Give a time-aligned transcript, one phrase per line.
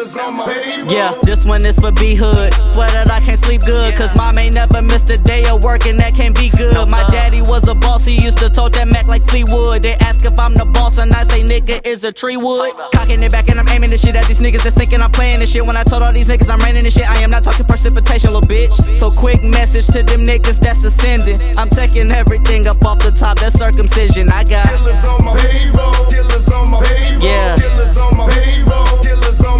[0.00, 2.54] Yeah, this one is for B Hood.
[2.54, 5.86] Swear that I can't sleep good, cause mom ain't never missed a day of work,
[5.86, 6.88] and that can't be good.
[6.88, 9.82] My daddy was a boss, he used to talk that Mac like Fleetwood.
[9.82, 12.72] They ask if I'm the boss, and I say nigga is a tree wood.
[12.94, 15.40] Cocking it back, and I'm aiming the shit at these niggas that's thinking I'm playing
[15.40, 15.66] this shit.
[15.66, 18.32] When I told all these niggas I'm raining this shit, I am not talking precipitation,
[18.32, 18.72] little bitch.
[18.96, 21.58] So quick message to them niggas that's ascending.
[21.58, 24.30] I'm taking everything up off the top, that circumcision.
[24.30, 24.66] I got.
[24.66, 27.56] killers on my payroll, killers on my payroll, Yeah.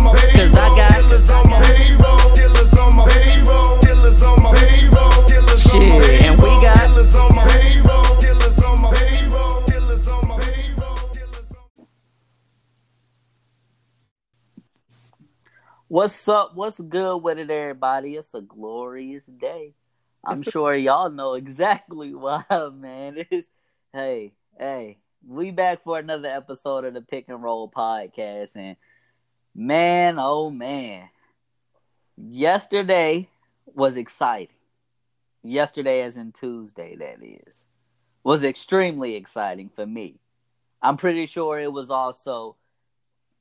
[0.00, 1.00] Cause I got
[5.70, 6.90] Shit, and we got
[15.86, 16.54] What's up?
[16.54, 18.14] What's good with it, everybody?
[18.14, 19.74] It's a glorious day.
[20.24, 23.24] I'm sure y'all know exactly why, man.
[23.30, 23.50] It's
[23.92, 28.76] hey, hey, we back for another episode of the Pick and Roll podcast, and
[29.54, 31.08] man, oh man,
[32.16, 33.28] yesterday
[33.66, 34.54] was exciting.
[35.42, 37.68] Yesterday, as in Tuesday, that is,
[38.22, 40.20] was extremely exciting for me.
[40.82, 42.56] I'm pretty sure it was also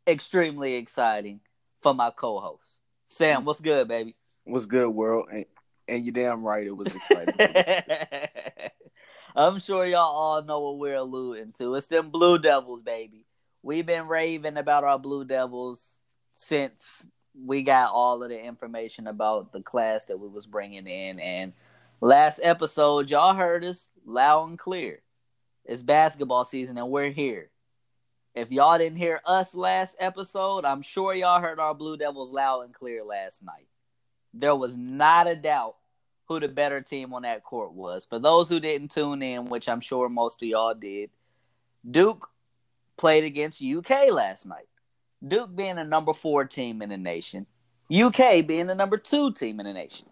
[0.07, 1.41] extremely exciting
[1.81, 2.77] for my co-host.
[3.09, 4.15] Sam, what's good, baby?
[4.45, 5.27] What's good, world?
[5.31, 5.45] And,
[5.87, 7.33] and you're damn right, it was exciting.
[9.35, 11.75] I'm sure y'all all know what we're alluding to.
[11.75, 13.25] It's them Blue Devils, baby.
[13.61, 15.97] We've been raving about our Blue Devils
[16.39, 17.05] since
[17.45, 21.19] we got all of the information about the class that we was bringing in.
[21.19, 21.51] And
[21.99, 25.01] last episode, y'all heard us loud and clear.
[25.65, 27.49] It's basketball season, and we're here.
[28.35, 32.61] If y'all didn't hear us last episode, I'm sure y'all heard our Blue Devils loud
[32.61, 33.67] and clear last night.
[34.33, 35.75] There was not a doubt
[36.29, 38.05] who the better team on that court was.
[38.05, 41.09] For those who didn't tune in, which I'm sure most of y'all did,
[41.89, 42.29] Duke
[42.97, 44.68] played against UK last night.
[45.25, 47.45] Duke being the number four team in the nation,
[47.93, 50.05] UK being the number two team in the nation.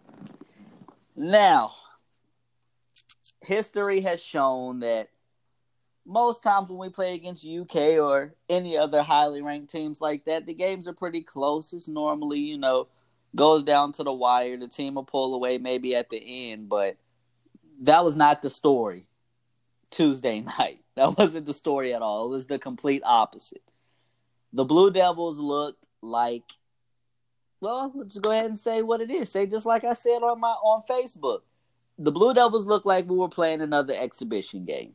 [1.16, 1.72] Now,
[3.42, 5.08] history has shown that
[6.06, 10.46] most times when we play against UK or any other highly ranked teams like that,
[10.46, 11.72] the games are pretty close.
[11.72, 12.88] It's normally, you know,
[13.34, 14.56] goes down to the wire.
[14.56, 16.96] The team will pull away maybe at the end, but
[17.82, 19.06] that was not the story
[19.90, 20.80] Tuesday night.
[20.96, 22.26] That wasn't the story at all.
[22.26, 23.62] It was the complete opposite.
[24.52, 26.44] The Blue Devils looked like
[27.60, 29.30] well, let's go ahead and say what it is.
[29.30, 31.40] Say just like I said on my on Facebook.
[31.98, 34.92] The Blue Devils looked like we were playing another exhibition game.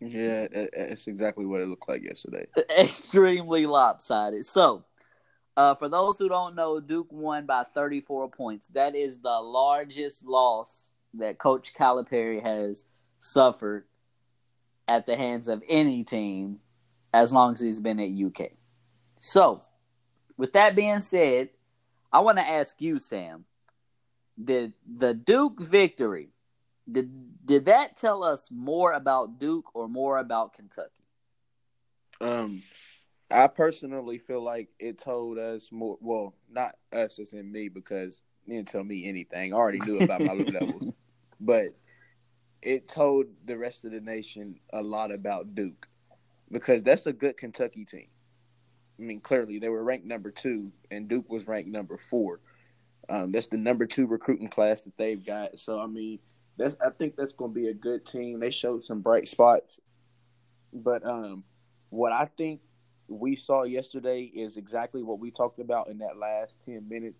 [0.00, 2.46] yeah, it's exactly what it looked like yesterday.
[2.78, 4.44] Extremely lopsided.
[4.44, 4.84] So,
[5.56, 8.68] uh, for those who don't know, Duke won by 34 points.
[8.68, 12.86] That is the largest loss that Coach Calipari has
[13.20, 13.84] suffered
[14.88, 16.58] at the hands of any team
[17.12, 18.52] as long as he's been at UK.
[19.20, 19.60] So,
[20.36, 21.50] with that being said,
[22.12, 23.44] I want to ask you, Sam,
[24.42, 26.30] did the Duke victory
[26.90, 31.04] did did that tell us more about Duke or more about Kentucky?
[32.20, 32.62] Um,
[33.30, 35.98] I personally feel like it told us more.
[36.00, 39.52] Well, not us as in me because it didn't tell me anything.
[39.52, 40.90] I already knew about my Blue Devils,
[41.40, 41.66] but
[42.62, 45.88] it told the rest of the nation a lot about Duke
[46.50, 48.08] because that's a good Kentucky team.
[49.00, 52.40] I mean, clearly they were ranked number two, and Duke was ranked number four.
[53.08, 55.58] Um, that's the number two recruiting class that they've got.
[55.58, 56.18] So I mean,
[56.56, 58.40] that's I think that's going to be a good team.
[58.40, 59.80] They showed some bright spots,
[60.72, 61.44] but um,
[61.88, 62.60] what I think
[63.08, 67.18] we saw yesterday is exactly what we talked about in that last 10 minutes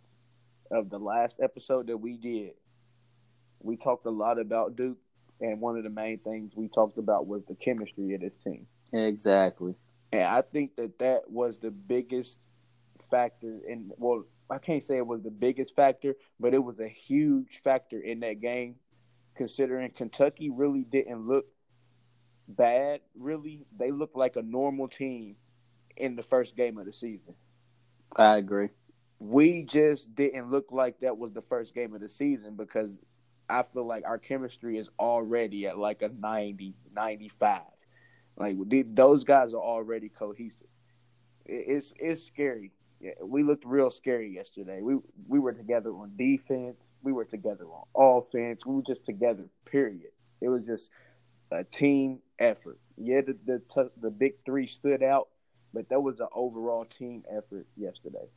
[0.70, 2.52] of the last episode that we did.
[3.60, 4.98] We talked a lot about Duke,
[5.40, 8.66] and one of the main things we talked about was the chemistry of this team.
[8.92, 9.74] Exactly.
[10.12, 12.40] And I think that that was the biggest
[13.10, 13.60] factor.
[13.68, 17.60] In well, I can't say it was the biggest factor, but it was a huge
[17.62, 18.76] factor in that game,
[19.36, 21.46] considering Kentucky really didn't look
[22.48, 23.00] bad.
[23.14, 25.36] Really, they looked like a normal team
[25.96, 27.34] in the first game of the season.
[28.16, 28.70] I agree.
[29.20, 32.98] We just didn't look like that was the first game of the season because
[33.48, 37.62] I feel like our chemistry is already at like a 90, 95.
[38.36, 38.56] Like
[38.94, 40.66] those guys are already cohesive.
[41.46, 42.72] It, it's it's scary.
[43.00, 44.80] Yeah, we looked real scary yesterday.
[44.82, 44.96] We
[45.28, 46.76] we were together on defense.
[47.02, 48.66] We were together on offense.
[48.66, 49.44] We were just together.
[49.64, 50.10] Period.
[50.40, 50.90] It was just
[51.50, 52.78] a team effort.
[52.96, 55.28] Yeah, the the, t- the big three stood out,
[55.72, 58.28] but that was an overall team effort yesterday.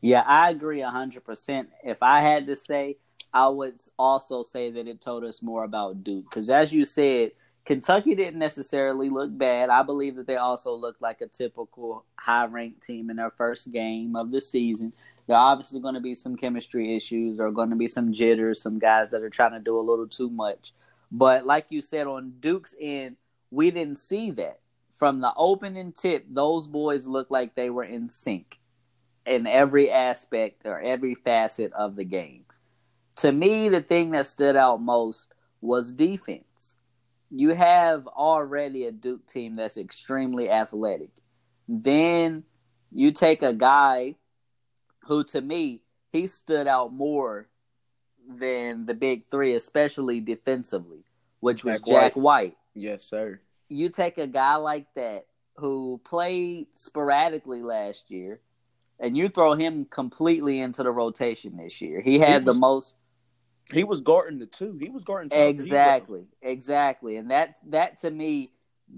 [0.00, 1.66] Yeah, I agree 100%.
[1.84, 2.96] If I had to say,
[3.32, 6.24] I would also say that it told us more about Duke.
[6.28, 7.32] Because as you said,
[7.64, 9.70] Kentucky didn't necessarily look bad.
[9.70, 13.72] I believe that they also looked like a typical high ranked team in their first
[13.72, 14.92] game of the season.
[15.26, 17.36] There are obviously going to be some chemistry issues.
[17.36, 19.80] There are going to be some jitters, some guys that are trying to do a
[19.80, 20.72] little too much.
[21.12, 23.16] But like you said, on Duke's end,
[23.50, 24.58] we didn't see that.
[24.90, 28.58] From the opening tip, those boys looked like they were in sync
[29.24, 32.44] in every aspect or every facet of the game.
[33.16, 36.76] To me, the thing that stood out most was defense.
[37.34, 41.10] You have already a Duke team that's extremely athletic.
[41.66, 42.44] Then
[42.90, 44.16] you take a guy
[45.06, 47.48] who, to me, he stood out more
[48.28, 51.04] than the big three, especially defensively,
[51.40, 52.22] which was Jack, Jack White.
[52.22, 52.56] White.
[52.74, 53.40] Yes, sir.
[53.68, 55.26] You take a guy like that
[55.56, 58.40] who played sporadically last year,
[59.00, 62.00] and you throw him completely into the rotation this year.
[62.00, 62.94] He had he was, the most.
[63.70, 64.78] He was guarding the two.
[64.80, 68.50] He was guarding exactly, exactly, and that that to me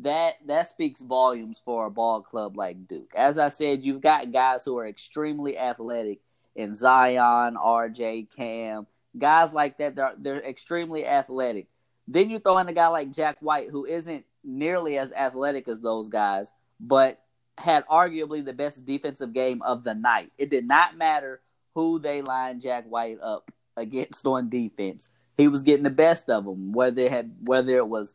[0.02, 3.12] that that speaks volumes for a ball club like Duke.
[3.14, 6.20] As I said, you've got guys who are extremely athletic
[6.56, 9.94] in Zion, RJ, Cam, guys like that.
[9.94, 11.68] They're they're extremely athletic.
[12.08, 15.80] Then you throw in a guy like Jack White, who isn't nearly as athletic as
[15.80, 17.20] those guys, but
[17.56, 20.32] had arguably the best defensive game of the night.
[20.38, 21.40] It did not matter
[21.74, 25.10] who they lined Jack White up against on defense.
[25.36, 28.14] He was getting the best of them, whether it had whether it was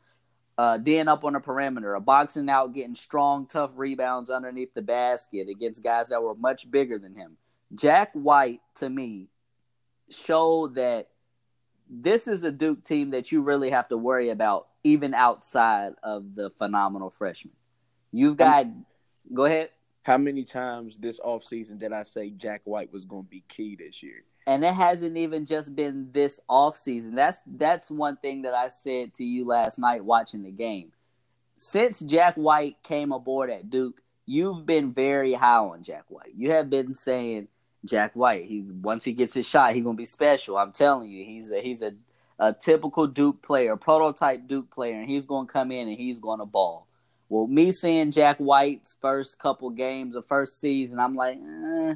[0.59, 4.81] uh, D'ing up on the perimeter, a boxing out, getting strong, tough rebounds underneath the
[4.81, 7.37] basket against guys that were much bigger than him.
[7.73, 9.29] Jack White, to me,
[10.09, 11.07] showed that
[11.89, 16.35] this is a Duke team that you really have to worry about, even outside of
[16.35, 17.53] the phenomenal freshman.
[18.11, 18.67] You've got,
[19.33, 19.69] go ahead.
[20.03, 23.77] How many times this offseason did I say Jack White was going to be key
[23.77, 24.23] this year?
[24.49, 27.13] And it hasn't even just been this off season.
[27.13, 30.91] That's that's one thing that I said to you last night watching the game.
[31.55, 36.33] Since Jack White came aboard at Duke, you've been very high on Jack White.
[36.35, 37.47] You have been saying
[37.85, 38.45] Jack White.
[38.45, 40.57] He's once he gets his shot, he's gonna be special.
[40.57, 41.91] I'm telling you, he's a he's a,
[42.39, 46.47] a typical Duke player, prototype Duke player, and he's gonna come in and he's gonna
[46.47, 46.87] ball.
[47.29, 51.93] Well, me seeing Jack White's first couple games, the first season, I'm like, eh,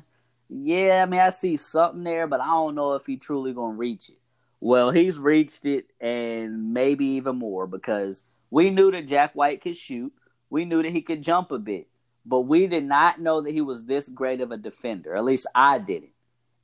[0.54, 3.74] yeah, I mean, I see something there, but I don't know if he truly gonna
[3.74, 4.20] reach it.
[4.60, 9.76] Well, he's reached it, and maybe even more because we knew that Jack White could
[9.76, 10.14] shoot.
[10.50, 11.88] We knew that he could jump a bit,
[12.26, 15.16] but we did not know that he was this great of a defender.
[15.16, 16.12] At least I didn't.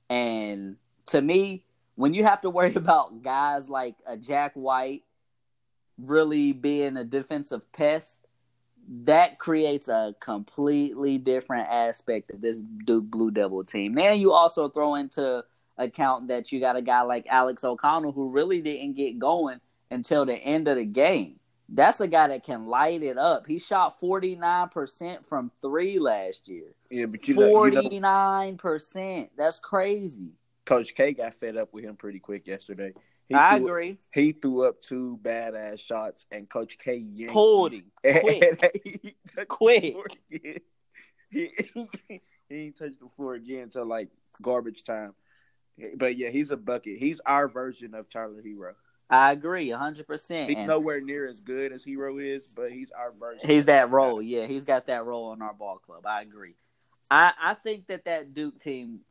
[0.10, 0.76] And
[1.08, 1.66] to me,
[1.96, 5.04] when you have to worry about guys like a Jack White
[5.98, 8.26] really being a defensive pest,
[8.90, 13.94] that creates a completely different aspect of this Duke Blue Devil team.
[13.94, 15.44] Then you also throw into
[15.78, 19.60] account that you got a guy like Alex O'Connell who really didn't get going
[19.92, 21.40] until the end of the game.
[21.72, 23.46] That's a guy that can light it up.
[23.46, 26.74] He shot 49% from three last year.
[26.90, 27.92] Yeah, but you 49%.
[27.92, 30.32] You know, That's crazy.
[30.66, 32.94] Coach K got fed up with him pretty quick yesterday.
[33.30, 33.98] He I threw, agree.
[34.12, 37.36] He threw up two badass shots, and Coach K yanked
[37.74, 37.84] him
[38.22, 38.76] quick.
[39.48, 39.96] quick.
[41.32, 44.10] He, he, he ain't touched the floor again until like
[44.42, 45.14] garbage time.
[45.96, 46.98] But yeah, he's a bucket.
[46.98, 48.74] He's our version of Tyler Herro.
[49.12, 50.50] I agree, hundred percent.
[50.50, 53.48] He's nowhere near as good as Herro is, but he's our version.
[53.48, 54.48] He's that role, yeah.
[54.48, 56.04] He's got that role in our ball club.
[56.08, 56.56] I agree.
[57.12, 59.02] I I think that that Duke team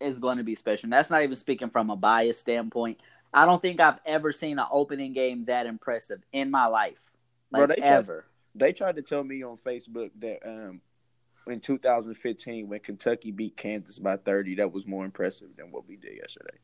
[0.00, 0.86] is going to be special.
[0.86, 3.00] And that's not even speaking from a bias standpoint.
[3.36, 6.96] I don't think I've ever seen an opening game that impressive in my life.
[7.52, 8.24] Like Bro, they ever.
[8.54, 10.80] Tried, they tried to tell me on Facebook that um,
[11.46, 15.96] in 2015 when Kentucky beat Kansas by 30, that was more impressive than what we
[15.96, 16.56] did yesterday.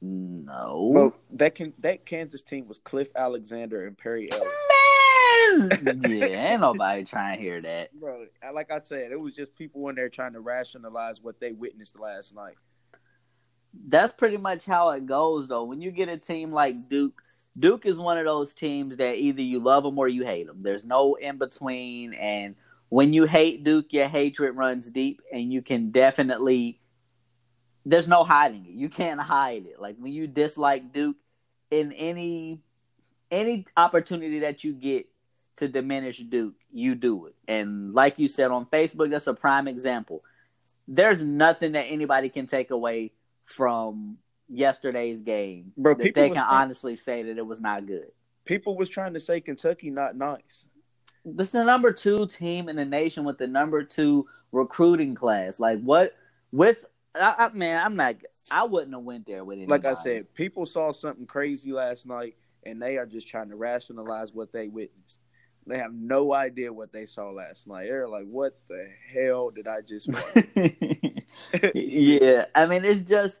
[0.00, 0.90] No.
[0.92, 5.82] Bro, that can that Kansas team was Cliff Alexander and Perry Ellis.
[5.82, 8.26] Man, yeah, ain't nobody trying to hear that, bro.
[8.52, 11.98] Like I said, it was just people in there trying to rationalize what they witnessed
[11.98, 12.54] last night
[13.88, 15.64] that's pretty much how it goes though.
[15.64, 17.20] When you get a team like Duke,
[17.58, 20.62] Duke is one of those teams that either you love them or you hate them.
[20.62, 22.54] There's no in between and
[22.88, 26.80] when you hate Duke, your hatred runs deep and you can definitely
[27.86, 28.72] there's no hiding it.
[28.72, 29.80] You can't hide it.
[29.80, 31.16] Like when you dislike Duke
[31.70, 32.60] in any
[33.30, 35.06] any opportunity that you get
[35.56, 37.34] to diminish Duke, you do it.
[37.46, 40.22] And like you said on Facebook, that's a prime example.
[40.86, 43.12] There's nothing that anybody can take away
[43.44, 48.10] from yesterday's game Bro, that they can trying, honestly say that it was not good.
[48.44, 50.66] People was trying to say Kentucky not nice.
[51.24, 55.58] This is the number two team in the nation with the number two recruiting class.
[55.60, 56.14] Like what
[56.52, 56.84] with
[57.14, 58.16] I, I, man, I'm not.
[58.50, 59.68] I wouldn't have went there with it.
[59.68, 62.34] Like I said, people saw something crazy last night,
[62.64, 65.20] and they are just trying to rationalize what they witnessed.
[65.66, 67.84] They have no idea what they saw last night.
[67.84, 70.10] They're like, "What the hell did I just?"
[71.74, 73.40] yeah, I mean it's just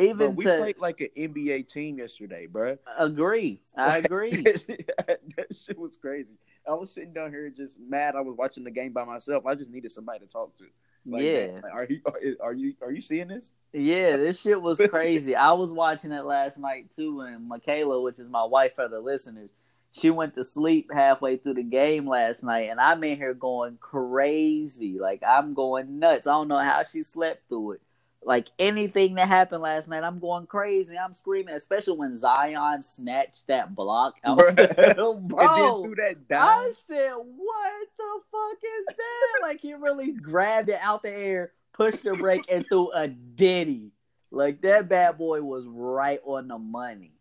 [0.00, 2.78] even But we to played like an NBA team yesterday, bro.
[2.98, 3.60] agree.
[3.76, 4.30] I agree.
[4.42, 5.18] that
[5.64, 6.38] shit was crazy.
[6.66, 8.16] I was sitting down here just mad.
[8.16, 9.46] I was watching the game by myself.
[9.46, 10.64] I just needed somebody to talk to.
[11.06, 11.60] Like, yeah.
[11.62, 13.52] like, are you are, are you are you seeing this?
[13.72, 15.34] Yeah, this shit was crazy.
[15.34, 19.00] I was watching it last night too, and Michaela, which is my wife for the
[19.00, 19.54] listeners,
[19.92, 23.78] she went to sleep halfway through the game last night, and I'm in here going
[23.80, 24.98] crazy.
[25.00, 26.26] Like I'm going nuts.
[26.26, 27.80] I don't know how she slept through it.
[28.22, 30.96] Like anything that happened last night, I'm going crazy.
[30.96, 34.38] I'm screaming, especially when Zion snatched that block out.
[34.38, 40.12] Bro, and then threw that I said, "What the fuck is that?" like he really
[40.12, 43.92] grabbed it out the air, pushed the brake, and threw a ditty.
[44.30, 47.14] Like that bad boy was right on the money.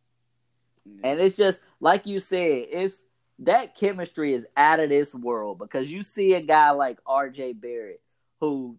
[1.03, 3.03] And it's just like you said, it's
[3.39, 8.01] that chemistry is out of this world because you see a guy like RJ Barrett
[8.39, 8.77] who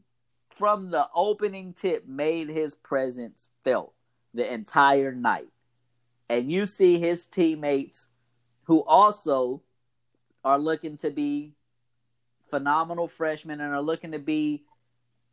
[0.50, 3.94] from the opening tip made his presence felt
[4.34, 5.48] the entire night.
[6.28, 8.08] And you see his teammates
[8.64, 9.62] who also
[10.44, 11.52] are looking to be
[12.48, 14.64] phenomenal freshmen and are looking to be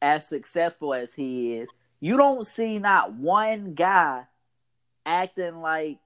[0.01, 1.69] as successful as he is.
[1.99, 4.25] You don't see not one guy
[5.05, 5.99] acting like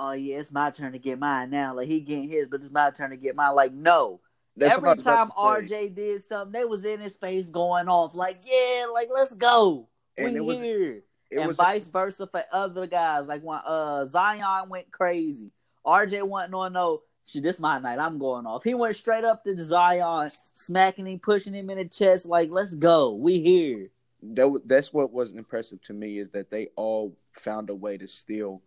[0.00, 1.74] oh yeah, it's my turn to get mine now.
[1.76, 3.54] Like he getting his, but it's my turn to get mine.
[3.54, 4.20] Like no.
[4.56, 5.30] That's Every time.
[5.30, 8.14] RJ did something, they was in his face going off.
[8.14, 9.88] Like yeah, like let's go.
[10.16, 11.02] And we it was- here.
[11.30, 13.28] it and was vice versa for other guys.
[13.28, 15.52] Like when uh Zion went crazy,
[15.86, 17.02] RJ wasn't on no.
[17.26, 17.98] Shit, this my night.
[17.98, 18.64] I'm going off.
[18.64, 22.26] He went straight up to Zion, smacking him, pushing him in the chest.
[22.26, 23.14] Like, let's go.
[23.14, 23.90] We here.
[24.22, 28.08] that that's what was impressive to me is that they all found a way to
[28.08, 28.62] still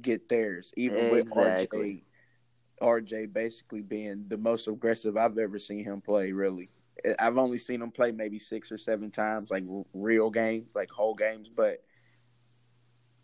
[0.00, 2.02] get theirs, even Exactly.
[2.80, 3.26] with RJ.
[3.26, 6.32] RJ basically being the most aggressive I've ever seen him play.
[6.32, 6.66] Really,
[7.18, 11.14] I've only seen him play maybe six or seven times, like real games, like whole
[11.14, 11.50] games.
[11.54, 11.82] But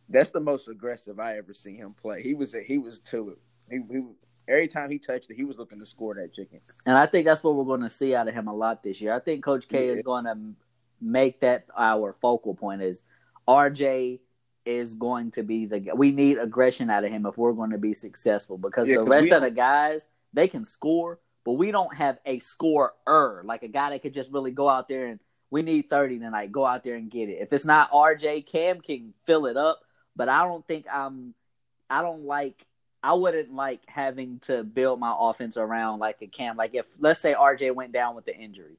[0.08, 2.23] that's the most aggressive I ever seen him play.
[2.23, 3.38] He was he was to it.
[3.70, 4.02] He, he
[4.46, 6.61] every time he touched it, he was looking to score that chicken.
[6.85, 9.00] And I think that's what we're going to see out of him a lot this
[9.00, 9.14] year.
[9.14, 9.94] I think Coach K Yeah.
[9.94, 10.37] is going to
[11.00, 12.82] make that our focal point.
[12.82, 13.04] Is
[13.49, 14.20] RJ
[14.66, 17.78] is going to be the we need aggression out of him if we're going to
[17.78, 21.70] be successful because Yeah, the rest we of the guys they can score, but we
[21.70, 25.20] don't have a scorer like a guy that could just really go out there and
[25.50, 26.52] we need thirty tonight.
[26.52, 27.38] Go out there and get it.
[27.40, 29.80] If it's not RJ, Cam can fill it up,
[30.14, 31.35] but I don't think I'm.
[31.88, 32.66] I don't like.
[33.02, 36.56] I wouldn't like having to build my offense around like a Cam.
[36.56, 38.76] Like if let's say RJ went down with the injury,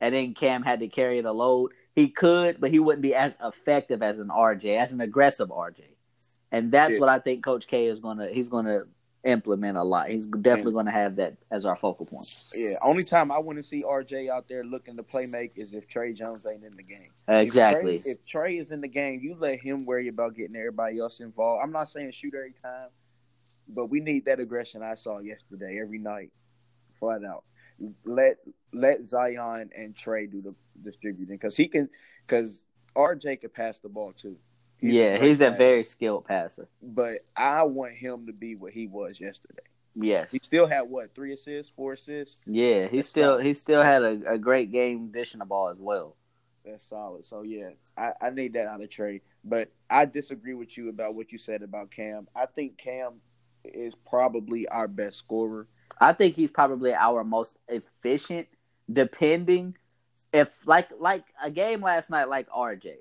[0.00, 3.36] and then Cam had to carry the load, he could, but he wouldn't be as
[3.42, 5.82] effective as an RJ, as an aggressive RJ.
[6.52, 7.00] And that's Yeah.
[7.00, 8.28] what I think Coach K is gonna.
[8.28, 8.84] He's gonna
[9.24, 10.08] implement a lot.
[10.08, 12.32] He's definitely going to have that as our focal point.
[12.54, 15.74] Yeah, only time I want to see RJ out there looking to play make is
[15.74, 17.10] if Tre Jones ain't in the game.
[17.26, 17.96] Exactly.
[17.96, 21.00] If Tre, if Tre is in the game, you let him worry about getting everybody
[21.00, 21.64] else involved.
[21.64, 22.90] I'm not saying shoot every time,
[23.68, 26.30] but we need that aggression I saw yesterday every night,
[27.00, 27.42] flat out.
[28.04, 28.38] Let
[28.72, 31.88] let Zion and Tre do the distributing because he can
[32.26, 32.62] because
[32.96, 34.36] RJ could pass the ball too.
[34.78, 35.58] He's yeah, great he's a passer.
[35.58, 36.68] very skilled passer.
[36.82, 39.62] But I want him to be what he was yesterday.
[39.94, 40.30] Yes.
[40.30, 42.46] He still had what three assists, four assists.
[42.46, 43.46] Yeah, he That's still solid.
[43.46, 46.16] he still had a, a great game dishing the ball as well.
[46.64, 47.24] That's solid.
[47.24, 49.20] So yeah, I, I need that out of Tre.
[49.44, 52.28] But I disagree with you about what you said about Cam.
[52.36, 53.14] I think Cam
[53.64, 55.66] is probably our best scorer.
[56.00, 58.48] I think he's probably our most efficient,
[58.92, 59.76] depending
[60.32, 62.96] if like like a game last night like RJ.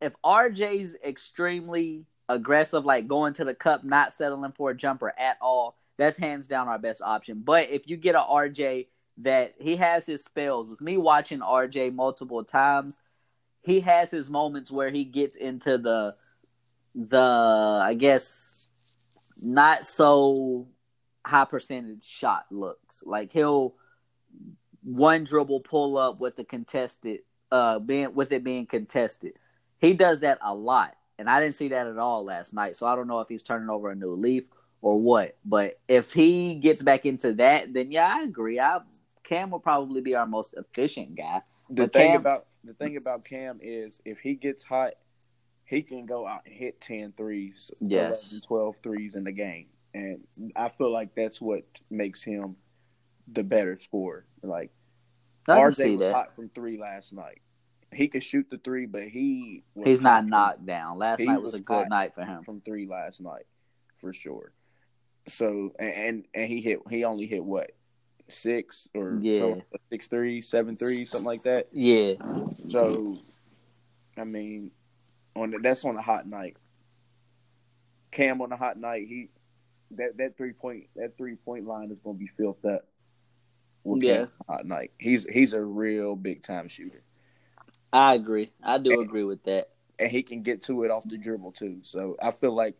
[0.00, 5.38] If RJ's extremely aggressive, like going to the cup, not settling for a jumper at
[5.40, 7.42] all, that's hands down our best option.
[7.44, 11.94] But if you get a RJ that he has his spells, with me watching RJ
[11.94, 12.98] multiple times,
[13.62, 16.14] he has his moments where he gets into the
[16.94, 17.20] the
[17.82, 18.68] I guess
[19.42, 20.68] not so
[21.26, 23.02] high percentage shot looks.
[23.04, 23.74] Like he'll
[24.82, 29.40] one dribble pull up with the contested uh being with it being contested.
[29.78, 30.94] He does that a lot.
[31.18, 32.76] And I didn't see that at all last night.
[32.76, 34.44] So I don't know if he's turning over a new leaf
[34.82, 35.36] or what.
[35.44, 38.60] But if he gets back into that, then yeah, I agree.
[38.60, 38.80] I
[39.24, 41.40] Cam will probably be our most efficient guy.
[41.70, 44.92] The But thing Cam- about the thing about Cam is if he gets hot,
[45.64, 48.30] he can go out and hit 10 threes, Yes.
[48.32, 49.66] 11, 12 threes in the game.
[49.96, 52.56] And I feel like that's what makes him
[53.32, 54.26] the better scorer.
[54.42, 54.70] Like
[55.48, 56.12] RJ was that.
[56.14, 57.40] hot from three last night.
[57.94, 60.98] He could shoot the three, but he was He's not from- knocked down.
[60.98, 62.42] Last night was was a good night for him.
[62.44, 63.46] from three last night
[63.98, 64.52] for sure.
[65.28, 67.70] So and and, and he hit he only hit what
[68.28, 69.38] six or Yeah.
[69.38, 71.68] something, six three, seven three, something like that.
[71.72, 72.14] Yeah,
[72.68, 73.14] So,
[74.18, 74.72] I mean,
[75.36, 76.56] on the, that's on a hot night.
[78.10, 79.28] Cam on a hot night, he
[79.92, 82.86] that that three point that three point line is going to be filled up.
[83.84, 84.26] Yeah.
[84.48, 84.92] hot night.
[84.98, 87.04] He's he's a real big time shooter,
[87.92, 88.52] I agree.
[88.62, 89.70] I do agree with that.
[89.98, 91.78] and he can get to it off the dribble too.
[91.82, 92.76] So I feel like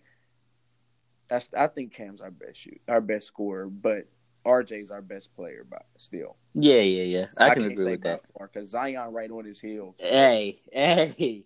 [1.29, 4.09] that's I think Cam's our best shoot, our best scorer, but
[4.45, 6.37] RJ's our best player, but still.
[6.55, 7.27] Yeah, yeah, yeah.
[7.37, 8.23] I, can can't agree say with that.
[8.41, 9.97] because Zion right on his heels.
[9.99, 11.45] Hey, hey.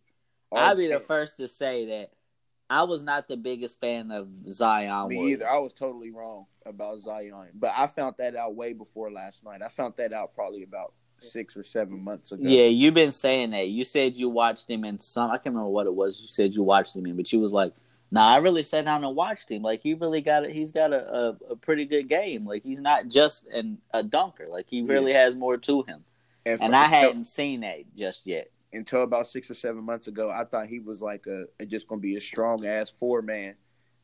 [0.53, 2.11] I'll be the first to say that
[2.71, 5.09] I was not the biggest fan of Zion.
[5.09, 5.43] Me Williams.
[5.43, 5.51] either.
[5.51, 9.61] I was totally wrong about Zion, but I found that out way before last night.
[9.61, 12.43] I found that out probably about six or seven months ago.
[12.47, 13.69] Yeah, you've been saying that.
[13.69, 15.31] You said you watched him in some.
[15.31, 16.21] I can't remember what it was.
[16.21, 17.73] You said you watched him in, but you was like,
[18.13, 19.63] "Nah, I really sat down and watched him.
[19.63, 20.53] Like he really got it.
[20.53, 22.47] He's got a, a, a pretty good game.
[22.47, 24.47] Like he's not just an, a dunker.
[24.49, 26.05] Like he really has more to him.
[26.47, 28.49] and, And I hadn't seen that just yet.
[28.73, 30.31] Until about six or seven months ago.
[30.31, 33.55] I thought he was like a, a just to be a strong ass four man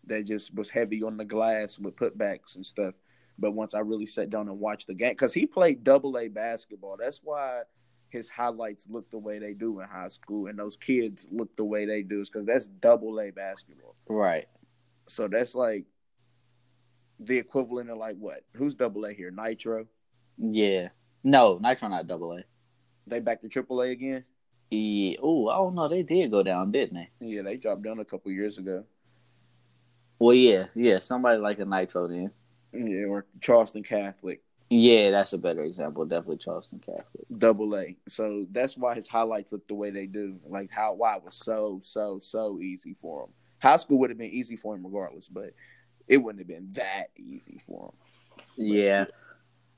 [0.06, 2.94] that just was heavy on the glass with putbacks and stuff.
[3.38, 6.28] But once I really sat down and watched the game, because he played double A
[6.28, 7.62] basketball, that's why
[8.08, 11.64] his highlights look the way they do in high school, and those kids look the
[11.64, 13.94] way they do, because that's double A basketball.
[14.08, 14.46] Right.
[15.08, 15.84] So that's like
[17.20, 18.40] the equivalent of like what?
[18.54, 19.30] Who's double A here?
[19.30, 19.86] Nitro.
[20.38, 20.88] Yeah.
[21.22, 22.44] No, Nitro not double A.
[23.06, 24.24] They back to triple A again.
[24.70, 25.16] Yeah.
[25.22, 25.88] Oh, I don't know.
[25.88, 27.26] They did go down, didn't they?
[27.26, 28.84] Yeah, they dropped down a couple years ago.
[30.18, 30.98] Well, yeah, yeah.
[30.98, 32.30] Somebody like a Nitro then.
[32.72, 34.42] Yeah, or Charleston Catholic.
[34.68, 36.04] Yeah, that's a better example.
[36.04, 37.26] Definitely Charleston Catholic.
[37.38, 37.96] double A.
[38.08, 40.40] So that's why his highlights look the way they do.
[40.44, 43.30] Like how why it was so so so easy for him.
[43.62, 45.52] High school would have been easy for him regardless, but
[46.08, 48.44] it wouldn't have been that easy for him.
[48.56, 49.04] Yeah.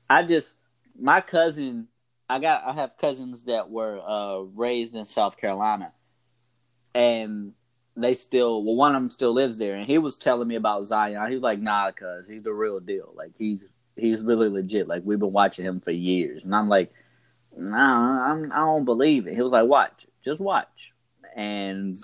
[0.09, 0.55] I just
[0.99, 1.87] my cousin
[2.29, 5.91] I got I have cousins that were uh raised in South Carolina
[6.93, 7.53] and
[7.95, 10.83] they still well one of them still lives there and he was telling me about
[10.83, 11.27] Zion.
[11.27, 13.11] He was like, nah, cuz he's the real deal.
[13.15, 14.87] Like he's he's really legit.
[14.87, 16.45] Like we've been watching him for years.
[16.45, 16.93] And I'm like,
[17.57, 19.33] nah, I'm I don't believe it.
[19.33, 20.93] He was like, watch, just watch.
[21.35, 21.95] And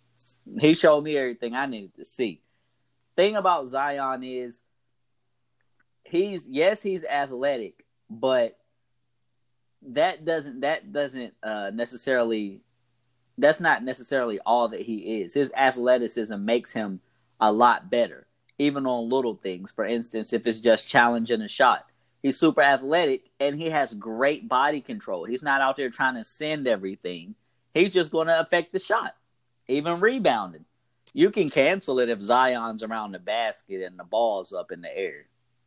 [0.60, 2.40] he showed me everything I needed to see.
[3.16, 4.62] Thing about Zion is
[6.04, 8.56] he's yes, he's athletic, but
[9.88, 12.60] that doesn't that doesn't uh, necessarily
[13.36, 15.34] that's not necessarily all that he is.
[15.34, 17.00] His athleticism makes him
[17.40, 18.26] a lot better,
[18.58, 19.72] even on little things.
[19.72, 21.86] For instance, if it's just challenging a shot,
[22.22, 25.24] he's super athletic and he has great body control.
[25.24, 27.34] He's not out there trying to send everything.
[27.72, 29.16] He's just going to affect the shot,
[29.66, 30.64] even rebounding.
[31.12, 34.96] You can cancel it if Zion's around the basket and the ball's up in the
[34.96, 35.26] air.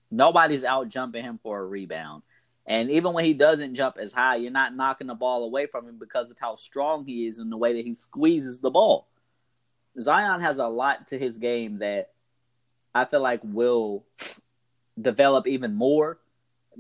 [0.10, 2.24] Nobody's out jumping him for a rebound.
[2.68, 5.88] And even when he doesn't jump as high, you're not knocking the ball away from
[5.88, 9.08] him because of how strong he is and the way that he squeezes the ball.
[10.00, 12.12] Zion has a lot to his game that
[12.94, 14.04] I feel like will
[15.00, 16.20] develop even more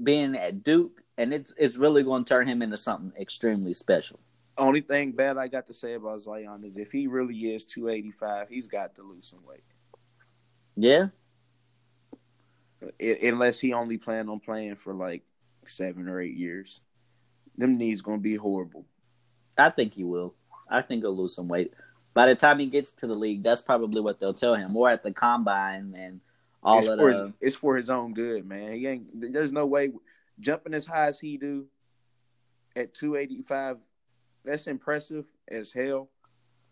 [0.02, 4.19] being at Duke, and it's it's really going to turn him into something extremely special.
[4.58, 8.50] Only thing bad I got to say about Zion is if he really is 285,
[8.50, 9.63] he's got to lose some weight.
[10.76, 11.08] Yeah,
[13.00, 15.23] unless he only planned on playing for like
[15.69, 16.82] seven or eight years.
[17.58, 18.86] Them knees gonna be horrible.
[19.58, 20.36] I think he will.
[20.69, 21.73] I think he'll lose some weight.
[22.13, 24.75] By the time he gets to the league, that's probably what they'll tell him.
[24.75, 26.19] Or at the combine and
[26.63, 28.73] all it's of for the his, it's for his own good, man.
[28.73, 29.34] He ain't.
[29.34, 29.91] There's no way
[30.39, 31.65] jumping as high as he do
[32.75, 33.77] at 285.
[34.43, 36.10] That's impressive as hell,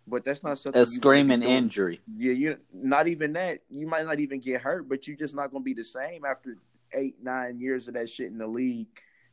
[0.07, 0.79] but that's not something.
[0.79, 2.01] a you wanna be screaming injury.
[2.17, 3.59] Yeah, you not even that.
[3.69, 6.57] You might not even get hurt, but you're just not gonna be the same after
[6.95, 8.87] eight, nine years of that shit in the league.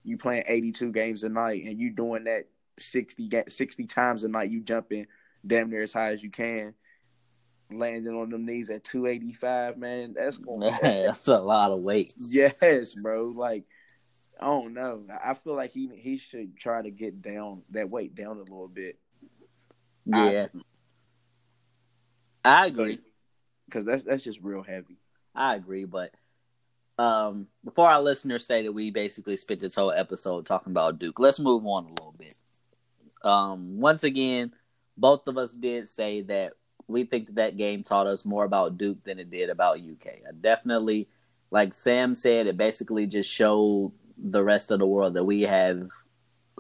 [0.04, 2.48] You playing 82 games a night, and you doing that
[2.78, 4.50] 60 60 times a night.
[4.50, 5.06] You jumping
[5.46, 6.74] damn near as high as you can,
[7.70, 9.78] landing on them knees at 285.
[9.78, 10.72] Man, that's going.
[10.82, 12.14] that's a lot of weight.
[12.18, 13.26] yes, bro.
[13.28, 13.64] Like
[14.40, 15.04] I don't know.
[15.24, 18.66] I feel like he he should try to get down that weight down a little
[18.68, 18.98] bit.
[20.04, 20.48] Yeah,
[22.44, 22.98] I agree.
[23.66, 24.98] because that's that's just real heavy.
[25.34, 26.12] I agree, but
[26.98, 31.18] um, before our listeners say that we basically spent this whole episode talking about Duke,
[31.18, 32.38] let's move on a little bit.
[33.22, 34.52] Um, once again,
[34.96, 36.52] both of us did say that
[36.88, 40.06] we think that that game taught us more about Duke than it did about UK.
[40.28, 41.08] I definitely,
[41.50, 45.88] like Sam said, it basically just showed the rest of the world that we have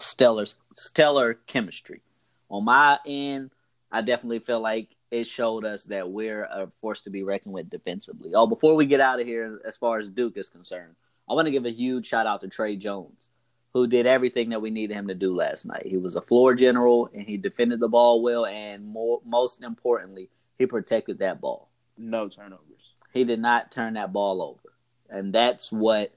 [0.00, 2.00] stellar stellar chemistry.
[2.48, 3.50] On my end,
[3.90, 7.68] I definitely feel like it showed us that we're a force to be reckoned with
[7.68, 8.32] defensively.
[8.34, 10.96] Oh, before we get out of here, as far as Duke is concerned,
[11.28, 13.28] I want to give a huge shout out to Tre Jones,
[13.74, 15.86] who did everything that we needed him to do last night.
[15.86, 20.30] He was a floor general and he defended the ball well, and more, most importantly,
[20.58, 21.68] he protected that ball.
[21.98, 22.94] No turnovers.
[23.12, 24.72] He did not turn that ball over,
[25.10, 26.14] and that's what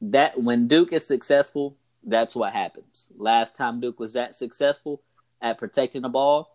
[0.00, 3.08] that when Duke is successful, that's what happens.
[3.18, 5.02] Last time Duke was that successful
[5.42, 6.53] at protecting the ball,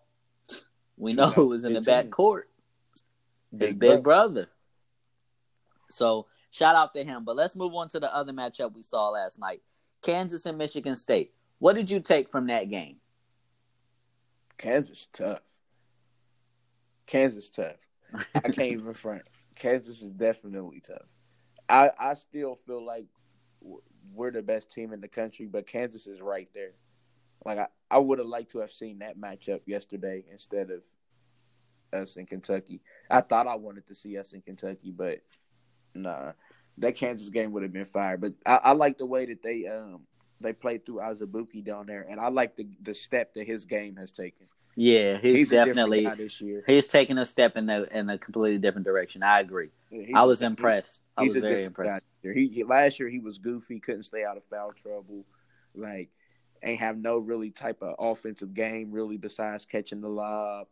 [0.99, 2.49] we know who was in the back court.
[3.51, 4.03] His big, big brother.
[4.03, 4.47] brother.
[5.89, 7.23] So shout out to him.
[7.25, 9.61] But let's move on to the other matchup we saw last night.
[10.03, 11.33] Kansas and Michigan State.
[11.57, 12.97] What did you take from that game?
[14.57, 15.41] Kansas tough.
[17.07, 17.77] Kansas tough.
[18.35, 19.23] I can't even front.
[19.55, 21.07] Kansas is definitely tough.
[21.67, 23.05] I I still feel like
[24.13, 26.73] we're the best team in the country, but Kansas is right there.
[27.45, 30.81] Like I, I would have liked to have seen that matchup yesterday instead of
[31.93, 32.81] us in Kentucky.
[33.09, 35.19] I thought I wanted to see us in Kentucky, but
[35.95, 36.33] nah,
[36.77, 38.17] that Kansas game would have been fire.
[38.17, 40.01] But I, I like the way that they um
[40.41, 43.95] they played through Azubuike down there, and I like the the step that his game
[43.97, 44.47] has taken.
[44.75, 46.63] Yeah, he's, he's definitely this year.
[46.65, 49.23] He's taking a step in the in a completely different direction.
[49.23, 49.71] I agree.
[49.91, 51.01] Yeah, I was impressed.
[51.17, 52.05] I was very impressed.
[52.21, 55.25] He, last year he was goofy, couldn't stay out of foul trouble,
[55.75, 56.09] like
[56.63, 60.67] ain't have no really type of offensive game really besides catching the lob.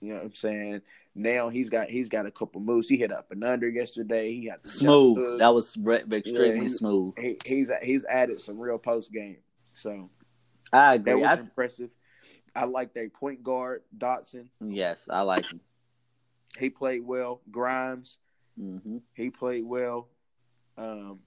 [0.00, 0.82] You know what I'm saying?
[1.14, 2.88] Now he's got he's got a couple moves.
[2.88, 4.32] He hit up and under yesterday.
[4.32, 5.40] He had smooth.
[5.40, 7.14] That was extremely yeah, smooth.
[7.18, 9.38] He, he's he's added some real post game.
[9.74, 10.10] So
[10.72, 11.12] I agree.
[11.12, 11.90] That was I, impressive.
[12.54, 14.48] I like their point guard Dotson.
[14.60, 15.60] Yes, I like him.
[16.58, 17.40] He played well.
[17.50, 18.18] Grimes,
[18.60, 18.98] mm-hmm.
[19.14, 20.08] he played well.
[20.76, 21.18] Um,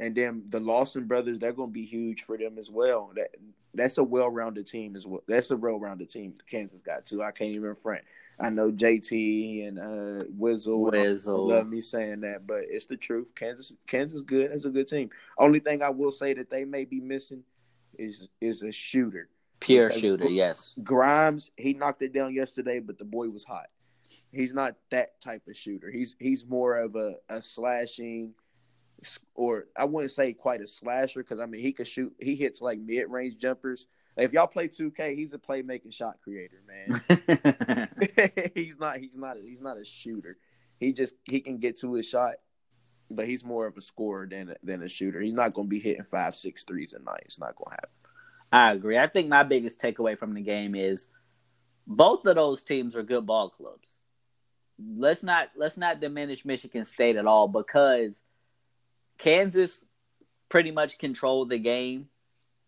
[0.00, 3.12] and then the Lawson brothers, they're going to be huge for them as well.
[3.14, 3.28] That
[3.74, 5.22] that's a well-rounded team as well.
[5.26, 6.34] That's a well-rounded team.
[6.50, 7.22] Kansas got too.
[7.22, 8.02] I can't even front.
[8.38, 11.48] I know JT and uh, Wizzle, Wizzle.
[11.48, 13.34] love me saying that, but it's the truth.
[13.34, 15.10] Kansas, Kansas, good as a good team.
[15.38, 17.44] Only thing I will say that they may be missing
[17.98, 19.28] is is a shooter.
[19.60, 20.78] Pure because shooter, yes.
[20.82, 23.66] Grimes, he knocked it down yesterday, but the boy was hot.
[24.32, 25.90] He's not that type of shooter.
[25.90, 28.34] He's he's more of a, a slashing
[29.34, 32.14] or I wouldn't say quite a slasher because I mean he could shoot.
[32.20, 33.86] He hits like mid range jumpers.
[34.16, 37.88] If y'all play 2K, he's a playmaking shot creator, man.
[38.54, 38.98] he's not.
[38.98, 39.36] He's not.
[39.42, 40.36] He's not a shooter.
[40.78, 42.34] He just he can get to his shot,
[43.10, 45.20] but he's more of a scorer than than a shooter.
[45.20, 47.22] He's not going to be hitting five, six threes a night.
[47.24, 47.90] It's not going to happen.
[48.52, 48.98] I agree.
[48.98, 51.08] I think my biggest takeaway from the game is
[51.86, 53.96] both of those teams are good ball clubs.
[54.78, 58.20] Let's not let's not diminish Michigan State at all because
[59.18, 59.84] Kansas
[60.48, 62.08] pretty much controlled the game.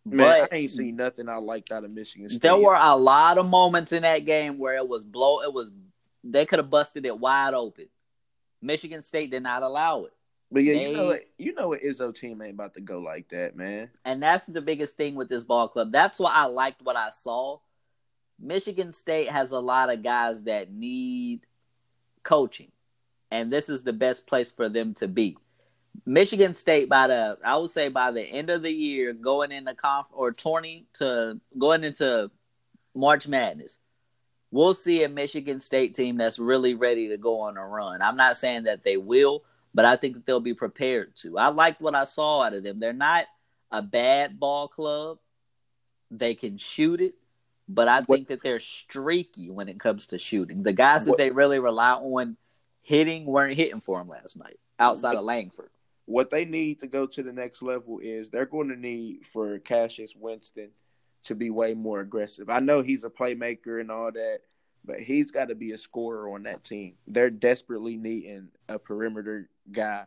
[0.06, 2.42] Man, but I ain't seen nothing I liked out of Michigan State.
[2.42, 5.42] There were a lot of moments in that game where it was blow.
[5.42, 5.72] It was
[6.22, 7.86] they could have busted it wide open.
[8.60, 10.12] Michigan State did not allow it.
[10.50, 13.00] But yeah, they, you know, what, you know, what Izzo team ain't about to go
[13.00, 13.90] like that, man.
[14.04, 15.90] And that's the biggest thing with this ball club.
[15.90, 17.58] That's why I liked what I saw.
[18.38, 21.40] Michigan State has a lot of guys that need
[22.22, 22.72] coaching,
[23.30, 25.36] and this is the best place for them to be.
[26.06, 29.74] Michigan State by the I would say by the end of the year, going into
[29.74, 32.30] conf or twenty to going into
[32.94, 33.78] March Madness,
[34.50, 38.02] we'll see a Michigan State team that's really ready to go on a run.
[38.02, 41.38] I'm not saying that they will, but I think that they'll be prepared to.
[41.38, 42.80] I liked what I saw out of them.
[42.80, 43.24] They're not
[43.70, 45.18] a bad ball club.
[46.10, 47.14] They can shoot it,
[47.68, 50.62] but I what, think that they're streaky when it comes to shooting.
[50.62, 52.36] The guys what, that they really rely on
[52.82, 55.70] hitting weren't hitting for them last night outside of Langford.
[56.06, 59.58] What they need to go to the next level is they're going to need for
[59.58, 60.70] Cassius Winston
[61.24, 62.50] to be way more aggressive.
[62.50, 64.40] I know he's a playmaker and all that,
[64.84, 66.94] but he's got to be a scorer on that team.
[67.06, 70.04] They're desperately needing a perimeter guy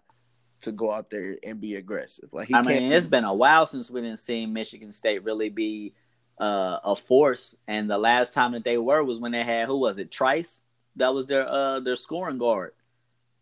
[0.62, 2.30] to go out there and be aggressive.
[2.32, 5.94] Like I mean, it's been a while since we didn't see Michigan State really be
[6.40, 9.78] uh, a force, and the last time that they were was when they had who
[9.78, 10.64] was it, Trice?
[10.96, 12.74] That was their uh, their scoring guard,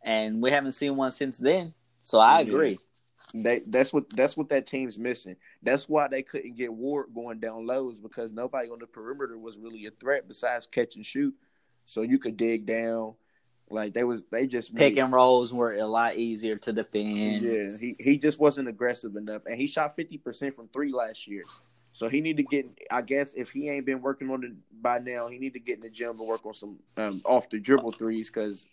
[0.03, 1.73] and we haven't seen one since then.
[2.05, 2.77] So I agree.
[3.33, 5.35] They, that's what that's what that team's missing.
[5.63, 9.39] That's why they couldn't get Ward going down low is because nobody on the perimeter
[9.39, 11.33] was really a threat besides catch and shoot.
[11.85, 13.15] So you could dig down.
[13.71, 17.37] Like they was they just pick made, and rolls were a lot easier to defend.
[17.37, 19.41] Yeah, he, he just wasn't aggressive enough.
[19.47, 21.43] And he shot fifty percent from three last year.
[21.91, 24.99] So he need to get I guess if he ain't been working on it by
[24.99, 27.59] now, he need to get in the gym and work on some um, off the
[27.59, 28.67] dribble threes because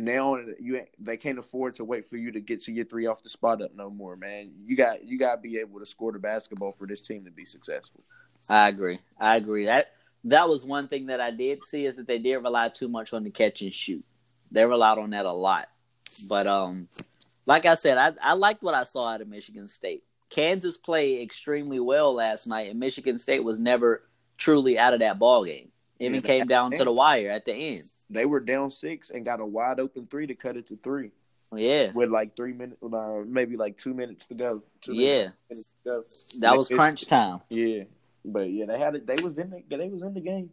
[0.00, 3.22] now you they can't afford to wait for you to get to your three off
[3.22, 4.50] the spot up no more, man.
[4.64, 7.30] You got you got to be able to score the basketball for this team to
[7.30, 8.02] be successful.
[8.48, 8.98] I agree.
[9.20, 9.66] I agree.
[9.66, 9.88] That
[10.24, 13.12] that was one thing that I did see is that they did rely too much
[13.12, 14.02] on the catch and shoot.
[14.50, 15.68] They relied on that a lot.
[16.28, 16.88] But um
[17.44, 20.02] like I said, I I liked what I saw out of Michigan State.
[20.30, 24.04] Kansas played extremely well last night, and Michigan State was never
[24.38, 25.72] truly out of that ball game.
[25.98, 27.82] It even Yeah, came down to the wire at the end.
[28.10, 31.12] They were down six and got a wide open three to cut it to three
[31.54, 34.62] Yeah, with like three minutes, uh, maybe like two minutes to go.
[34.86, 35.28] Yeah.
[35.48, 36.04] minutes to go.
[36.40, 37.40] that was crunch time.
[37.48, 37.84] Yeah,
[38.24, 39.06] but yeah, they had it.
[39.06, 39.62] They was in the.
[39.76, 40.50] They was in the game.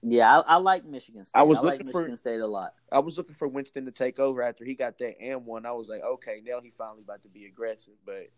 [0.00, 1.36] Yeah, I, I like Michigan State.
[1.40, 2.74] I was like looking for- Michigan State a lot.
[2.92, 5.66] I was looking for Winston to take over after he got that and one.
[5.66, 8.28] I was like, okay, now he finally about to be aggressive, but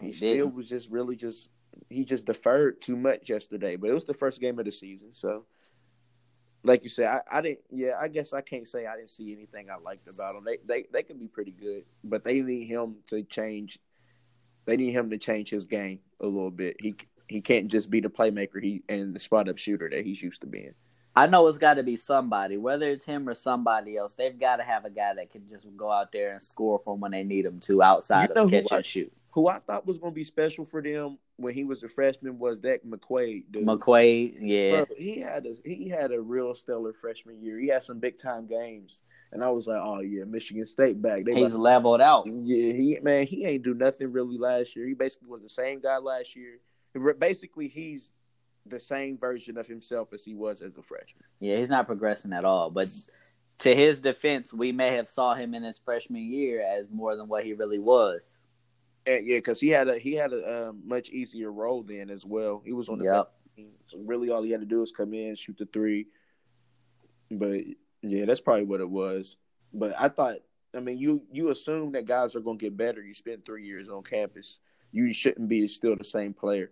[0.00, 0.54] he, He still didn't.
[0.54, 1.48] was just really just
[1.88, 3.76] he just deferred too much yesterday.
[3.76, 5.44] But it was the first game of the season, so
[6.64, 7.60] like you said, I, I didn't.
[7.70, 10.44] Yeah, I guess I can't say I didn't see anything I liked about them.
[10.44, 13.78] They they they can be pretty good, but they need him to change.
[14.66, 16.76] They need him to change his game a little bit.
[16.80, 16.96] He
[17.28, 20.40] he can't just be the playmaker he and the spot up shooter that he's used
[20.40, 20.74] to being.
[21.18, 24.14] I know it's got to be somebody, whether it's him or somebody else.
[24.14, 27.00] They've got to have a guy that can just go out there and score from
[27.00, 29.12] when they need him to, outside You know of catch I- and shoot.
[29.32, 32.38] Who I thought was going to be special for them when he was a freshman
[32.38, 33.66] was that McQuaid dude.
[33.66, 37.58] McQuaid, yeah, Bro, he had a he had a real stellar freshman year.
[37.60, 41.24] He had some big time games, and I was like, oh yeah, Michigan State back.
[41.24, 42.26] They he's about- leveled out.
[42.26, 44.86] yeah, he man, he ain't do nothing really last year.
[44.88, 46.58] He basically was the same guy last year.
[47.18, 48.10] Basically, he's
[48.70, 51.24] the same version of himself as he was as a freshman.
[51.40, 52.70] Yeah, he's not progressing at all.
[52.70, 52.88] But
[53.60, 57.28] to his defense, we may have saw him in his freshman year as more than
[57.28, 58.36] what he really was.
[59.06, 62.24] And yeah, because he had a he had a um, much easier role then as
[62.24, 62.62] well.
[62.64, 63.04] He was on the
[63.56, 63.68] Yep.
[63.86, 66.06] so really all he had to do was come in, shoot the three.
[67.30, 67.60] But
[68.02, 69.36] yeah, that's probably what it was.
[69.72, 70.36] But I thought,
[70.74, 73.02] I mean, you you assume that guys are going to get better.
[73.02, 74.60] You spend three years on campus,
[74.92, 76.70] you shouldn't be still the same player.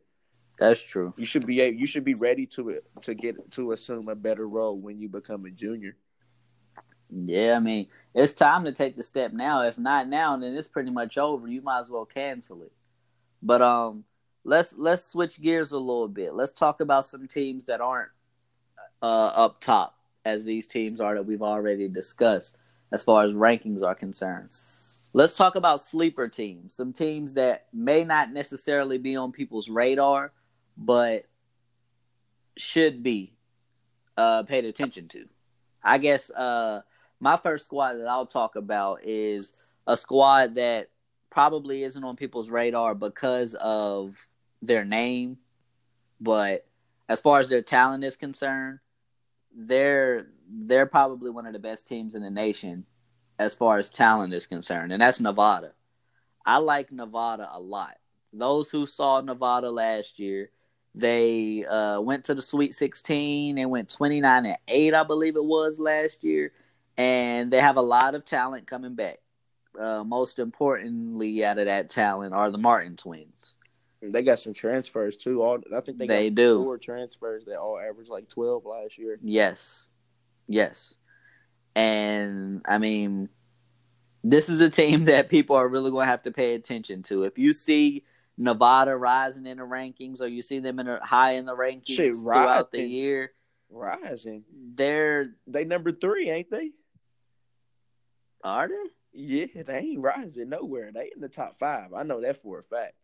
[0.59, 1.13] That's true.
[1.17, 4.79] You should be you should be ready to to get to assume a better role
[4.79, 5.97] when you become a junior.
[7.11, 9.63] Yeah, I mean, it's time to take the step now.
[9.63, 11.47] If not now, then it's pretty much over.
[11.47, 12.73] You might as well cancel it.
[13.43, 14.05] But um,
[14.45, 16.35] let's let's switch gears a little bit.
[16.35, 18.11] Let's talk about some teams that aren't
[19.03, 22.59] uh, up top, as these teams are that we've already discussed,
[22.93, 24.51] as far as rankings are concerned.
[25.13, 30.33] Let's talk about sleeper teams, some teams that may not necessarily be on people's radar,
[30.77, 31.27] but
[32.57, 33.33] should be
[34.17, 35.27] uh, paid attention to.
[35.83, 36.83] I guess uh,
[37.21, 40.89] my first squad that I'll talk about is a squad that
[41.31, 44.15] probably isn't on people's radar because of
[44.63, 45.39] their name,
[46.21, 46.67] but
[47.09, 48.79] as far as their talent is concerned,
[49.55, 52.85] they're they're probably one of the best teams in the nation
[53.39, 55.73] as far as talent is concerned, and that's Nevada.
[56.45, 57.97] I like Nevada a lot.
[58.33, 60.51] Those who saw Nevada last year,
[60.97, 65.45] they uh, went to the Sweet 16 and went 29 and 8, I believe it
[65.45, 66.53] was last year.
[66.97, 69.19] And they have a lot of talent coming back.
[69.79, 73.57] Uh, most importantly, out of that talent are the Martin twins.
[74.01, 75.43] They got some transfers too.
[75.43, 76.63] All I think they, They got do.
[76.65, 79.19] four transfers that all averaged like twelve last year.
[79.23, 79.87] Yes.
[80.49, 80.95] Yes.
[81.75, 83.29] And I mean,
[84.25, 87.25] this is a team that people are really going to have to pay attention to.
[87.25, 88.05] If you see
[88.39, 91.87] Nevada rising in the rankings or you see them in a, high in the rankings
[91.97, 93.33] Shit, throughout the year,
[93.69, 94.45] Rising,
[94.75, 96.71] they're they number three, ain't they?
[98.45, 98.75] are they?
[99.13, 100.93] Yeah, they ain't rising nowhere.
[100.93, 101.93] They in the top five.
[101.95, 102.95] I know that for a fact.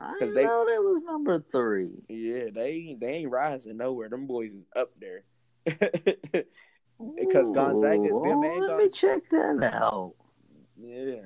[0.00, 2.04] I they- know that was number three.
[2.08, 4.08] Yeah, they they ain't rising nowhere.
[4.08, 5.24] Them boys is up there.
[7.16, 10.14] Because Gonzaga- Ooh, them and let me check that out.
[10.76, 11.22] yeah.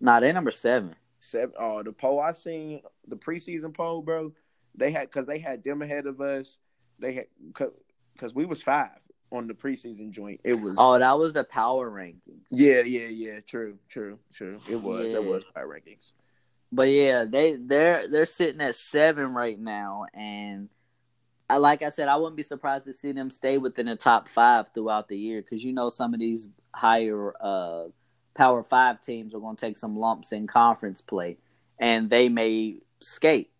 [0.00, 0.94] Nah, they're number seven.
[1.24, 1.54] Seven.
[1.58, 4.32] Oh, the poll I seen, the preseason poll, bro.
[4.74, 6.58] They had because they had them ahead of us.
[6.98, 8.98] They had because we was five
[9.30, 10.40] on the preseason joint.
[10.44, 10.76] It was.
[10.78, 12.46] Oh, that was the power rankings.
[12.50, 13.40] yeah, yeah, yeah.
[13.40, 14.60] True, true, true.
[14.68, 15.10] It was.
[15.10, 15.16] Yeah.
[15.16, 16.12] It was power rankings.
[16.72, 20.68] But yeah, they they're they're sitting at seven right now, and
[21.48, 24.28] I like I said, I wouldn't be surprised to see them stay within the top
[24.28, 27.84] five throughout the year because you know some of these higher uh,
[28.34, 31.38] Power Five teams are going to take some lumps in conference play,
[31.78, 33.50] and they may skate.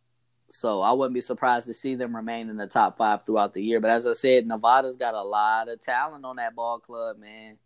[0.51, 3.63] So I wouldn't be surprised to see them remain in the top five throughout the
[3.63, 3.81] year.
[3.81, 7.57] But as I said, Nevada's got a lot of talent on that ball club, man.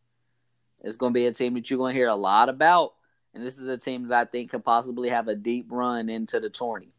[0.82, 2.94] It's going to be a team that you're going to hear a lot about.
[3.34, 6.40] And this is a team that I think could possibly have a deep run into
[6.40, 6.92] the tourney,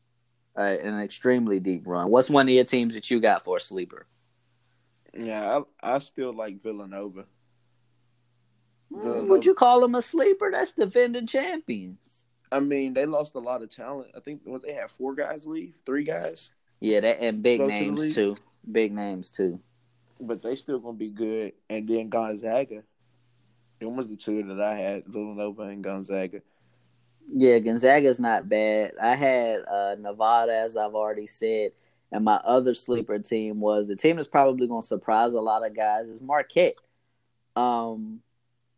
[0.55, 2.11] uh, an extremely deep run.
[2.11, 4.05] What's one of your teams that you got for a sleeper?
[5.17, 7.25] Yeah, I, I still like Villanova.
[8.91, 9.29] Villanova.
[9.29, 10.49] Would you call them a sleeper?
[10.51, 12.23] That's defending champions.
[12.51, 14.09] I mean, they lost a lot of talent.
[14.15, 17.67] I think what they had four guys leave, three guys, Yeah, that and big Go
[17.67, 18.37] to names too.
[18.71, 19.59] Big names too.
[20.19, 21.53] but they still gonna be good.
[21.69, 22.83] And then Gonzaga,
[23.79, 26.41] Them was the two that I had, Villanova and Gonzaga.
[27.31, 28.93] Yeah, Gonzaga's not bad.
[28.99, 31.73] I had uh, Nevada, as I've already said,
[32.11, 35.63] and my other sleeper team was the team that's probably going to surprise a lot
[35.65, 36.75] of guys is Marquette.
[37.55, 38.21] Um,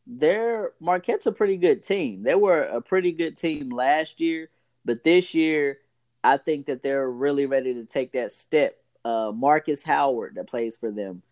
[0.07, 2.23] they're Marquette's a pretty good team.
[2.23, 4.49] They were a pretty good team last year,
[4.85, 5.79] but this year
[6.23, 8.77] I think that they're really ready to take that step.
[9.03, 11.23] Uh, Markus Howard that plays for them,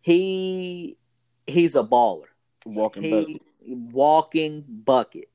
[0.00, 0.96] he
[1.46, 2.24] he's a baller.
[2.64, 3.42] Walking He bucket.
[3.92, 5.28] walking bucket.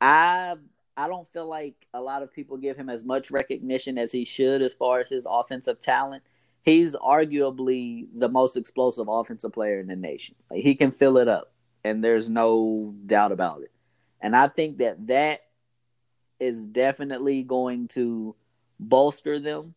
[0.00, 0.56] I
[0.96, 4.24] I don't feel like a lot of people give him as much recognition as he
[4.24, 6.22] should as far as his offensive talent.
[6.62, 10.34] He's arguably the most explosive offensive player in the nation.
[10.50, 11.52] Like he can fill it up,
[11.88, 13.72] and there's no doubt about it.
[14.20, 15.40] And I think that that
[16.38, 18.34] is definitely going to
[18.78, 19.74] bolster them.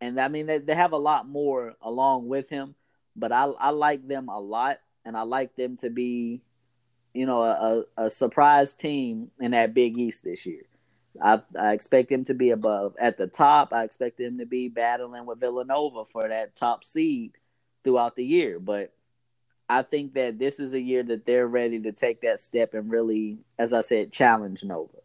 [0.00, 2.74] And I mean, they, they have a lot more along with him,
[3.16, 6.42] but I I like them a lot, and I like them to be,
[7.14, 10.62] you know, a, a surprise team in that Big East this year.
[11.20, 13.72] I, I expect them to be above at the top.
[13.72, 17.32] I expect them to be battling with Villanova for that top seed
[17.82, 18.60] throughout the year.
[18.60, 18.92] But
[19.68, 22.90] I think that this is a year that they're ready to take that step and
[22.90, 24.98] really, as I said, challenge Nova.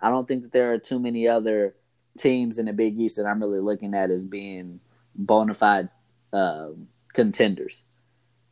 [0.00, 1.76] I don't think that there are too many other
[2.18, 4.80] teams in the Big East that I'm really looking at as being
[5.14, 5.88] bona fide
[6.32, 6.70] uh,
[7.12, 7.84] contenders.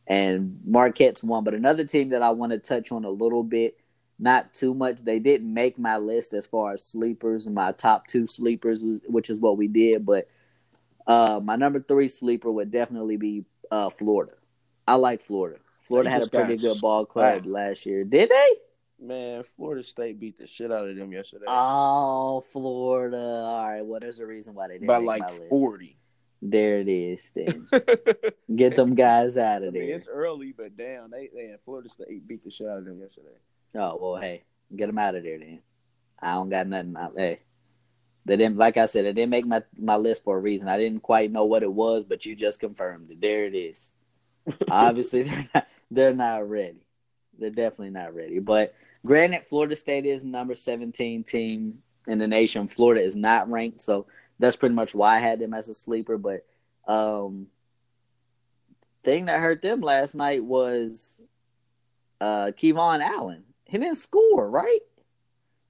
[0.07, 3.77] And Marquette's one, but another team that I want to touch on a little bit,
[4.19, 4.99] not too much.
[5.03, 9.29] They didn't make my list as far as sleepers, and my top two sleepers, which
[9.29, 10.05] is what we did.
[10.05, 10.27] But
[11.07, 14.33] uh, my number three sleeper would definitely be uh, Florida.
[14.87, 15.59] I like Florida.
[15.81, 18.03] Florida had a pretty good ball club last year.
[18.03, 18.47] Did they?
[18.99, 23.17] Man, Florida State beat the shit out of them yesterday Oh, Florida.
[23.17, 23.81] All right.
[23.81, 25.49] Well, there's a reason why they didn't by like my list.
[25.49, 25.97] forty.
[26.41, 27.31] There it is.
[27.35, 27.81] Then I
[28.55, 29.95] get them guys out of mean, there.
[29.95, 33.35] it's early, but damn, they, they Florida State beat the shit out of them yesterday.
[33.75, 34.43] Oh well, hey,
[34.75, 35.61] get them out of there then.
[36.19, 36.95] I don't got nothing.
[36.97, 37.13] Out.
[37.15, 37.39] Hey,
[38.25, 38.57] they didn't.
[38.57, 40.67] Like I said, they didn't make my my list for a reason.
[40.67, 43.21] I didn't quite know what it was, but you just confirmed it.
[43.21, 43.91] There it is.
[44.69, 46.83] Obviously, they're not, they're not ready.
[47.37, 48.39] They're definitely not ready.
[48.39, 48.75] But
[49.05, 52.67] granted, Florida State is number seventeen team in the nation.
[52.67, 54.05] Florida is not ranked, so
[54.39, 56.17] that's pretty much why I had them as a sleeper.
[56.17, 56.45] But
[56.87, 57.47] um,
[59.03, 61.21] thing that hurt them last night was
[62.19, 63.43] uh KeVaughn Allen.
[63.65, 64.79] He didn't score, right?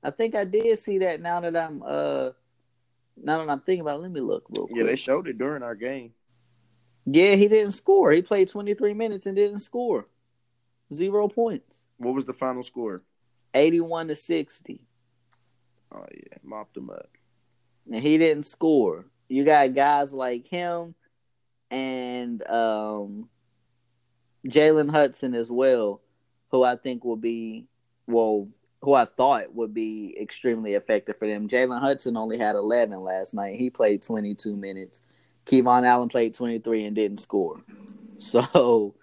[0.04, 2.32] I think I did see that now that I'm uh
[3.24, 4.78] now that I'm thinking about it, let me look real quick.
[4.78, 6.14] Yeah, they showed it during our game.
[7.06, 8.12] Yeah, he didn't score.
[8.12, 10.08] He played 23 minutes and didn't score.
[10.92, 11.84] Zero points.
[11.98, 13.02] What was the final score?
[13.54, 14.82] 81 to 60.
[15.94, 17.10] Oh yeah, mopped him up.
[17.92, 19.06] And he didn't score.
[19.28, 20.96] You got guys like him
[21.70, 23.30] and um
[24.48, 26.02] Jalen Hudson as well,
[26.50, 27.66] who I think will be
[28.08, 28.48] well
[28.82, 31.48] who I thought would be extremely effective for them.
[31.48, 33.60] Jalen Hudson only had 11 last night.
[33.60, 35.04] He played 22 minutes.
[35.46, 37.62] KeVaughn Allen played 23 and didn't score.
[38.24, 38.94] So,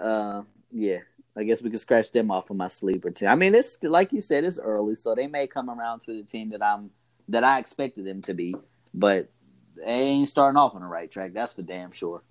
[0.00, 0.98] uh, yeah,
[1.36, 3.28] I guess we could scratch them off of my sleeper team.
[3.28, 6.22] I mean, it's like you said, it's early, so they may come around to the
[6.22, 6.90] team that I'm
[7.28, 8.54] that I expected them to be,
[8.94, 9.28] but
[9.76, 11.32] they ain't starting off on the right track.
[11.32, 12.22] That's for damn sure.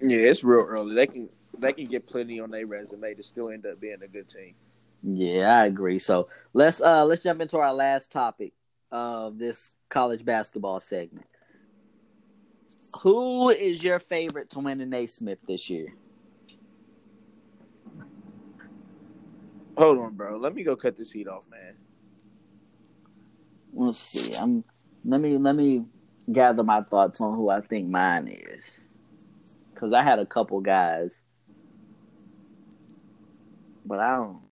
[0.00, 0.94] Yeah, it's real early.
[0.94, 1.28] They can
[1.58, 4.54] they can get plenty on their resume to still end up being a good team.
[5.02, 5.98] Yeah, I agree.
[5.98, 8.52] So let's uh let's jump into our last topic
[8.90, 11.26] of this college basketball segment.
[13.02, 15.92] Who is your favorite to win the Naismith this year?
[19.76, 20.36] Hold on, bro.
[20.38, 21.74] Let me go cut this heat off, man.
[23.72, 24.34] Let's see.
[24.34, 24.64] I'm
[25.04, 25.84] let me let me
[26.32, 28.80] gather my thoughts on who I think mine is.
[29.74, 31.22] Cause I had a couple guys.
[33.86, 34.48] But I don't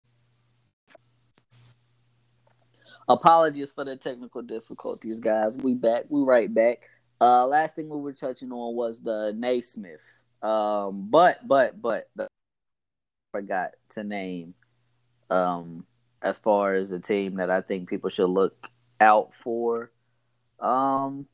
[3.11, 5.57] Apologies for the technical difficulties, guys.
[5.57, 6.05] We back.
[6.07, 6.89] We right back.
[7.21, 10.03] Uh, last thing we were touching on was the Naismith.
[10.41, 12.27] Um, but but but the,
[13.31, 14.55] forgot to name.
[15.29, 15.85] Um,
[16.21, 18.67] as far as a team that I think people should look
[18.99, 19.91] out for.
[20.59, 21.27] Um,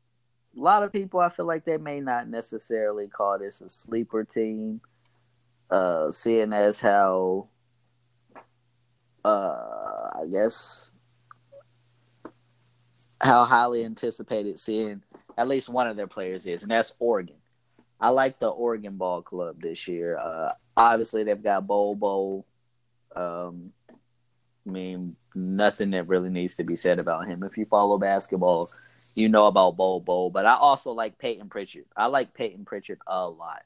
[0.55, 4.23] a lot of people I feel like they may not necessarily call this a sleeper
[4.23, 4.81] team.
[5.69, 7.49] Uh, seeing as how,
[9.25, 10.91] uh, I guess
[13.19, 15.01] how highly anticipated seeing
[15.37, 17.35] at least one of their players is, and that's Oregon.
[17.99, 20.17] I like the Oregon Ball Club this year.
[20.17, 22.45] Uh, obviously, they've got Bol Bol.
[23.15, 23.71] Um,
[24.67, 27.43] I mean, nothing that really needs to be said about him.
[27.43, 28.69] If you follow basketball,
[29.15, 30.29] you know about Bol Bol.
[30.29, 31.85] But I also like Payton Pritchard.
[31.95, 33.63] I like Payton Pritchard a lot.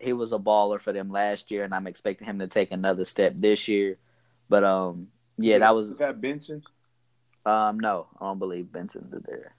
[0.00, 3.04] he was a baller for them last year, and I'm expecting him to take another
[3.04, 3.98] step this year.
[4.48, 5.08] But um,
[5.38, 5.90] yeah, that was.
[5.90, 6.62] You got Benson.
[7.44, 9.54] Um, no, I don't believe Benson's in there.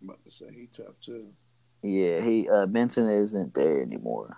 [0.00, 1.28] I'm about to say he tough too.
[1.82, 4.36] Yeah, he uh Benson isn't there anymore.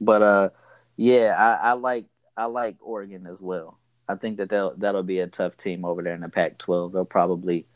[0.00, 0.50] But uh,
[0.96, 2.06] yeah, I, I like
[2.36, 3.78] I like Oregon as well.
[4.08, 6.92] I think that they'll that'll be a tough team over there in the Pac-12.
[6.92, 7.66] They'll probably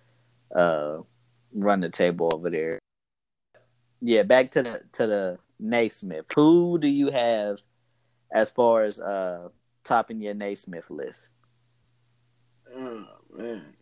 [0.54, 0.98] uh
[1.52, 2.78] run the table over there.
[4.00, 6.26] Yeah, back to the to the Naismith.
[6.34, 7.60] Who do you have
[8.32, 9.48] as far as uh
[9.84, 11.30] topping your Naismith list?
[12.74, 13.04] Oh
[13.36, 13.74] man,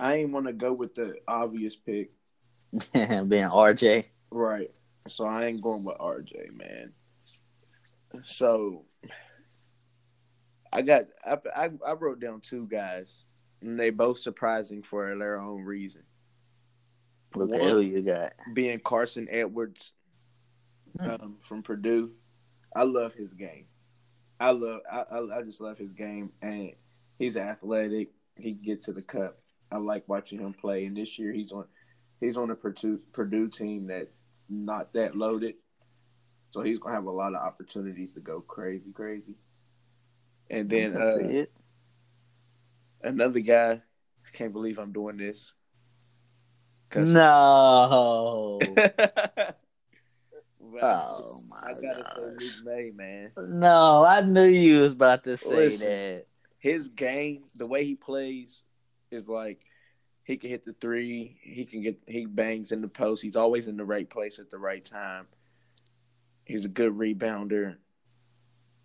[0.00, 2.10] I ain't want to go with the obvious pick,
[2.92, 4.04] Being RJ.
[4.30, 4.70] right?
[5.08, 6.92] So I ain't going with RJ, man.
[8.24, 8.84] So
[10.72, 13.26] I got I, I, I wrote down two guys,
[13.60, 16.02] and they both surprising for their own reason.
[17.36, 18.32] Okay, One- who you got?
[18.54, 19.92] Being Carson Edwards
[20.98, 21.08] Hmm.
[21.10, 22.10] um, from Purdue,
[22.74, 23.66] I love his game.
[24.40, 26.72] I love I, I I just love his game, and
[27.18, 28.08] he's athletic.
[28.36, 29.38] He can get to the cup.
[29.72, 30.84] I like watching him play.
[30.86, 31.64] And this year he's on
[32.20, 35.54] he's on a Purdue Purdue team that's not that loaded,
[36.50, 39.34] so he's gonna have a lot of opportunities to go crazy, crazy.
[40.50, 41.52] And then uh, it.
[43.02, 45.54] another guy, I can't believe I'm doing this.
[46.94, 48.58] No.
[50.82, 52.30] Oh, my I gotta say.
[52.38, 53.32] Luke Maye, man.
[53.36, 55.88] no, I knew you was about to say Listen.
[55.88, 56.26] that.
[56.58, 58.62] his game, the way he plays,
[59.10, 59.60] is like
[60.24, 61.38] he can hit the three.
[61.42, 63.22] He can get he bangs in the post.
[63.22, 65.26] He's always in the right place at the right time.
[66.44, 67.76] He's a good rebounder.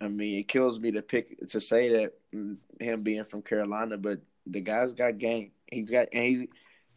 [0.02, 3.98] I mean, it kills me to pick to say that mm, him being from Carolina,
[3.98, 5.52] but the guy's got game.
[5.68, 6.48] He's got and he's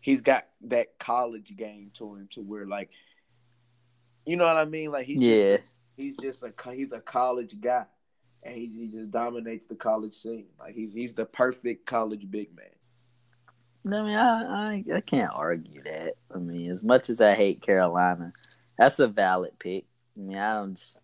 [0.01, 2.91] he's got that college game to him to where like
[4.27, 4.91] you know what I mean?
[4.91, 5.57] Like he's Yeah.
[5.59, 7.85] just, he's just a he's a college guy,
[8.43, 10.47] and he, he just dominates the college scene.
[10.59, 12.67] Like he's he's the perfect college big man.
[13.87, 16.15] I mean, I, I I can't argue that.
[16.35, 18.33] I mean, as much as I hate Carolina,
[18.77, 19.85] that's a valid pick.
[20.17, 21.01] I mean, I don't just,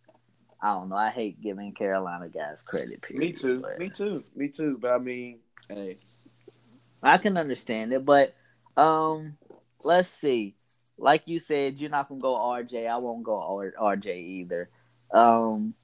[0.61, 0.97] I don't know.
[0.97, 3.01] I hate giving Carolina guys credit.
[3.03, 3.61] Period, Me too.
[3.63, 4.25] but Me too.
[4.35, 4.79] Me too.
[4.81, 5.99] But I mean, hey,
[7.03, 8.35] I can understand it, but
[8.77, 9.39] um,
[9.83, 10.55] let's see.
[10.99, 12.89] Like you said, you're not gonna go RJ.
[12.89, 13.41] I won't go
[13.79, 14.69] R- RJ either.
[15.13, 15.75] Um,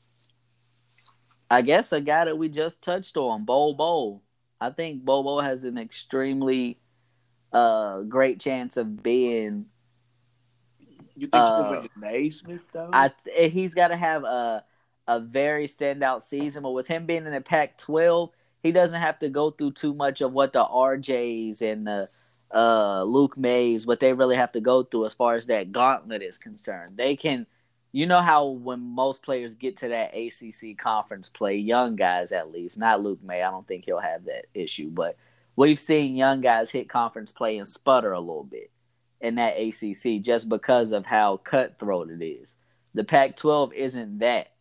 [1.49, 4.23] I guess a guy that we just touched on, Bo Bo.
[4.61, 6.80] I think Bobo has an extremely
[7.53, 9.67] uh great chance of being
[11.17, 12.91] you think Uh, can win the Naismith though?
[12.93, 14.65] I th- he's got to have a
[15.07, 18.31] a very standout season, but with him being in the Pac-12,
[18.63, 22.09] he doesn't have to go through too much of what the RJs and the
[22.55, 26.23] uh, Luke Mayes, what they really have to go through as far as that gauntlet
[26.23, 26.97] is concerned.
[26.97, 27.47] They can,
[27.91, 32.53] you know how when most players get to that ACC conference play, young guys at
[32.53, 35.17] least, not Luke Maye, I don't think he'll have that issue, but
[35.57, 38.71] we've seen young guys hit conference play and sputter a little bit
[39.21, 42.57] in that ACC just because of how cutthroat it is.
[42.95, 44.53] The Pac 12 isn't that.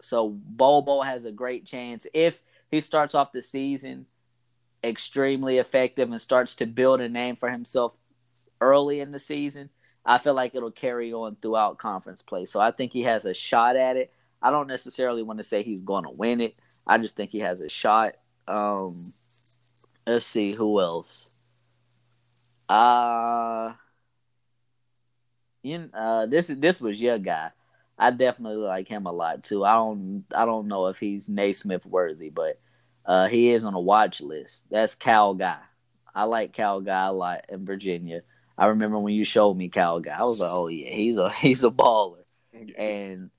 [0.00, 2.40] So Bobo has a great chance if
[2.70, 4.06] he starts off the season
[4.82, 7.94] extremely effective and starts to build a name for himself
[8.60, 9.70] early in the season.
[10.04, 12.46] I feel like it'll carry on throughout conference play.
[12.46, 14.12] So I think he has a shot at it.
[14.42, 16.54] I don't necessarily want to say he's going to win it.
[16.86, 18.14] I just think he has a shot.
[18.46, 19.00] Um,
[20.06, 21.30] let's see who else.
[22.68, 23.74] Uh
[25.62, 27.50] you uh this this was your guy.
[27.98, 29.64] I definitely like him a lot too.
[29.64, 32.58] I don't I don't know if he's Naismith worthy, but
[33.04, 34.64] uh he is on a watch list.
[34.70, 35.58] That's Kyle Guy.
[36.14, 38.22] I like Kyle Guy a lot in Virginia.
[38.56, 40.16] I remember when you showed me Kyle Guy.
[40.16, 42.24] I was like, oh yeah, he's a he's a baller,
[42.76, 43.30] and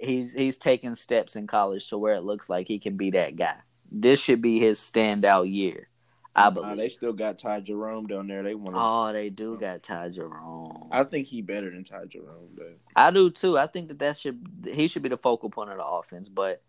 [0.00, 3.36] he's he's taking steps in college to where it looks like he can be that
[3.36, 3.56] guy.
[3.90, 5.84] This should be his standout year.
[6.46, 6.76] I believe.
[6.76, 8.42] they still got Ty Jerome down there.
[8.42, 8.76] They want.
[8.78, 10.88] Oh, they do got Ty Jerome.
[10.90, 12.74] I think he better than Ty Jerome, though.
[12.94, 13.58] I do too.
[13.58, 16.62] I think that that should he should be the focal point of the offense, but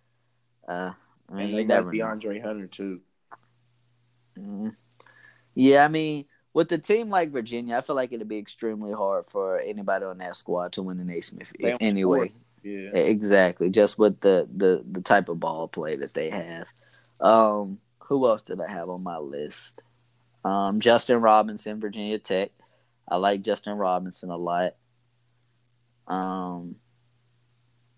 [0.68, 0.92] uh,
[1.30, 2.06] I mean, And they got never know.
[2.06, 2.94] DeAndre Hunter too.
[4.38, 4.76] Mhm.
[5.56, 9.26] Yeah, I mean, with a team like Virginia, I feel like it'd be extremely hard
[9.30, 12.32] for anybody on that squad to win the Naismith anyway.
[12.64, 12.90] Yeah.
[12.94, 16.66] Exactly, just with the, the the type of ball play that they have.
[17.22, 19.82] Um, who else did I have on my list?
[20.43, 22.49] Um, Justin Robinson, Virginia Tech.
[23.07, 24.76] I like Justin Robinson a lot.
[26.07, 26.76] Um,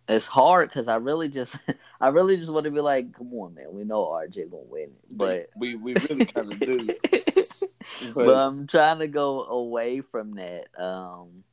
[0.10, 1.58] it's hard because I really just,
[2.02, 4.90] I really just want to be like, come on, man, we know RJ gonna win
[5.10, 6.88] it, but we we really kind of do.
[7.10, 10.66] but, But- I'm trying to go away from that.
[10.78, 11.46] Um,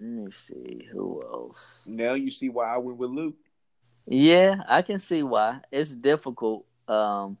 [0.00, 1.84] mm, me see who else.
[1.88, 3.34] Now you see why I went with Luke.
[4.06, 5.60] Yeah, I can see why.
[5.72, 6.66] It's difficult.
[6.88, 7.38] Um,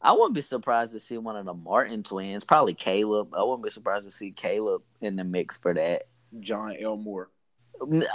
[0.00, 3.34] I wouldn't be surprised to see one of the Martin twins, probably Caleb.
[3.34, 6.08] I wouldn't be surprised to see Caleb in the mix for that.
[6.40, 7.30] Jon Elmore.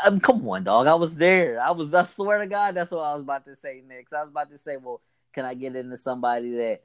[0.06, 0.88] Um, come on, dog.
[0.88, 1.62] I was there.
[1.62, 1.94] I was.
[1.94, 4.14] I swear to God, that's what I was about to say next.
[4.14, 5.02] I was about to say, well,
[5.34, 6.82] can I get into somebody that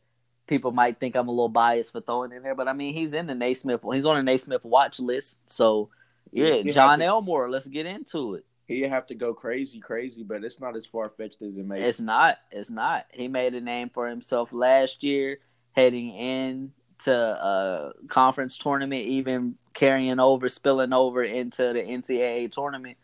[0.46, 2.54] people might think I'm a little biased for throwing in there?
[2.54, 3.80] But I mean, he's in the Naismith.
[3.92, 5.38] He's on the Naismith watch list.
[5.46, 5.90] So
[6.32, 7.50] yeah, Jon Elmore.
[7.50, 8.46] Let's get into it.
[8.68, 11.82] He'd have to go crazy, crazy, but it's not as far fetched as it may.
[11.82, 12.36] It's not.
[12.50, 13.06] It's not.
[13.10, 15.38] He made a name for himself last year,
[15.72, 16.72] heading in
[17.04, 22.98] to a conference tournament, even carrying over, spilling over into the NCAA tournament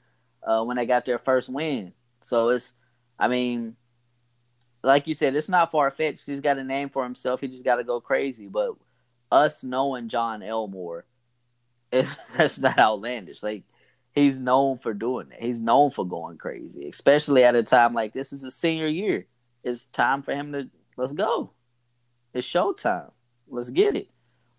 [0.47, 1.95] uh, when they got their first win.
[2.23, 2.75] So it's,
[3.19, 3.77] I mean,
[4.83, 6.27] like you said, it's not far fetched.
[6.27, 7.41] He's got a name for himself.
[7.41, 8.49] He just got to go crazy.
[8.49, 8.73] But
[9.33, 11.07] us knowing Jon Elmore,
[11.91, 13.43] it's, that's not outlandish.
[13.43, 13.65] Like
[14.15, 15.43] he's known for doing that.
[15.43, 18.33] He's known for going crazy, especially at a time like this.
[18.33, 19.27] Is a senior year.
[19.63, 21.53] It's time for him to let's go.
[22.33, 23.11] It's showtime.
[23.49, 24.09] Let's get it.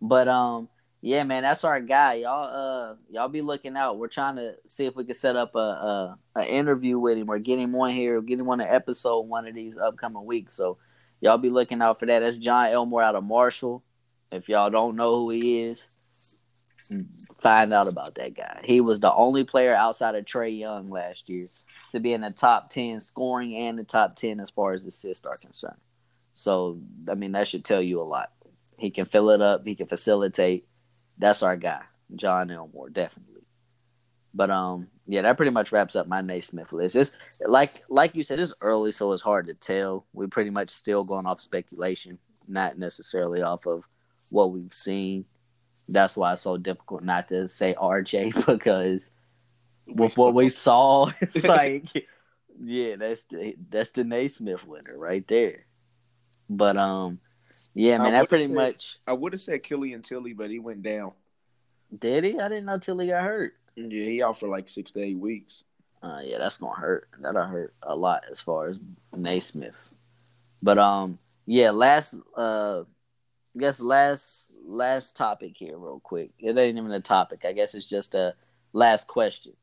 [0.02, 0.70] But um,
[1.02, 2.16] yeah, man, that's our guy.
[2.16, 3.98] Y'all uh, y'all be looking out.
[3.98, 7.30] We're trying to see if we can set up a a, a interview with him
[7.30, 10.26] or get him on here, or get him on an episode one of these upcoming
[10.26, 10.54] weeks.
[10.54, 10.78] So
[11.22, 12.20] y'all be looking out for that.
[12.20, 13.84] That's Jon Elmore out of Marshall.
[14.32, 15.88] If y'all don't know who he is,
[17.42, 18.62] find out about that guy.
[18.64, 21.48] He was the only player outside of Trae Young last year
[21.92, 25.26] to be in the top 10 scoring and the top 10 as far as assists
[25.26, 25.80] are concerned.
[26.34, 26.80] So,
[27.10, 28.32] I mean, that should tell you a lot.
[28.78, 30.68] He can fill it up, he can facilitate.
[31.18, 31.82] That's our guy,
[32.16, 33.44] Jon Elmore, definitely.
[34.34, 36.98] But um, yeah, that pretty much wraps up my Naismith list.
[36.98, 40.06] It's like like you said, it's early, so it's hard to tell.
[40.12, 43.86] We're pretty much still going off speculation, not necessarily off of
[44.32, 45.24] what we've seen
[45.88, 49.12] that's why it's so difficult not to say RJ because
[49.88, 52.08] with what we saw, it's like,
[52.62, 55.66] yeah, that's the that's the Naismith winner right there.
[56.50, 57.20] But um,
[57.74, 60.60] yeah, man, I that pretty said- much I would have said Killian Tillie, but he
[60.60, 61.12] went down.
[61.98, 62.40] did he.
[62.40, 63.54] I didn't know till he got hurt.
[63.76, 65.64] Yeah, he out for like six to eight weeks.
[66.02, 67.10] Uh, yeah, that's gonna hurt.
[67.20, 68.78] That'll hurt a lot as far as
[69.16, 69.74] Naismith.
[70.62, 72.84] But um, yeah, last uh,
[73.56, 76.32] I guess last last topic here, real quick.
[76.40, 77.46] It ain't even a topic.
[77.46, 78.34] I guess it's just a
[78.74, 79.54] last question.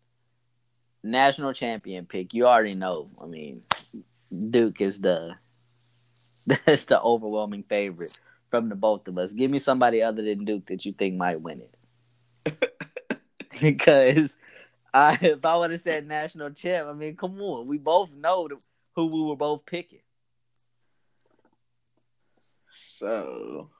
[1.02, 2.32] National champion pick.
[2.32, 3.10] You already know.
[3.20, 3.62] I mean,
[4.50, 5.34] Duke is the
[6.46, 8.16] that's the overwhelming favorite
[8.50, 9.32] from the both of us.
[9.32, 12.72] Give me somebody other than Duke that you think might win it.
[13.60, 14.36] because
[14.92, 18.48] I, if I would have said national champ, I mean, come on, we both know
[18.48, 18.62] the,
[18.94, 20.00] who we were both picking.
[22.72, 23.70] So,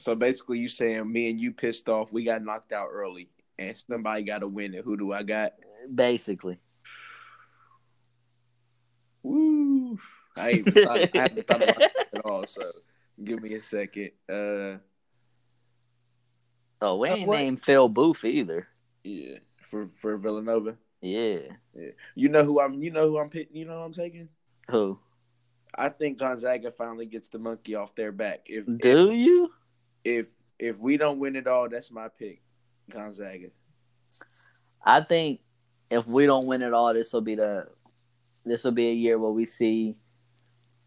[0.00, 2.12] so basically, you saying me and you pissed off?
[2.12, 3.28] We got knocked out early,
[3.58, 4.84] and somebody got to win it.
[4.84, 5.52] Who do I got?
[5.94, 6.58] Basically,
[9.22, 9.98] Woo!
[10.36, 12.46] I, ain't, I, I haven't thought about that at all.
[12.46, 12.62] So,
[13.22, 14.10] give me a second.
[14.28, 14.78] Uh,
[16.80, 18.68] oh, we ain't named Phil Booth either.
[19.04, 20.76] yeah, for for Villanova.
[21.02, 21.38] Yeah,
[21.74, 21.90] Yeah.
[22.14, 22.82] You know who I'm.
[22.82, 23.30] You know who I'm.
[23.52, 24.28] You know who I'm taking.
[24.68, 24.98] who
[25.74, 28.40] I think Gonzaga finally gets the monkey off their back.
[28.46, 29.50] If do you?
[30.04, 30.26] If
[30.58, 32.42] if we don't win it all, that's my pick.
[32.90, 33.48] Gonzaga.
[34.84, 35.40] I think
[35.90, 37.66] if we don't win it all, this will be the
[38.44, 39.96] this will be a year where we see.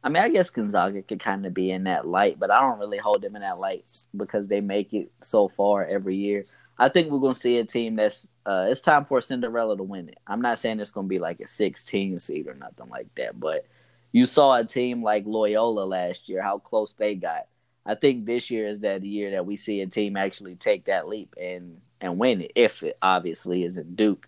[0.06, 2.80] I mean, I guess Gonzaga could kind of be in that light, but I don't
[2.80, 3.86] really hold them in that light
[4.18, 6.44] because they make it so far every year.
[6.78, 8.28] I think we're to see a team that's.
[8.46, 10.18] Uh, it's time for Cinderella to win it.
[10.28, 13.66] I'm not saying it's to be like a 16 seed or nothing like that, but
[14.12, 17.48] you saw a team like Loyola last year, how close they got.
[17.86, 21.08] I think this year is that year that we see a team actually take that
[21.08, 22.52] leap and and win it.
[22.56, 24.28] If it obviously isn't Duke,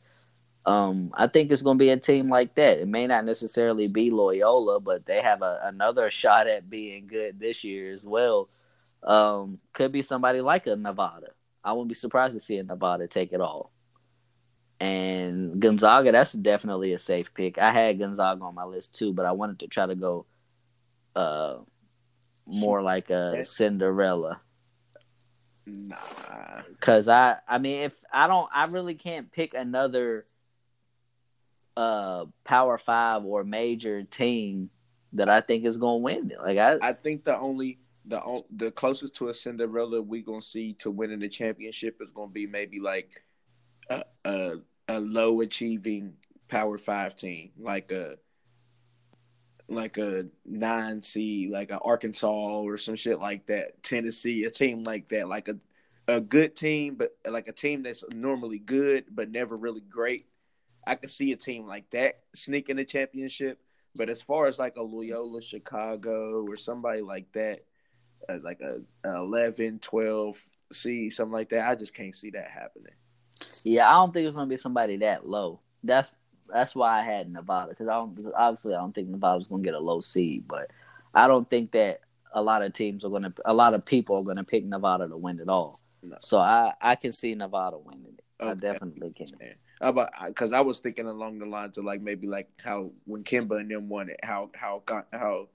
[0.65, 2.79] um, I think it's going to be a team like that.
[2.79, 7.39] It may not necessarily be Loyola, but they have a, another shot at being good
[7.39, 8.49] this year as well.
[9.03, 11.27] Um, could be somebody like a Nevada.
[11.63, 13.71] I wouldn't be surprised to see a Nevada take it all.
[14.79, 17.57] And Gonzaga, that's definitely a safe pick.
[17.57, 20.25] I had Gonzaga on my list too, but I wanted to try to go
[21.15, 21.59] uh
[22.45, 24.41] more like a Cinderella.
[25.65, 25.95] Nah.
[26.79, 30.25] Cause I, I mean, if I don't, I really can't pick another
[31.75, 34.69] uh Power Five or major team
[35.13, 36.39] that I think is gonna win it.
[36.39, 40.73] Like I, I think the only the the closest to a Cinderella we gonna see
[40.79, 43.09] to winning the championship is gonna be maybe like
[43.89, 44.55] a a,
[44.87, 46.13] a low achieving
[46.47, 48.17] Power Five team, like a
[49.67, 54.83] like a nine seed, like a Arkansas or some shit like that, Tennessee, a team
[54.83, 55.57] like that, like a
[56.07, 60.25] a good team, but like a team that's normally good but never really great.
[60.85, 63.59] I could see a team like that sneaking the championship.
[63.97, 67.63] But as far as like a Loyola Chicago or somebody like that,
[68.27, 70.37] uh, like a, a 11, 12
[70.73, 72.93] seed, something like that, I just can't see that happening.
[73.63, 75.61] Yeah, I don't think it's gonna be somebody that low.
[75.83, 76.09] That's
[76.51, 79.73] that's why I had Nevada because I don't obviously I don't think Nevada's gonna get
[79.73, 80.71] a low seed, but
[81.13, 82.01] I don't think that
[82.33, 85.17] a lot of teams are gonna a lot of people are gonna pick Nevada to
[85.17, 85.77] win it all.
[86.03, 86.17] No.
[86.21, 88.23] So I I can see Nevada winning it.
[88.41, 88.51] Okay.
[88.51, 89.27] I definitely can.
[89.81, 93.59] About because I was thinking along the lines of like maybe like how when Kemba
[93.59, 95.47] and them won it, how how how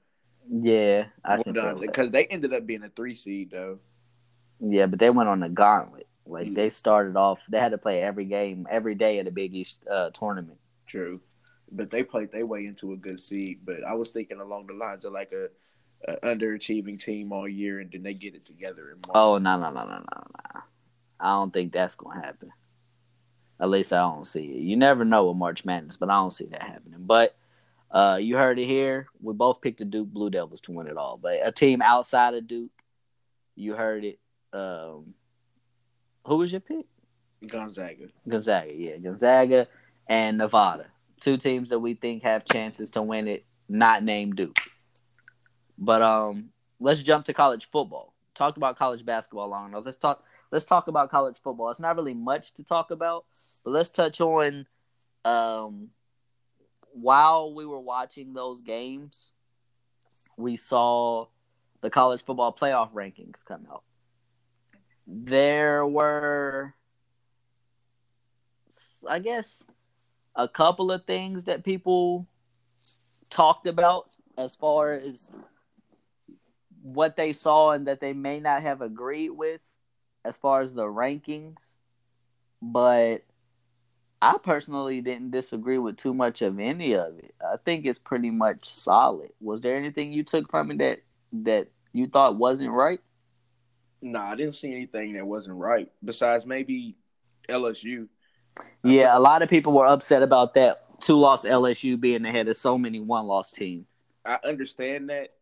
[0.48, 3.78] yeah, I because they ended up being a three seed though.
[4.60, 6.06] Yeah, but they went on the gauntlet.
[6.26, 9.54] Like they started off, they had to play every game every day at the Big
[9.54, 10.58] East uh, tournament.
[10.90, 11.20] True,
[11.70, 13.60] but they played their way into a good seed.
[13.64, 15.46] But I was thinking along the lines of like a,
[16.10, 18.96] a underachieving team all year, and then they get it together.
[19.14, 20.60] oh no no no no no no!
[21.20, 22.50] I don't think that's gonna happen.
[23.60, 24.62] At least I don't see it.
[24.62, 27.00] You never know with March Madness, but I don't see that happening.
[27.00, 27.36] But
[27.92, 29.06] uh, you heard it here.
[29.20, 31.18] We both picked the Duke Blue Devils to win it all.
[31.22, 32.72] But a team outside of Duke,
[33.54, 34.18] you heard it.
[34.52, 35.14] Um,
[36.26, 36.86] who was your pick?
[37.46, 38.06] Gonzaga.
[38.26, 39.68] Gonzaga, yeah, Gonzaga
[40.10, 40.88] and Nevada,
[41.20, 44.58] two teams that we think have chances to win it, not named Duke.
[45.78, 48.12] But um, let's jump to college football.
[48.34, 49.84] Talked about college basketball long enough.
[49.86, 50.22] Let's talk.
[50.50, 51.70] Let's talk about college football.
[51.70, 53.24] It's not really much to talk about,
[53.64, 54.66] but let's touch on
[55.24, 55.88] um,
[56.92, 59.30] while we were watching those games,
[60.36, 61.26] we saw
[61.80, 63.84] the college football playoff rankings come out
[65.10, 66.74] there were
[69.08, 69.64] I guess
[70.34, 72.26] a couple of things that people
[73.30, 75.30] talked about as far as
[76.82, 79.60] what they saw and that they may not have agreed with
[80.24, 81.74] as far as the rankings.
[82.62, 83.24] But
[84.22, 87.34] I personally didn't disagree with too much of any of it.
[87.40, 89.30] I think it's pretty much solid.
[89.40, 90.98] Was there anything you took from it that
[91.44, 93.00] that you thought wasn't right?
[94.02, 95.90] No, nah, I didn't see anything that wasn't right.
[96.04, 96.96] Besides maybe
[97.48, 98.08] LSU.
[98.82, 102.56] Yeah, a lot of people were upset about that two loss LSU being ahead of
[102.56, 103.86] so many one loss teams.
[104.24, 105.32] I understand that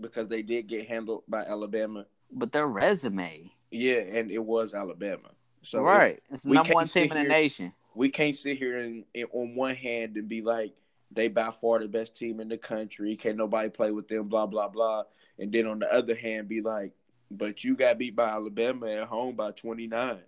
[0.00, 2.06] because they did get handled by Alabama.
[2.32, 3.50] But their resume.
[3.70, 5.30] Yeah, and it was Alabama.
[5.62, 7.72] So right, it's the number one team in the nation.
[7.94, 10.72] We can't sit here and, and, on one hand and be like
[11.10, 13.16] they by far the best team in the country.
[13.16, 14.28] Can't nobody play with them.
[14.28, 15.04] Blah blah blah.
[15.38, 16.92] And then on the other hand, be like
[17.30, 20.18] but you got beat by Alabama at home by 29.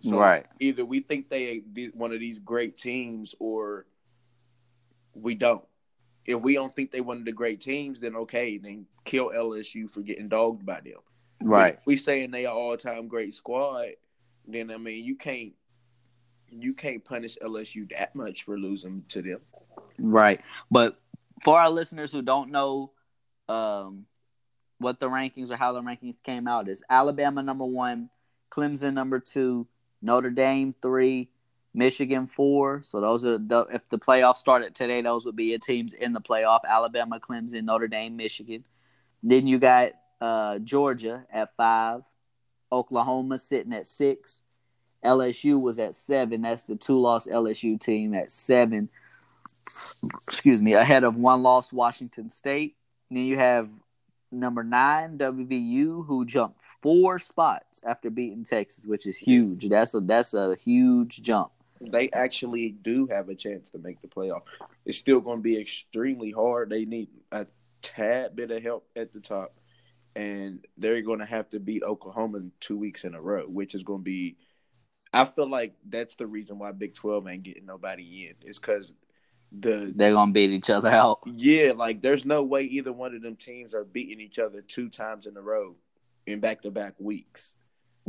[0.00, 0.46] So right.
[0.60, 1.62] Either we think they
[1.94, 3.86] one of these great teams or
[5.14, 5.64] we don't.
[6.24, 9.90] If we don't think they one of the great teams, then okay, then kill LSU
[9.90, 11.00] for getting dogged by them.
[11.42, 11.74] Right.
[11.74, 13.92] If we saying they are all time great squad,
[14.46, 15.52] then I mean you can't
[16.50, 19.40] you can't punish LSU that much for losing to them.
[19.98, 20.40] Right.
[20.70, 20.98] But
[21.44, 22.92] for our listeners who don't know
[23.48, 24.06] um,
[24.78, 28.10] what the rankings or how the rankings came out is Alabama number one,
[28.50, 29.66] Clemson number two,
[30.02, 31.28] Notre Dame three,
[31.74, 32.82] Michigan four.
[32.82, 36.12] So those are the if the playoffs started today, those would be your teams in
[36.12, 38.64] the playoff: Alabama, Clemson, Notre Dame, Michigan.
[39.22, 42.02] Then you got uh, Georgia at five,
[42.70, 44.42] Oklahoma sitting at six,
[45.04, 46.42] LSU was at seven.
[46.42, 48.88] That's the two loss LSU team at seven.
[50.26, 52.76] Excuse me, ahead of one loss Washington State.
[53.10, 53.68] Then you have
[54.30, 59.68] number nine WVU, who jumped four spots after beating Texas, which is huge.
[59.68, 61.50] That's a that's a huge jump.
[61.80, 64.42] They actually do have a chance to make the playoff.
[64.84, 66.70] It's still going to be extremely hard.
[66.70, 67.46] They need a
[67.82, 69.54] tad bit of help at the top,
[70.16, 73.82] and they're going to have to beat Oklahoma two weeks in a row, which is
[73.82, 74.36] going to be.
[75.12, 78.48] I feel like that's the reason why Big Twelve ain't getting nobody in.
[78.48, 78.94] Is because
[79.52, 81.20] the they're gonna beat each other out.
[81.26, 84.88] Yeah, like there's no way either one of them teams are beating each other two
[84.88, 85.76] times in a row
[86.26, 87.54] in back to back weeks.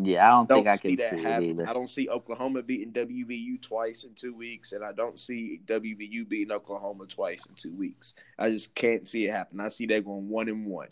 [0.02, 1.68] Yeah, I don't, don't think I can see, see it either.
[1.68, 6.28] I don't see Oklahoma beating WVU twice in two weeks, and I don't see WVU
[6.28, 8.14] beating Oklahoma twice in two weeks.
[8.38, 9.60] I just can't see it happen.
[9.60, 10.88] I see they going one and one.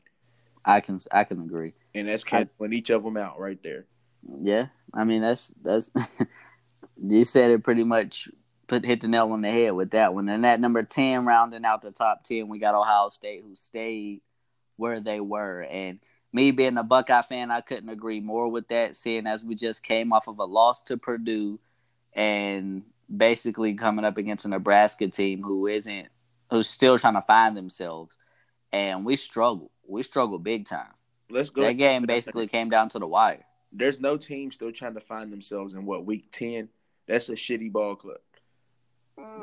[0.65, 3.85] I can I can agree, and that's canceling each of them out right there.
[4.41, 5.89] Yeah, I mean that's that's
[7.01, 8.27] you said it pretty much
[8.67, 10.29] put hit the nail on the head with that one.
[10.29, 14.21] And that number ten, rounding out the top ten, we got Ohio State, who stayed
[14.77, 15.61] where they were.
[15.63, 15.99] And
[16.33, 18.95] me being a Buckeye fan, I couldn't agree more with that.
[18.95, 21.59] Seeing as we just came off of a loss to Purdue,
[22.13, 22.83] and
[23.15, 26.07] basically coming up against a Nebraska team who isn't,
[26.49, 28.17] who's still trying to find themselves,
[28.73, 29.71] and we struggled.
[29.87, 30.91] We struggled big time.
[31.29, 31.61] Let's go.
[31.61, 33.45] That game basically came down to the wire.
[33.71, 36.69] there's no team still trying to find themselves in what week ten.
[37.07, 38.17] That's a shitty ball club.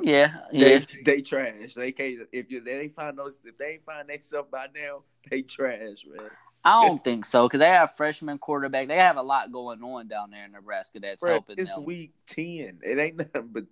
[0.03, 0.79] Yeah, yeah.
[0.79, 1.75] They they trash.
[1.75, 6.05] They can't if you, they find those if they find themselves by now, they trash,
[6.07, 6.29] man.
[6.65, 8.89] I don't think so because they have freshman quarterback.
[8.89, 11.85] They have a lot going on down there in Nebraska that's Bro, helping it's them.
[11.85, 12.79] week ten.
[12.83, 13.65] It ain't nothing but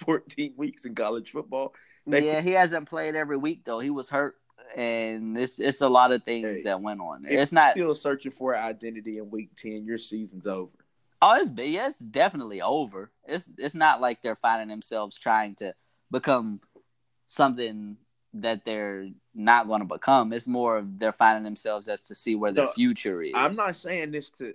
[0.00, 1.74] fourteen weeks in college football.
[2.06, 3.80] They- Yeah, he hasn't played every week though.
[3.80, 4.36] He was hurt,
[4.76, 7.24] and it's it's a lot of things Hey, that went on.
[7.26, 7.72] It's you're not.
[7.72, 9.84] still searching for identity in week ten.
[9.84, 10.70] Your season's over.
[11.22, 13.10] Oh, it's yeah, it's definitely over.
[13.26, 15.74] It's it's not like they're finding themselves trying to
[16.10, 16.60] become
[17.26, 17.96] something
[18.34, 20.32] that they're not going to become.
[20.32, 23.32] It's more of they're finding themselves as to see where their No, future is.
[23.34, 24.54] I'm not saying this to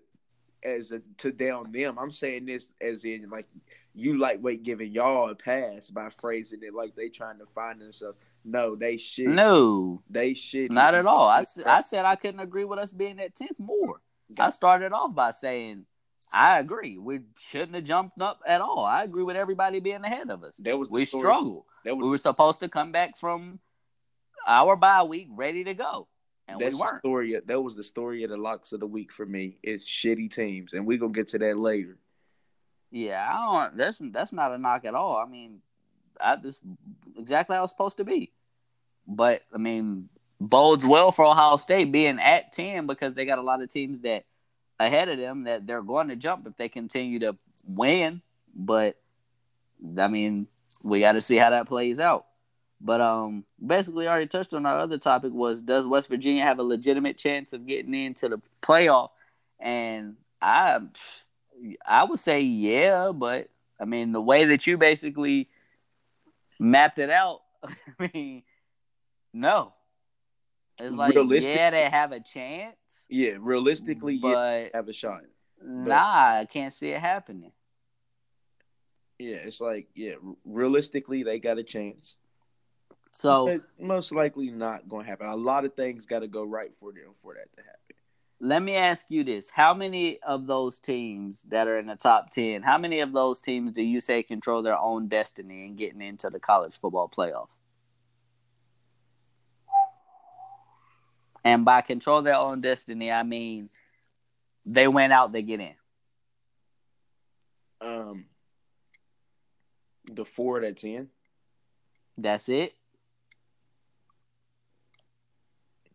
[0.63, 1.97] as a to down them.
[1.97, 3.47] I'm saying this as in like
[3.93, 8.17] you lightweight giving y'all a pass by phrasing it like they trying to find themselves.
[8.45, 9.27] No, they shit.
[9.27, 10.71] No, they shit.
[10.71, 11.27] not at all.
[11.27, 14.01] I, I said I couldn't agree with us being at tenth more.
[14.39, 15.85] I started off by saying
[16.33, 16.97] I agree.
[16.97, 18.85] We shouldn't have jumped up at all.
[18.85, 20.57] I agree with everybody being ahead of us.
[20.57, 21.21] That was We story.
[21.23, 21.65] struggled.
[21.83, 23.59] That was We were supposed to come back from
[24.47, 26.07] our bye week ready to go,
[26.47, 26.99] and that's we weren't.
[26.99, 27.39] story.
[27.45, 29.57] That was the story of the locks of the week for me.
[29.61, 31.97] It's shitty teams, and we're gonna get to that later.
[32.91, 33.77] Yeah, I don't.
[33.77, 35.17] That's that's not a knock at all.
[35.17, 35.59] I mean,
[36.19, 36.59] I just
[37.17, 38.31] exactly how it's supposed to be.
[39.07, 40.09] But I mean,
[40.39, 44.01] bodes well for Ohio State being at ten because they got a lot of teams
[44.01, 44.23] that
[44.85, 48.21] ahead of them that they're going to jump if they continue to win.
[48.55, 48.97] But
[49.97, 50.47] I mean,
[50.83, 52.25] we got to see how that plays out.
[52.83, 56.63] But um, basically, already touched on our other topic was does West Virginia have a
[56.63, 59.09] legitimate chance of getting into the playoff?
[59.59, 60.79] And I,
[61.85, 65.47] I would say yeah, but I mean the way that you basically
[66.59, 67.41] mapped it out,
[67.99, 68.43] I mean,
[69.31, 69.73] no.
[70.79, 72.75] It's like yeah, they have a chance,
[73.11, 75.23] Yeah, realistically, yeah, have a shot.
[75.61, 77.51] nah, I can't see it happening.
[79.19, 80.13] Yeah, it's like yeah,
[80.45, 82.15] realistically they got a chance.
[83.11, 85.27] So but most likely not going to happen.
[85.27, 87.97] A lot of things got to go right for them for that to happen.
[88.39, 92.29] let me ask you this: How many of those teams that are in the top
[92.29, 92.63] ten?
[92.63, 96.29] How many of those teams do you say control their own destiny in getting into
[96.29, 97.49] the college football playoff?
[101.43, 103.69] And by control their own destiny, I mean
[104.65, 105.73] they went out, they get in.
[107.81, 108.25] Um,
[110.05, 111.09] the four that's in,
[112.17, 112.75] That's it.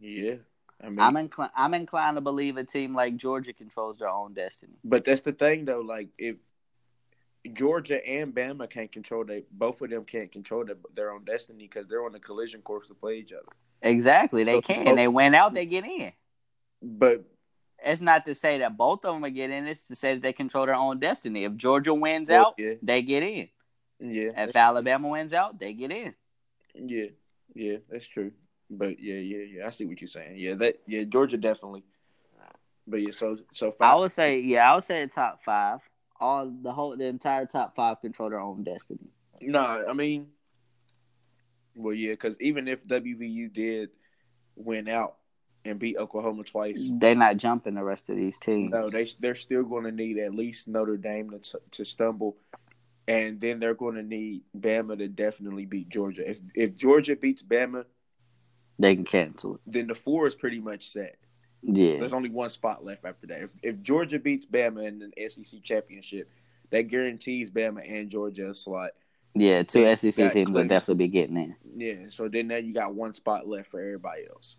[0.01, 0.35] yeah.
[0.83, 1.53] I mean, I'm inclined.
[1.57, 4.75] I'm inclined to believe a team like Georgia controls their own destiny.
[4.85, 5.81] but that's the thing though.
[5.81, 6.39] Like if
[7.55, 11.65] Georgia and Bama can't control they both of them can't control their, their own destiny
[11.65, 13.47] because they're on the collision course to play each other.
[13.83, 14.85] Exactly, they So can.
[14.85, 16.13] both- They went out, they get in.
[16.83, 17.25] But
[17.85, 19.67] It's not to say that both of them will get in.
[19.67, 21.45] It's to say that they control their own destiny.
[21.45, 23.49] If Georgia wins well, out, yeah, they get in.
[24.01, 26.15] yeah, If Alabama wins out, they get in.
[26.75, 27.07] yeah,
[27.55, 28.33] yeah, that's true.
[28.71, 30.37] But yeah, yeah, yeah, I see what you're saying.
[30.39, 31.85] Yeah, that yeah, Georgia definitely.
[32.89, 35.81] But yeah, so so I would say, yeah, I would say the top five.
[36.19, 39.11] All the whole, the entire top five control their own destiny.
[39.41, 40.29] Nah, I mean,
[41.77, 43.91] well, yeah, because even if WVU did
[44.57, 45.17] win out
[45.65, 48.73] and beat Oklahoma twice, They're not jumping the rest of these teams.
[48.73, 52.37] no, they they're still going to need at least Notre Dame to t- to stumble,
[53.09, 56.29] and then they're going to need Bama to definitely beat Georgia.
[56.29, 57.85] If if Georgia beats Bama,
[58.79, 59.61] They can cancel it.
[59.67, 61.17] then the four is pretty much set.
[61.63, 63.43] Yeah, There's only one spot left after that.
[63.43, 66.31] If, if Georgia beats Bama in the SEC championship,
[66.71, 68.91] that guarantees Bama and Georgia a slot.
[69.41, 69.63] Yeah.
[69.63, 71.57] Two Yeah, SEC teams will definitely be getting in.
[71.77, 74.57] Yeah, so then now you got one spot left for everybody else.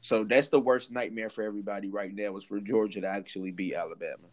[0.00, 3.74] So that's the worst nightmare for everybody right now was for Georgia to actually beat
[3.74, 4.28] Alabama.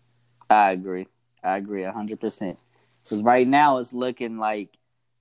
[0.50, 1.08] I agree.
[1.44, 2.58] I agree hundred percent.
[3.04, 4.70] Because right now it's looking like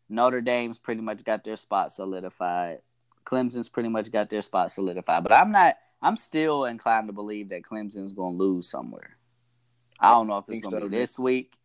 [0.09, 2.79] Notre Dame's pretty much got their spot solidified.
[3.25, 5.23] Clemson's pretty much got their spot solidified.
[5.23, 5.77] But I'm not.
[6.03, 9.17] I'm still inclined to believe that Clemson's going to lose somewhere.
[10.01, 11.57] I don't know if it's going to so, be this week.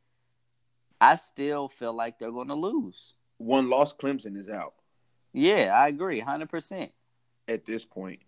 [0.99, 3.13] I still feel like they're going to lose.
[3.37, 4.73] One loss, Clemson is out
[5.33, 6.91] Yeah, I agree, hundred percent.
[7.47, 8.19] at this point.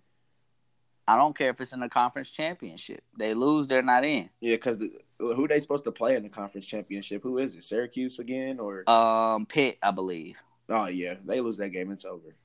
[1.07, 3.03] I don't care if it's in the conference championship.
[3.17, 4.29] They lose, they're not in.
[4.41, 7.23] Yeah, because the, who they supposed to play in the conference championship?
[7.23, 7.63] Who is it?
[7.63, 8.87] Syracuse again or?
[8.87, 10.35] Um, Pitt, I believe.
[10.69, 11.91] oh yeah, they lose that game.
[11.91, 12.35] It's over.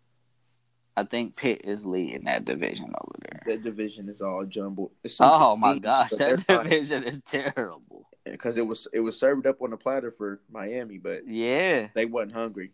[0.96, 3.42] I think Pitt is leading that division over there.
[3.46, 4.92] That division is all jumbled.
[5.20, 6.64] Oh my gosh, that they're fine.
[6.64, 8.08] division is terrible.
[8.24, 11.88] Because it was it was served up on a platter for Miami, but Yeah.
[11.94, 12.72] they wasn't hungry.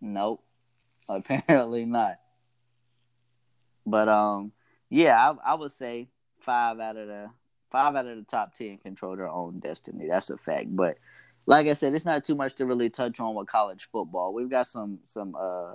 [0.00, 0.42] Nope.
[1.08, 2.16] Apparently not.
[3.86, 4.52] But um,
[4.88, 6.08] yeah, I, I would say
[6.40, 7.30] five out of the
[7.70, 10.06] five out of the top ten control their own destiny.
[10.08, 10.74] That's a fact.
[10.74, 10.98] But
[11.46, 14.32] like I said, it's not too much to really touch on with college football.
[14.32, 15.74] We've got some some uh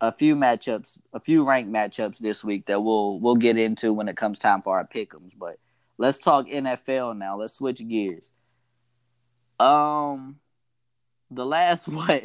[0.00, 4.08] a few matchups, a few ranked matchups this week that we'll we'll get into when
[4.08, 5.36] it comes time for our pick'ems.
[5.36, 5.58] But
[5.98, 7.36] let's talk NFL now.
[7.36, 8.32] Let's switch gears.
[9.60, 10.36] Um,
[11.30, 12.24] the last what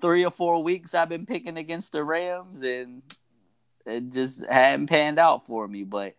[0.00, 3.02] three or four weeks I've been picking against the Rams, and
[3.86, 5.84] it just hadn't panned out for me.
[5.84, 6.16] But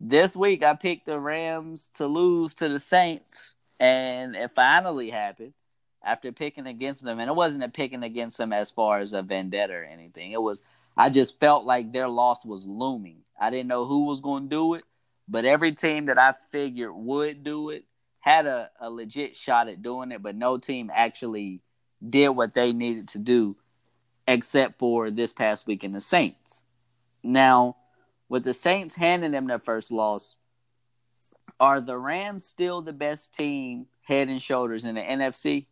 [0.00, 5.52] this week I picked the Rams to lose to the Saints, and it finally happened
[6.04, 7.18] after picking against them.
[7.18, 10.32] And it wasn't a picking against them as far as a vendetta or anything.
[10.32, 10.62] It was
[10.96, 13.18] I just felt like their loss was looming.
[13.38, 14.84] I didn't know who was going to do it,
[15.28, 17.84] but every team that I figured would do it
[18.20, 21.62] had a, a legit shot at doing it, but no team actually
[22.08, 23.56] did what they needed to do
[24.28, 26.64] except for this past week in the Saints.
[27.22, 27.76] Now,
[28.28, 30.34] with the Saints handing them their first loss,
[31.58, 35.66] are the Rams still the best team head and shoulders in the NFC?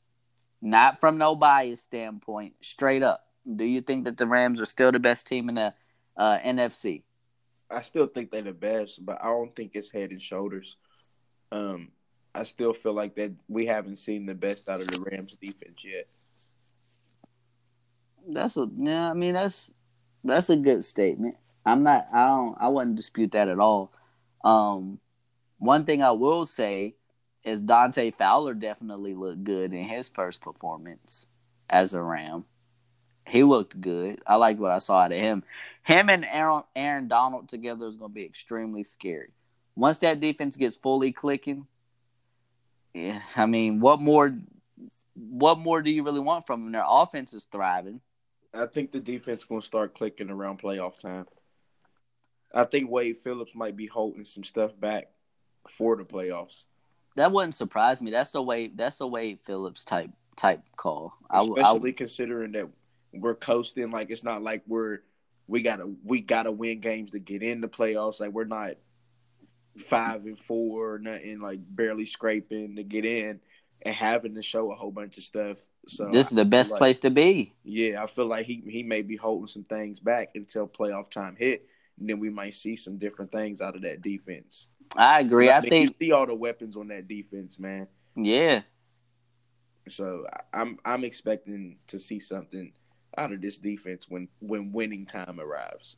[0.63, 3.27] Not from no bias standpoint, straight up.
[3.55, 5.75] Do you think that the Rams are still the best team in the
[6.17, 7.03] uh, NFC?
[7.71, 10.77] I still think they're the best, but I don't think it's head and shoulders.
[11.51, 11.89] Um,
[12.35, 15.77] I still feel like that we haven't seen the best out of the Rams defense
[15.85, 16.05] yet.
[18.27, 19.11] That's a yeah.
[19.11, 19.71] I mean that's
[20.25, 21.37] that's a good statement.
[21.65, 22.07] I'm not.
[22.13, 22.57] I don't.
[22.59, 23.93] I wouldn't dispute that at all.
[24.45, 24.99] Um,
[25.59, 26.95] one thing I will say
[27.45, 31.27] is Dante Fowler definitely looked good in his first performance
[31.69, 32.45] as a Ram.
[33.27, 34.21] He looked good.
[34.27, 35.43] I liked what I saw out of him.
[35.85, 39.31] Him and Aaron, Aaron Donald together is going to be extremely scary.
[39.77, 41.67] Once that defense gets fully clicking,
[42.95, 44.35] yeah, I mean, what more?
[45.15, 46.73] What more do you really want from them?
[46.73, 48.01] Their offense is thriving.
[48.55, 51.27] I think the defense going to start clicking around playoff time.
[52.53, 55.09] I think Wade Phillips might be holding some stuff back
[55.69, 56.65] for the playoffs.
[57.17, 58.11] That wouldn't surprise me.
[58.11, 58.69] That's the way.
[58.69, 61.15] That's a Wade Phillips type type call.
[61.33, 62.69] Especially I, I, considering that
[63.13, 63.91] we're coasting.
[63.91, 65.01] Like it's not like we're
[65.47, 68.21] we gotta we gotta win games to get in the playoffs.
[68.21, 68.75] Like we're not
[69.89, 73.41] five and four, or nothing like barely scraping to get in
[73.83, 75.59] and having to show a whole bunch of stuff.
[75.87, 77.55] So this is the best like, place to be.
[77.63, 81.37] Yeah, I feel like he he may be holding some things back until playoff time
[81.37, 81.67] hit,
[81.99, 84.69] and then we might see some different things out of that defense.
[84.97, 85.51] I agree.
[85.51, 87.89] I, I, think you see all the weapons on that defense, man.
[88.17, 88.63] Yeah.
[89.89, 92.73] So I'm I'm expecting to see something
[93.17, 95.97] out of this defense when when winning time arrives.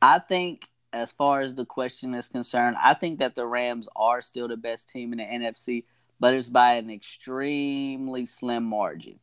[0.00, 4.20] I think as far as the question is concerned, I think that the Rams are
[4.20, 5.84] still the best team in the NFC,
[6.20, 9.18] but it's by an extremely slim margin.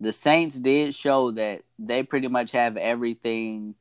[0.00, 3.74] The Saints did show that they pretty much have everything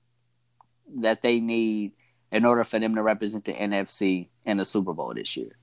[0.95, 1.91] that they need
[2.31, 5.57] in order for them to represent the NFC in the Super Bowl this year.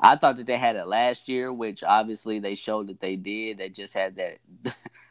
[0.00, 3.58] I thought that they had it last year, which obviously they showed that they did.
[3.58, 4.38] They just had that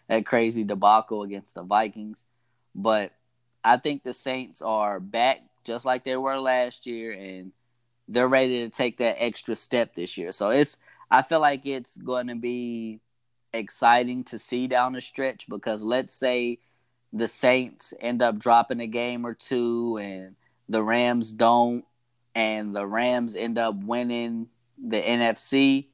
[0.09, 2.25] that crazy debacle against the Vikings.
[2.75, 3.11] But
[3.63, 7.51] I think the Saints are back just like they were last year and
[8.07, 10.31] they're ready to take that extra step this year.
[10.31, 10.77] So it's
[11.11, 13.01] I feel like it's going to be
[13.53, 16.59] exciting to see down the stretch because let's say
[17.13, 20.35] the Saints end up dropping a game or two and
[20.69, 21.85] the Rams don't,
[22.35, 24.47] and the Rams end up winning
[24.77, 25.87] the NFC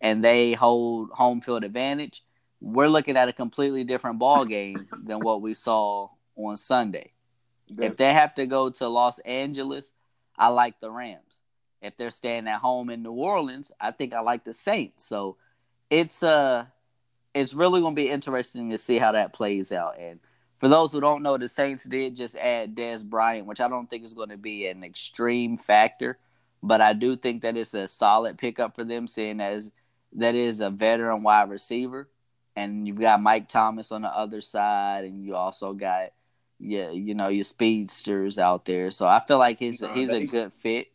[0.00, 2.22] and they hold home field advantage,
[2.60, 7.12] we're looking at a completely different ball game than what we saw on Sunday.
[7.68, 7.86] Definitely.
[7.86, 9.92] If they have to go to Los Angeles,
[10.38, 11.42] I like the Rams.
[11.82, 15.04] If they're staying at home in New Orleans, I think I like the Saints.
[15.04, 15.36] So
[15.90, 16.66] it's uh
[17.34, 19.98] it's really going to be interesting to see how that plays out.
[19.98, 20.20] And
[20.58, 23.90] for those who don't know, the Saints did just add Dez Bryant, which I don't
[23.90, 26.18] think is going to be an extreme factor,
[26.62, 29.70] but I do think that it's a solid pickup for them, seeing as
[30.14, 32.08] that is a veteran wide receiver,
[32.56, 36.12] and you've got Mike Thomas on the other side, and you also got
[36.58, 38.90] yeah, you know your speedsters out there.
[38.90, 40.88] So I feel like he's he's they, a good fit.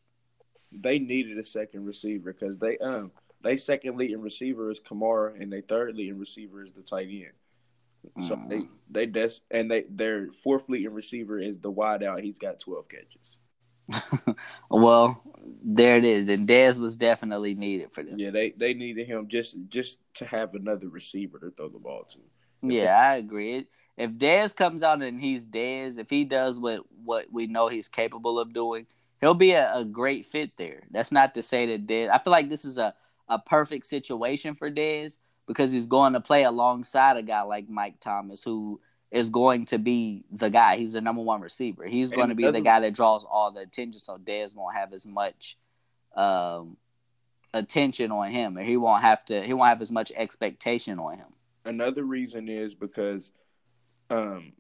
[0.72, 3.12] They needed a second receiver because they um
[3.44, 8.28] they second leading receiver is Kamara, and they third leading receiver is the tight end.
[8.28, 8.50] So mm.
[8.50, 12.24] they they des- and they their fourth leading receiver is the wide out.
[12.24, 13.38] He's got twelve catches.
[14.70, 15.22] well,
[15.64, 16.28] there it is.
[16.30, 18.20] And Dez was definitely needed for them.
[18.20, 22.08] Yeah, they they needed him just just to have another receiver to throw the ball
[22.12, 22.20] to.
[22.62, 23.68] Yeah, I agree.
[23.98, 27.88] If Dez comes out and he's Dez, if he does what what we know he's
[27.88, 28.88] capable of doing,
[29.20, 30.84] he'll be a, a great fit there.
[30.92, 32.10] That's not to say that Dez.
[32.10, 32.94] I feel like this is a
[33.28, 35.18] a perfect situation for Dez
[35.48, 38.80] because he's going to play alongside a guy like Mike Thomas, who
[39.12, 40.78] is going to be the guy.
[40.78, 41.86] He's the number one receiver.
[41.86, 44.94] He's going to be the guy that draws all the attention, so Dez won't have
[44.94, 45.58] as much
[46.16, 46.78] um,
[47.54, 49.44] attention on him, and he won't have to.
[49.44, 51.28] He won't have as much expectation on him.
[51.66, 53.32] Another reason is because
[54.10, 54.54] um,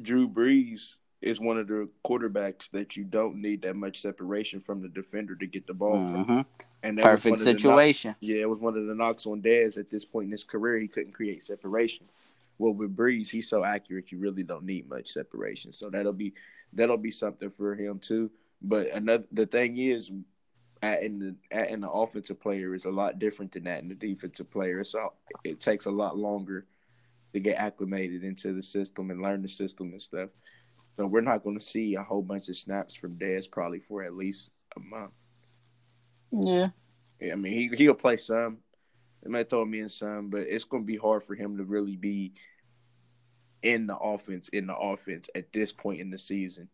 [0.00, 4.82] Drew Brees is one of the quarterbacks that you don't need that much separation from
[4.82, 6.26] the defender to get the ball Mhm.
[6.26, 6.46] from.
[6.82, 8.16] And Perfect one of the situation.
[8.20, 10.78] yeah, it was one of the knocks on Dez at this point in his career.
[10.78, 12.08] He couldn't create separation.
[12.60, 15.72] Well, with Brees, he's so accurate, you really don't need much separation.
[15.72, 16.34] So that'll be
[16.74, 18.30] that'll be something for him too.
[18.60, 20.12] But another the thing is,
[20.82, 24.50] adding the adding the offensive player is a lot different than that in the defensive
[24.50, 24.80] player.
[24.80, 26.66] It's all, it takes a lot longer
[27.32, 30.28] to get acclimated into the system and learn the system and stuff.
[30.98, 34.02] So we're not going to see a whole bunch of snaps from Dez probably for
[34.02, 35.12] at least a month.
[36.30, 36.68] Yeah.
[37.22, 38.58] I mean, he he'll play some.
[39.22, 41.64] They might throw him in some, but it's going to be hard for him to
[41.64, 42.34] really be
[43.62, 46.68] in the offense in the offense at this point in the season.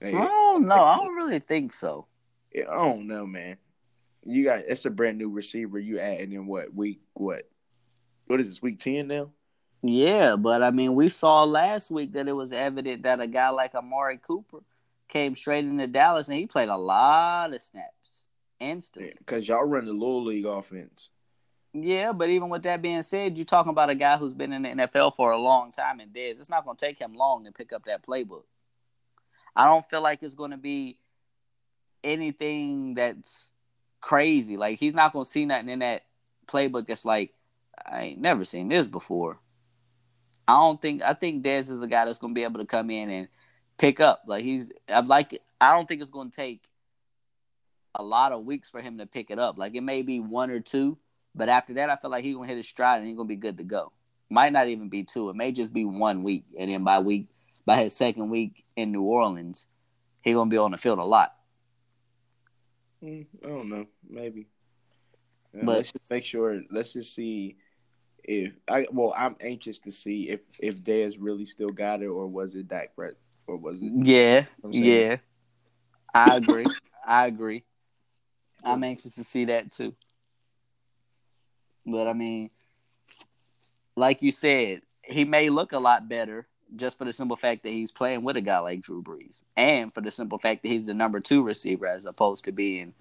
[0.00, 0.82] Hey, I don't know.
[0.82, 2.06] I don't really think so.
[2.54, 3.56] I don't know, man.
[4.24, 5.78] You got it's a brand new receiver.
[5.78, 7.00] You adding in what week?
[7.14, 7.48] What?
[8.26, 9.30] What is this week ten now?
[9.82, 13.50] Yeah, but I mean, we saw last week that it was evident that a guy
[13.50, 14.62] like Amari Cooper
[15.08, 18.22] came straight into Dallas and he played a lot of snaps
[18.58, 19.14] instantly.
[19.18, 21.10] Because y'all run the little league offense.
[21.82, 24.62] Yeah, but even with that being said, you're talking about a guy who's been in
[24.62, 26.40] the NFL for a long time and Dez.
[26.40, 28.44] It's not going to take him long to pick up that playbook.
[29.54, 30.98] I don't feel like it's going to be
[32.04, 33.52] anything that's
[34.00, 34.56] crazy.
[34.56, 36.04] Like he's not going to see nothing in that
[36.46, 37.32] playbook that's like
[37.84, 39.38] I ain't never seen this before.
[40.48, 42.66] I don't think I think Dez is a guy that's going to be able to
[42.66, 43.28] come in and
[43.78, 44.22] pick up.
[44.26, 46.62] Like he's I'm like I don't think it's going to take
[47.94, 49.58] a lot of weeks for him to pick it up.
[49.58, 50.98] Like it may be one or two,
[51.36, 53.36] but after that, I feel like he's gonna hit his stride and he's gonna be
[53.36, 53.92] good to go.
[54.30, 55.28] Might not even be two.
[55.30, 57.28] It may just be one week, and then by week
[57.64, 59.66] by his second week in New Orleans,
[60.22, 61.34] he's gonna be on the field a lot.
[63.02, 63.86] Mm, I don't know.
[64.08, 64.48] Maybe.
[65.54, 66.62] Uh, But- let's just make sure.
[66.70, 67.56] Let's just see
[68.24, 68.86] if I.
[68.90, 72.68] Well, I'm anxious to see if if Dez really still got it, or was it
[72.68, 73.92] Dak Prescott, or was it?
[73.94, 75.16] Yeah, yeah,
[76.14, 76.66] I agree.
[77.06, 77.64] I agree.
[78.64, 79.94] I'm anxious to see that too.
[81.86, 82.50] But I mean,
[83.96, 87.70] like you said, he may look a lot better just for the simple fact that
[87.70, 90.86] he's playing with a guy like Drew Brees, and for the simple fact that he's
[90.86, 92.92] the number two receiver as opposed to being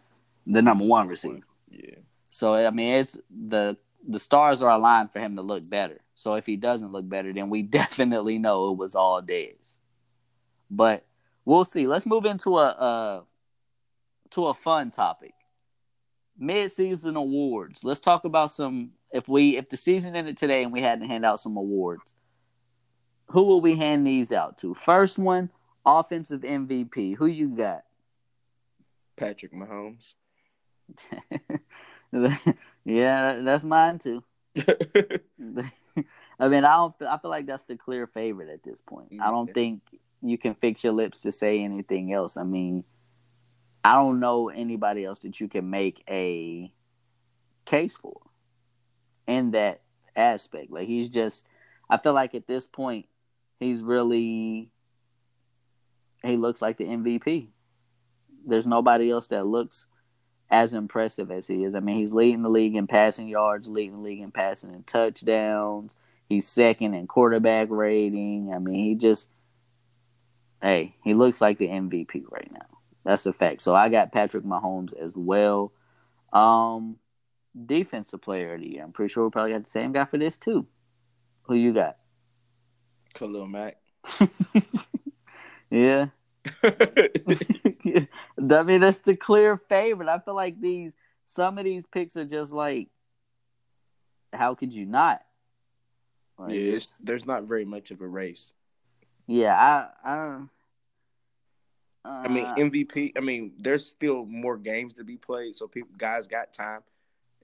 [0.46, 1.42] the number one receiver.
[1.70, 1.96] Yeah.
[2.30, 3.78] So I mean, it's the
[4.08, 6.00] the stars are aligned for him to look better.
[6.14, 9.74] So if he doesn't look better, then we definitely know it was all Dez.
[10.70, 11.06] But
[11.44, 11.88] we'll see.
[11.88, 13.22] Let's move into a uh,
[14.32, 15.34] to a fun topic.
[16.38, 17.84] Mid-season awards.
[17.84, 18.92] Let's talk about some.
[19.12, 22.16] If we if the season ended today and we had to hand out some awards,
[23.28, 24.74] who will we hand these out to?
[24.74, 25.50] First one,
[25.86, 27.16] offensive MVP.
[27.16, 27.84] Who you got?
[29.16, 30.14] Patrick Mahomes.
[32.86, 34.24] yeah, that's mine too.
[36.40, 36.96] I mean, I don't.
[37.02, 39.08] I feel like that's the clear favorite at this point.
[39.12, 39.32] I mm-hmm.
[39.32, 39.82] don't think
[40.22, 42.38] you can fix your lips to say anything else.
[42.38, 42.84] I mean,
[43.86, 46.74] I don't know anybody else that you can make a
[47.66, 48.20] case for
[49.28, 49.82] in that
[50.16, 50.72] aspect.
[50.72, 51.46] Like he's just.
[51.88, 53.06] I feel like at this point,
[53.60, 54.72] he's really.
[56.24, 57.50] He looks like the MVP.
[58.48, 59.86] There's nobody else that looks
[60.50, 61.76] as impressive as he is.
[61.76, 64.88] I mean, he's leading the league in passing yards, leading the league in passing and
[64.88, 65.96] touchdowns.
[66.28, 68.52] He's second in quarterback rating.
[68.52, 69.30] I mean, he just,
[70.60, 72.75] hey, he looks like the MVP right now.
[73.06, 73.62] That's a fact.
[73.62, 75.72] So I got Patrick Mahomes as well.
[76.34, 76.98] Um,
[77.66, 78.84] defensive player of the year.
[78.84, 80.66] I'm pretty sure we probably got the same guy for this too.
[81.44, 81.98] Who you got?
[83.14, 83.78] Khalil Mack.
[85.70, 86.08] yeah.
[86.64, 88.08] I
[88.64, 90.10] mean, that's the clear favorite.
[90.10, 90.96] I feel like these
[91.26, 92.90] some of these picks are just like,
[94.34, 95.22] how could you not?
[96.38, 98.52] Like, yeah, there's not very much of a race.
[99.28, 99.88] yeah.
[100.04, 100.40] I, I
[102.06, 102.26] don't.
[102.26, 103.14] I mean, uh, MVP.
[103.18, 106.82] I mean, there's still more games to be played, so people guys got time,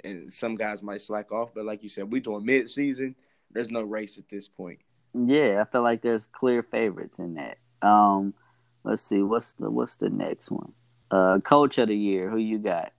[0.04, 1.50] and some guys might slack off.
[1.54, 3.16] But like you said, we're doing mid season.
[3.52, 4.80] There's no race at this point.
[5.14, 7.58] yeah, I feel like there's clear favorites in that.
[7.82, 8.34] Um,
[8.84, 10.74] let's see, what's the what's the next one?
[11.10, 12.30] Uh, coach of the year.
[12.30, 12.94] Who you got?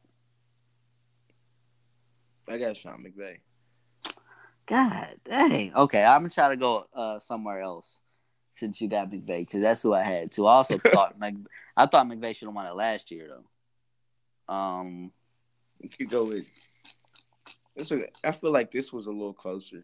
[2.49, 3.39] I got Sean McVay.
[4.67, 5.75] God dang.
[5.75, 7.99] Okay, I'm gonna try to go uh somewhere else
[8.55, 10.47] since you got McVay because that's who I had too.
[10.47, 11.35] I also thought Mc,
[11.77, 14.55] I thought McVay should have won it last year though.
[14.55, 15.13] Um,
[15.81, 16.45] We could go with.
[17.77, 19.83] This was, I feel like this was a little closer.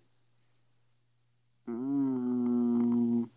[1.69, 3.29] mm,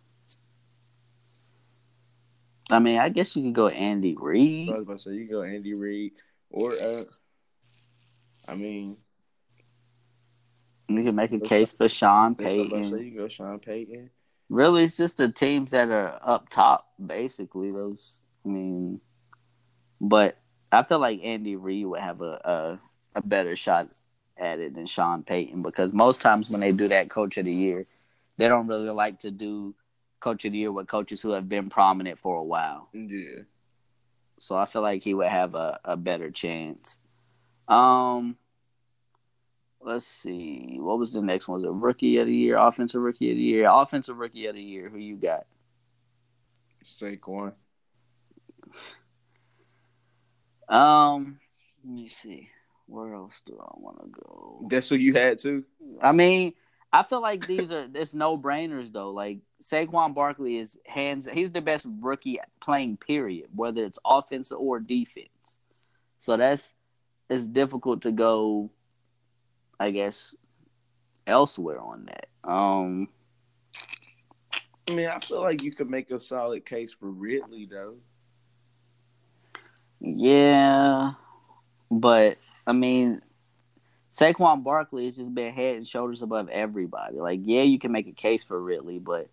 [2.70, 4.68] I mean, I guess you could go Andy Reid.
[4.68, 6.12] I was about to say you go Andy Reid
[6.50, 7.04] or uh,
[8.48, 8.96] I mean,
[10.88, 13.04] you can make a case for Sean that's what I was about to say Payton.
[13.04, 14.10] you can go Sean Payton.
[14.52, 17.72] Really, it's just the teams that are up top, basically.
[17.72, 19.00] Those, I mean,
[19.98, 20.36] but
[20.70, 22.78] I feel like Andy Reid would have a, a
[23.14, 23.88] a better shot
[24.36, 27.52] at it than Sean Payton because most times when they do that Coach of the
[27.52, 27.86] Year,
[28.36, 29.74] they don't really like to do
[30.20, 32.90] Coach of the Year with coaches who have been prominent for a while.
[32.92, 33.44] Yeah.
[34.38, 36.98] So I feel like he would have a, a better chance.
[37.68, 38.36] Um,
[39.84, 40.76] let's see.
[40.78, 41.56] What was the next one?
[41.56, 44.62] Was it rookie of the year, offensive rookie of the year, offensive rookie of the
[44.62, 44.88] year?
[44.88, 45.46] Who you got?
[46.84, 47.52] Saquon.
[50.68, 51.38] Um,
[51.84, 52.48] let me see.
[52.86, 54.66] Where else do I want to go?
[54.68, 55.64] That's who you had too.
[56.00, 56.54] I mean,
[56.92, 59.10] I feel like these are it's no brainers though.
[59.10, 61.28] Like Saquon Barkley is hands.
[61.32, 62.98] He's the best rookie playing.
[62.98, 63.48] Period.
[63.54, 65.58] Whether it's offense or defense.
[66.20, 66.68] So that's
[67.30, 68.70] it's difficult to go.
[69.82, 70.36] I guess
[71.26, 72.28] elsewhere on that.
[72.48, 73.08] Um,
[74.88, 77.96] I mean, I feel like you could make a solid case for Ridley though.
[79.98, 81.14] yeah,
[81.90, 83.22] but I mean,
[84.12, 87.18] Saquon Barkley has just been head and shoulders above everybody.
[87.18, 89.30] Like, yeah, you can make a case for Ridley, but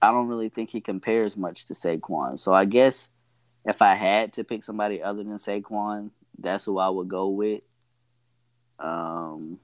[0.00, 2.38] I don't really think he compares much to Saquon.
[2.38, 3.10] So I guess
[3.66, 7.60] if I had to pick somebody other than Saquon, that's who I would go with.
[8.82, 9.58] Um,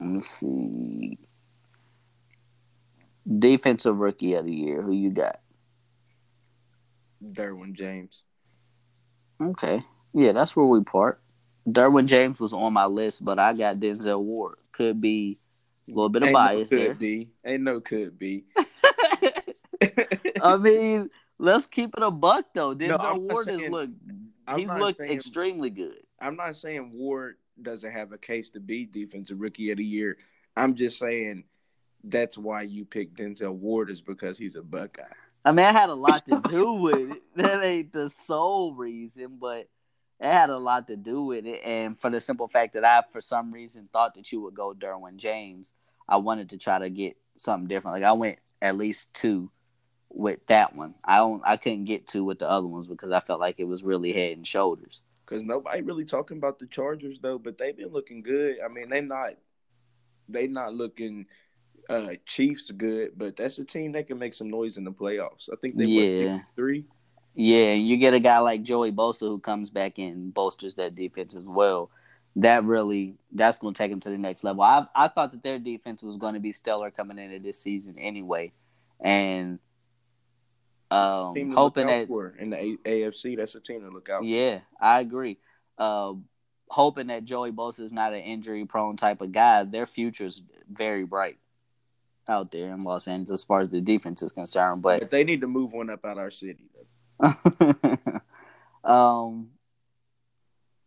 [0.00, 1.18] let me see.
[3.38, 4.80] Defensive rookie of the year.
[4.82, 5.40] Who you got?
[7.22, 8.24] Derwin James.
[9.42, 9.82] Okay.
[10.14, 11.20] Yeah, that's where we part.
[11.68, 14.56] Derwin James was on my list, but I got Denzel Ward.
[14.72, 15.38] Could be
[15.88, 16.94] a little bit of Ain't bias no there.
[16.94, 17.28] be.
[17.44, 18.44] Ain't no could be.
[20.42, 22.72] I mean, let's keep it a buck though.
[22.72, 23.92] No, Denzel not Ward has saying- looked
[24.46, 25.98] I'm he's looked saying- extremely good.
[26.20, 30.18] I'm not saying Ward doesn't have a case to be defensive rookie of the year.
[30.56, 31.44] I'm just saying
[32.04, 35.02] that's why you picked Denzel Ward is because he's a Buckeye.
[35.44, 37.22] I mean, it had a lot to do with it.
[37.36, 39.68] That ain't the sole reason, but
[40.20, 41.60] it had a lot to do with it.
[41.64, 44.74] And for the simple fact that I, for some reason, thought that you would go
[44.74, 45.72] Derwin James,
[46.08, 47.94] I wanted to try to get something different.
[48.00, 49.50] Like I went at least two
[50.10, 50.96] with that one.
[51.04, 53.68] I don't, I couldn't get two with the other ones because I felt like it
[53.68, 55.00] was really head and shoulders.
[55.28, 58.56] Because nobody really talking about the Chargers though, but they've been looking good.
[58.64, 59.32] I mean, they not
[60.28, 61.26] they not looking
[61.90, 65.50] uh Chiefs good, but that's a team that can make some noise in the playoffs.
[65.52, 66.40] I think they Yeah.
[66.56, 66.86] three.
[67.34, 70.96] Yeah, and you get a guy like Joey Bosa who comes back and bolsters that
[70.96, 71.90] defense as well.
[72.36, 74.62] That really that's going to take them to the next level.
[74.62, 77.98] I I thought that their defense was going to be stellar coming into this season
[77.98, 78.52] anyway,
[79.00, 79.58] and
[80.90, 83.36] um, hoping that for in the A- AFC.
[83.36, 84.24] That's a team to look out.
[84.24, 85.38] yeah, I agree.
[85.76, 86.14] Uh,
[86.68, 89.64] hoping that Joey Bosa is not an injury prone type of guy.
[89.64, 91.38] Their future's very bright
[92.28, 94.82] out there in Los Angeles as far as the defense is concerned.
[94.82, 96.70] But But they need to move one up out our city.
[98.84, 99.50] Um,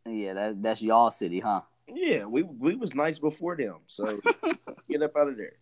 [0.10, 1.62] yeah, that that's y'all city, huh?
[1.88, 4.20] Yeah, we we was nice before them, so
[4.89, 5.54] get up out of there.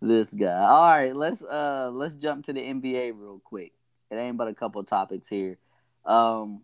[0.00, 0.52] This guy.
[0.52, 3.72] All right, let's uh let's jump to the NBA real quick.
[4.10, 5.58] It ain't but a couple topics here.
[6.04, 6.62] Um,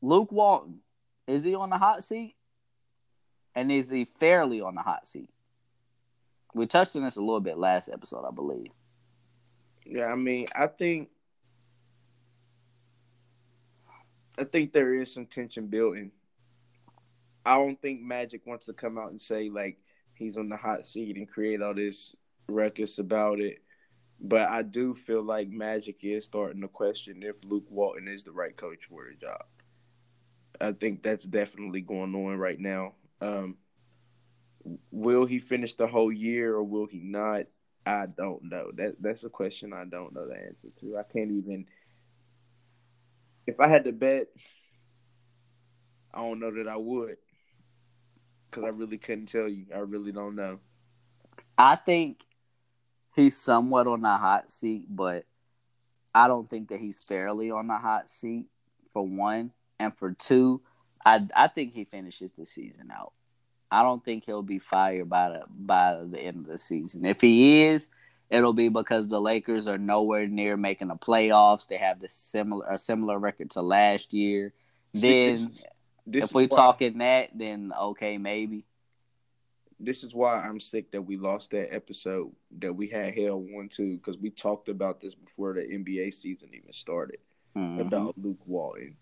[0.00, 0.80] Luke Walton
[1.26, 2.34] is he on the hot seat?
[3.54, 5.30] And is he fairly on the hot seat?
[6.54, 8.70] We touched on this a little bit last episode, I believe.
[9.84, 11.08] Yeah, I mean, I think
[14.38, 16.12] I think there is some tension building.
[17.44, 19.78] I don't think Magic wants to come out and say like
[20.14, 22.14] he's on the hot seat and create all this
[22.48, 23.58] ruckus about it.
[24.20, 28.32] But I do feel like Magic is starting to question if Luke Walton is the
[28.32, 29.44] right coach for the job.
[30.60, 32.94] I think that's definitely going on right now.
[33.20, 33.56] Um,
[34.90, 37.42] will he finish the whole year or will he not?
[37.84, 38.70] I don't know.
[38.74, 40.96] That that's a question I don't know the answer to.
[40.96, 41.66] I can't even.
[43.46, 44.26] If I had to bet,
[46.12, 47.16] I don't know that I would,
[48.50, 49.66] because I really couldn't tell you.
[49.72, 50.58] I really don't know.
[51.56, 52.18] I think
[53.16, 55.24] he's somewhat on the hot seat, but
[56.14, 58.46] I don't think that he's fairly on the hot seat
[58.92, 60.60] for one, and for two,
[61.04, 63.12] I I think he finishes the season out.
[63.70, 67.04] I don't think he'll be fired by the by the end of the season.
[67.04, 67.88] If he is,
[68.30, 71.66] it'll be because the Lakers are nowhere near making the playoffs.
[71.66, 74.52] They have the similar a similar record to last year.
[74.94, 75.64] See, Then this,
[76.06, 78.64] this if is we why- talking that, then okay, maybe.
[79.78, 83.68] This is why I'm sick that we lost that episode that we had hell one
[83.68, 87.18] two because we talked about this before the NBA season even started
[87.54, 87.80] Mhm.
[87.80, 88.96] about Luke Walton,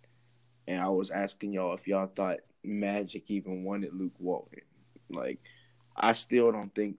[0.67, 4.63] and I was asking y'all if y'all thought Magic even wanted Luke Walton.
[5.11, 5.39] Like,
[5.97, 6.99] I still don't think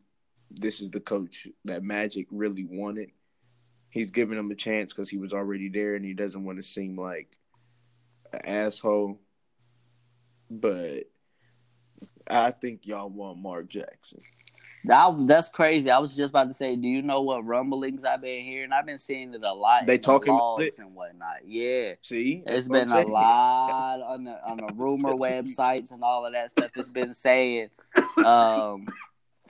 [0.52, 3.12] this is the coach that Magic really wanted.
[3.90, 6.64] He's giving him a chance because he was already there, and he doesn't want to
[6.64, 7.38] seem like
[8.32, 9.20] an asshole.
[10.50, 11.10] But
[12.30, 14.22] I think y'all want Mark Jackson.
[14.86, 15.90] That, that's crazy.
[15.90, 18.72] I was just about to say, do you know what rumblings I've been hearing?
[18.72, 19.88] I've been seeing it a lot.
[19.88, 21.38] They in the talking about logs and whatnot.
[21.46, 26.34] Yeah, See, it's been a lot on the on the rumor websites and all of
[26.34, 26.72] that stuff.
[26.76, 27.70] It's been saying,
[28.24, 28.86] um,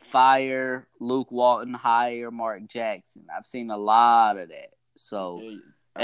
[0.04, 3.26] fire Luke Walton, hire Mark Jackson.
[3.36, 4.72] I've seen a lot of that.
[4.96, 5.58] So Yeah,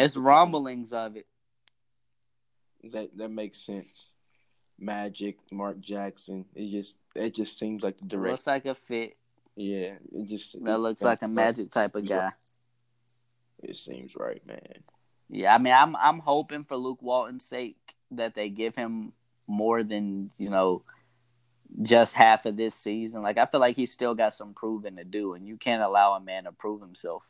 [0.03, 1.25] it's rumblings of it.
[2.91, 4.10] That that makes sense.
[4.81, 6.45] Magic, Mark Jackson.
[6.55, 8.31] It just it just seems like the It direction.
[8.31, 9.15] looks like a fit.
[9.55, 12.31] Yeah, it just That looks like a magic type of guy.
[13.61, 14.83] It seems right, man.
[15.29, 17.77] Yeah, I mean, I'm I'm hoping for Luke Walton's sake
[18.11, 19.13] that they give him
[19.47, 20.83] more than you know
[21.83, 23.21] just half of this season.
[23.21, 26.13] Like I feel like he's still got some proving to do, and you can't allow
[26.15, 27.23] a man to prove himself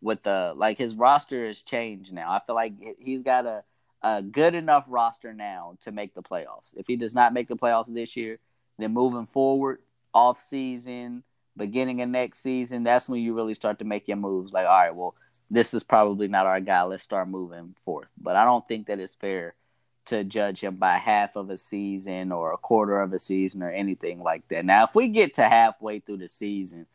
[0.00, 2.30] with the like his roster has changed now.
[2.30, 3.64] I feel like he's got a
[4.06, 6.76] a good enough roster now to make the playoffs.
[6.76, 8.38] If he does not make the playoffs this year,
[8.78, 9.80] then moving forward,
[10.14, 11.24] off season,
[11.56, 14.52] beginning of next season, that's when you really start to make your moves.
[14.52, 15.16] Like, all right, well,
[15.50, 16.82] this is probably not our guy.
[16.82, 18.06] Let's start moving forth.
[18.16, 19.56] But I don't think that it's fair
[20.06, 23.70] to judge him by half of a season or a quarter of a season or
[23.70, 24.64] anything like that.
[24.64, 26.86] Now, if we get to halfway through the season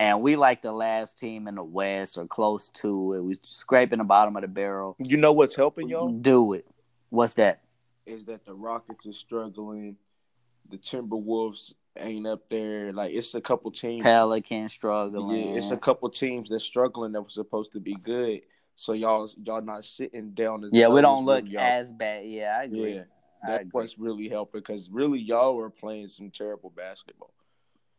[0.00, 3.98] and we like the last team in the West or close to it, we scraping
[3.98, 6.66] the bottom of the barrel, You know what's helping y'all do it.
[7.10, 7.60] What's that?
[8.06, 9.96] is that the Rockets are struggling,
[10.70, 12.90] the Timberwolves ain't up there.
[12.92, 14.02] Like it's a couple teams.
[14.02, 15.50] Pelican struggling.
[15.50, 18.40] Yeah, it's a couple teams that's struggling that was supposed to be good.
[18.76, 22.26] So y'all y'all not sitting down as yeah, we don't look y'all- as bad.
[22.26, 22.94] Yeah, I agree.
[22.94, 23.02] Yeah,
[23.44, 23.70] I that's agree.
[23.72, 27.34] what's really helping because really y'all are playing some terrible basketball.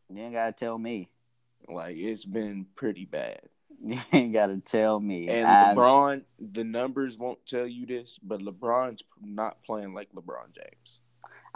[0.09, 1.09] You ain't gotta tell me.
[1.69, 3.39] Like it's been pretty bad.
[3.81, 5.29] You ain't gotta tell me.
[5.29, 10.53] And I- LeBron, the numbers won't tell you this, but LeBron's not playing like LeBron
[10.53, 10.99] James.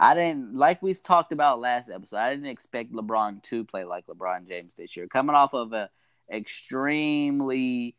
[0.00, 2.16] I didn't like we talked about last episode.
[2.16, 5.06] I didn't expect LeBron to play like LeBron James this year.
[5.06, 5.90] Coming off of a
[6.32, 7.94] extremely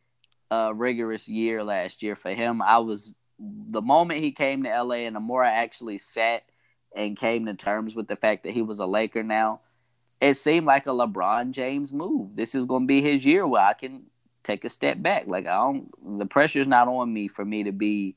[0.51, 5.05] uh, rigorous year last year for him, I was the moment he came to LA,
[5.05, 6.43] and the more I actually sat
[6.95, 9.61] and came to terms with the fact that he was a Laker now,
[10.21, 12.35] it seemed like a LeBron James move.
[12.35, 14.03] This is going to be his year where I can
[14.43, 15.27] take a step back.
[15.27, 18.15] Like I don't, the pressure's not on me for me to be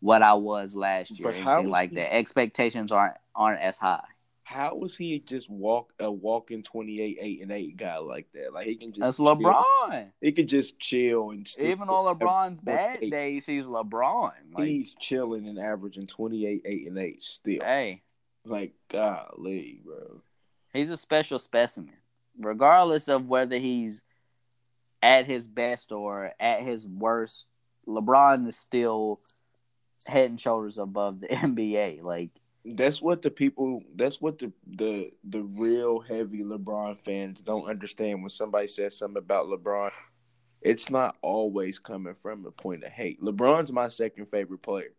[0.00, 1.28] what I was last year.
[1.28, 2.14] But how like he- that.
[2.14, 4.04] Expectations aren't aren't as high.
[4.44, 8.54] How was he just walk a walking twenty eight eight and eight guy like that?
[8.54, 9.26] Like he can just That's chill.
[9.36, 10.06] LeBron.
[10.22, 13.10] He could just chill and Even on LeBron's bad eight.
[13.10, 14.30] days, he's LeBron.
[14.54, 17.60] Like, he's chilling and averaging twenty eight eight and eight still.
[17.62, 18.00] hey,
[18.46, 20.22] Like golly, bro.
[20.72, 21.94] He's a special specimen.
[22.38, 24.02] Regardless of whether he's
[25.02, 27.46] at his best or at his worst,
[27.86, 29.20] LeBron is still
[30.06, 32.02] head and shoulders above the NBA.
[32.02, 32.30] Like,
[32.64, 33.82] That's what the people.
[33.94, 39.18] That's what the the the real heavy LeBron fans don't understand when somebody says something
[39.18, 39.90] about LeBron.
[40.60, 43.22] It's not always coming from a point of hate.
[43.22, 44.92] LeBron's my second favorite player,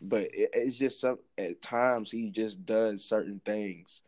[0.00, 4.02] but it, it's just some at times he just does certain things,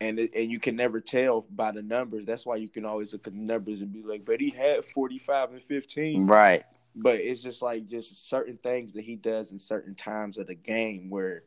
[0.00, 2.24] and it, and you can never tell by the numbers.
[2.24, 4.84] That's why you can always look at the numbers and be like, "But he had
[4.84, 6.26] forty five and 15.
[6.26, 6.64] right.
[6.96, 10.54] But it's just like just certain things that he does in certain times of the
[10.54, 11.42] game where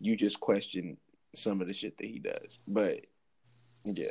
[0.00, 0.96] you just question
[1.34, 2.58] some of the shit that he does.
[2.66, 3.06] But
[3.84, 4.06] yeah,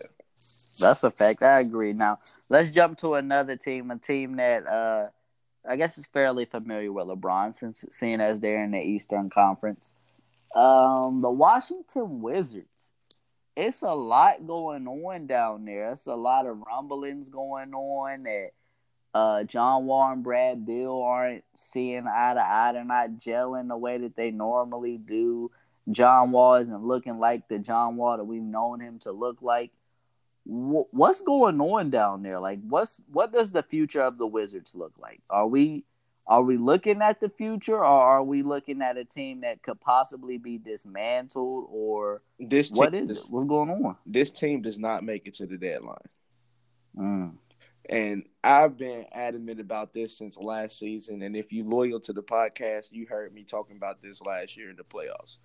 [0.79, 1.43] That's a fact.
[1.43, 1.93] I agree.
[1.93, 2.19] Now
[2.49, 5.07] let's jump to another team, a team that uh,
[5.67, 9.95] I guess is fairly familiar with LeBron, since seeing as they're in the Eastern Conference.
[10.55, 12.93] Um, the Washington Wizards.
[13.55, 15.91] It's a lot going on down there.
[15.91, 18.49] It's a lot of rumblings going on that
[19.13, 22.71] uh, John Wall and Brad Beal aren't seeing eye to eye.
[22.73, 25.51] They're not gelling the way that they normally do.
[25.89, 29.71] John Wall isn't looking like the John Wall that we've known him to look like
[30.45, 32.39] wh- what's going on down there?
[32.39, 35.21] Like, what's what does the future of the Wizards look like?
[35.29, 35.83] Are we
[36.27, 39.79] are we looking at the future, or are we looking at a team that could
[39.79, 43.31] possibly be dismantled, or this team, what is does, it?
[43.31, 43.95] What's going on?
[44.05, 45.97] This team does not make it to the deadline,
[46.97, 47.37] Mm.
[47.89, 51.21] and I've been adamant about this since last season.
[51.21, 54.69] And if you loyal to the podcast, you heard me talking about this last year
[54.69, 55.37] in the playoffs.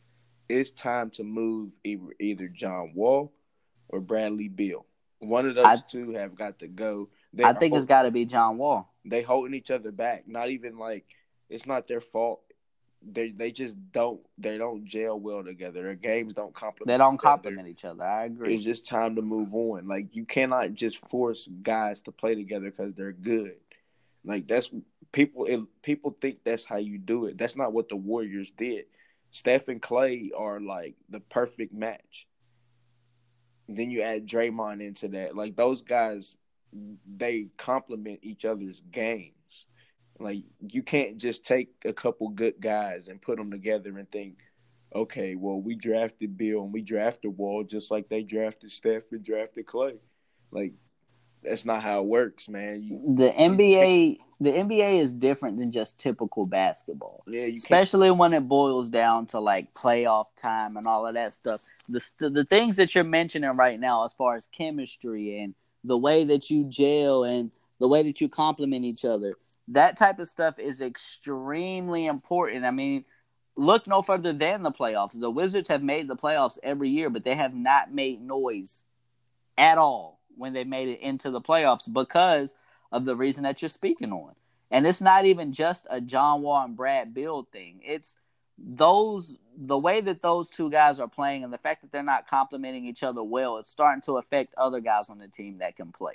[0.49, 3.33] It's time to move either, either John Wall
[3.89, 4.87] or Bradley Beal.
[5.19, 7.09] One of those I- two have got to go.
[7.33, 8.93] They I think it's got to be John Wall.
[9.05, 10.27] they holding each other back.
[10.27, 11.05] Not even like
[11.49, 12.41] it's not their fault.
[13.03, 15.83] They they just don't they don't gel well together.
[15.83, 16.89] Their games don't complement.
[16.89, 18.05] They don't complement each other.
[18.05, 18.55] I agree.
[18.55, 19.87] It's just time to move on.
[19.89, 23.57] Like you cannot just force guys to play together because they're good.
[24.25, 24.71] Like that's
[25.13, 25.47] people.
[25.47, 27.39] It, people think that's how you do it.
[27.39, 28.85] That's not what the Warriors did.
[29.31, 32.27] Steph and Clay are like the perfect match.
[33.69, 35.37] Then you add Draymond into that.
[35.37, 36.37] Like those guys,
[36.73, 39.67] they complement each other's games.
[40.19, 44.39] Like you can't just take a couple good guys and put them together and think,
[44.95, 49.25] okay, well we drafted Beal and we drafted Wall just like they drafted Steph and
[49.25, 49.95] drafted Clay.
[50.51, 50.73] Like
[51.43, 52.83] that's not how it works, man.
[52.83, 57.23] You, the NBA, the NBA is different than just typical basketball.
[57.27, 57.57] yeah, you can't.
[57.57, 61.63] especially when it boils down to like playoff time and all of that stuff.
[61.89, 65.55] The the things that you're mentioning right now, as far as chemistry and
[65.85, 69.35] the way that you gel and the way that you complement each other,
[69.69, 72.65] that type of stuff is extremely important.
[72.65, 73.05] I mean,
[73.57, 75.19] look no further than the playoffs.
[75.19, 78.85] The Wizards have made the playoffs every year, but they have not made noise
[79.57, 82.55] at all when they made it into the playoffs because
[82.93, 84.35] of the reason that you're speaking on.
[84.71, 87.81] And it's not even just a John Wall and Brad Beal thing.
[87.85, 88.17] It's
[88.57, 92.27] those the way that those two guys are playing and the fact that they're not
[92.27, 95.93] complimenting each other well, it's starting to affect other guys on the team that can
[95.93, 96.15] play.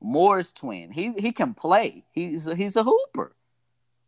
[0.00, 0.92] Morris twin.
[0.92, 2.04] He he can play.
[2.12, 3.32] He's a, he's a hooper.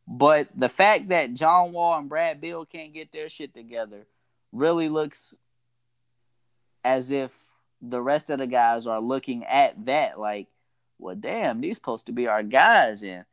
[0.06, 4.06] But the fact that John Wall and Brad Beal can't get their shit together
[4.52, 5.36] really looks
[6.84, 7.34] as if
[7.82, 10.46] the rest of the guys are looking at that like,
[10.98, 13.02] well, damn, these supposed to be our guys.
[13.02, 13.24] And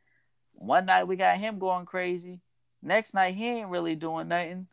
[0.54, 2.40] one night we got him going crazy.
[2.82, 4.66] Next night he ain't really doing nothing.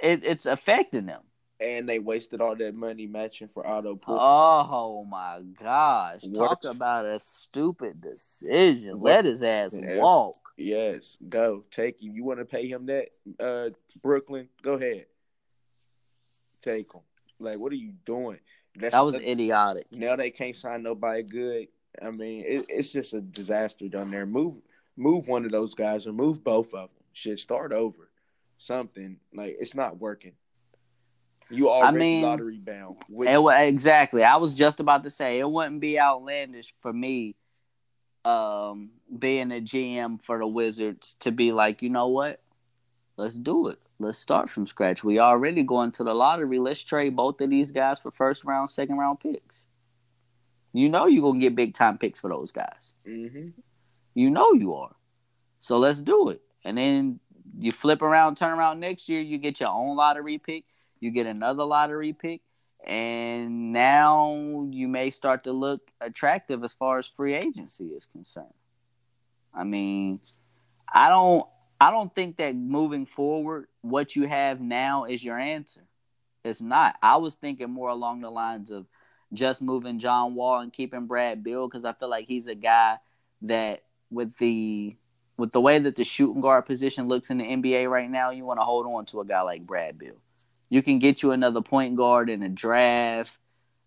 [0.00, 1.22] It, it's affecting them.
[1.58, 4.20] and they wasted all that money matching for Otto Porter.
[4.22, 6.20] Oh my gosh!
[6.24, 6.60] What?
[6.62, 8.98] Talk about a stupid decision.
[9.00, 9.02] What?
[9.04, 9.96] Let his ass Yeah.
[9.96, 10.36] walk.
[10.58, 12.14] Yes, go take him.
[12.14, 13.08] You want to pay him that,
[13.40, 13.70] uh,
[14.02, 14.48] Brooklyn?
[14.62, 15.06] Go ahead,
[16.62, 17.00] take him.
[17.38, 18.38] Like, what are you doing?
[18.78, 19.86] That's That was that- idiotic.
[19.90, 21.68] now they can't sign nobody good.
[22.02, 24.26] I mean, it, it's just a disaster down there.
[24.26, 24.60] Move,
[24.96, 27.04] move one of those guys or move both of them.
[27.14, 28.10] Shit, start over.
[28.58, 30.32] Something like it's not working.
[31.48, 32.96] You already mean, lottery bound.
[33.08, 34.24] With, It, exactly.
[34.24, 37.36] I was just about to say it wouldn't be outlandish for me,
[38.24, 42.40] um, being a GM for the Wizards to be like, you know what?
[43.16, 43.78] Let's do it.
[43.98, 45.04] Let's start from scratch.
[45.04, 46.58] We already going to the lottery.
[46.58, 49.64] Let's trade both of these guys for first round, second round picks.
[50.72, 52.92] You know you're gonna get big time picks for those guys.
[53.04, 53.48] hmm
[54.14, 54.94] You know you are.
[55.60, 56.42] So let's do it.
[56.64, 57.20] And then
[57.58, 60.64] you flip around, turn around next year, you get your own lottery pick,
[61.00, 62.42] you get another lottery pick,
[62.86, 68.52] and now you may start to look attractive as far as free agency is concerned.
[69.54, 70.20] I mean,
[70.92, 71.46] I don't
[71.80, 75.82] I don't think that moving forward what you have now is your answer.
[76.44, 76.94] It's not.
[77.02, 78.86] I was thinking more along the lines of
[79.32, 82.96] just moving John Wall and keeping Brad Beal because I feel like he's a guy
[83.42, 84.96] that with the
[85.36, 88.44] with the way that the shooting guard position looks in the NBA right now, you
[88.44, 90.16] want to hold on to a guy like Brad Beal.
[90.68, 93.36] You can get you another point guard in a draft.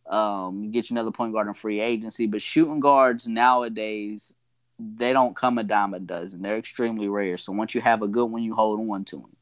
[0.08, 4.34] Um, you get you another point guard in free agency, but shooting guards nowadays
[4.80, 6.42] they don't come a dime a dozen.
[6.42, 7.38] They're extremely rare.
[7.38, 9.36] So once you have a good one, you hold on to them.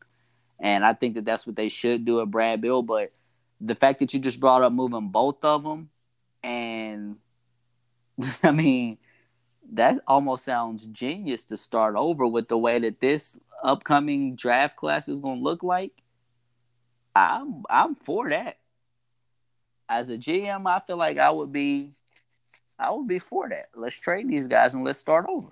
[0.60, 2.82] And I think that that's what they should do at Brad Beal.
[2.82, 3.12] But
[3.62, 5.90] the fact that you just brought up moving both of them,
[6.44, 7.18] and
[8.44, 8.98] I mean,
[9.74, 15.10] that almost sounds genius to start over with the way that this upcoming draft class
[15.10, 15.92] is going to look like.
[17.16, 18.58] I'm I'm for that.
[19.90, 21.94] As a GM, I feel like I would be
[22.78, 23.70] I would be for that.
[23.76, 25.50] Let's trade these guys and let's start over.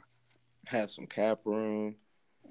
[0.67, 1.95] Have some cap room.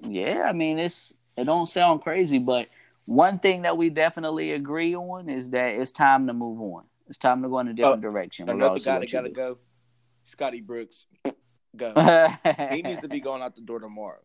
[0.01, 2.69] Yeah, I mean it's it don't sound crazy, but
[3.05, 6.83] one thing that we definitely agree on is that it's time to move on.
[7.07, 8.49] It's time to go in a different oh, direction.
[8.49, 9.57] Another guy that gotta go.
[10.25, 11.05] Scotty Brooks.
[11.77, 11.93] Go.
[12.71, 14.19] he needs to be going out the door tomorrow.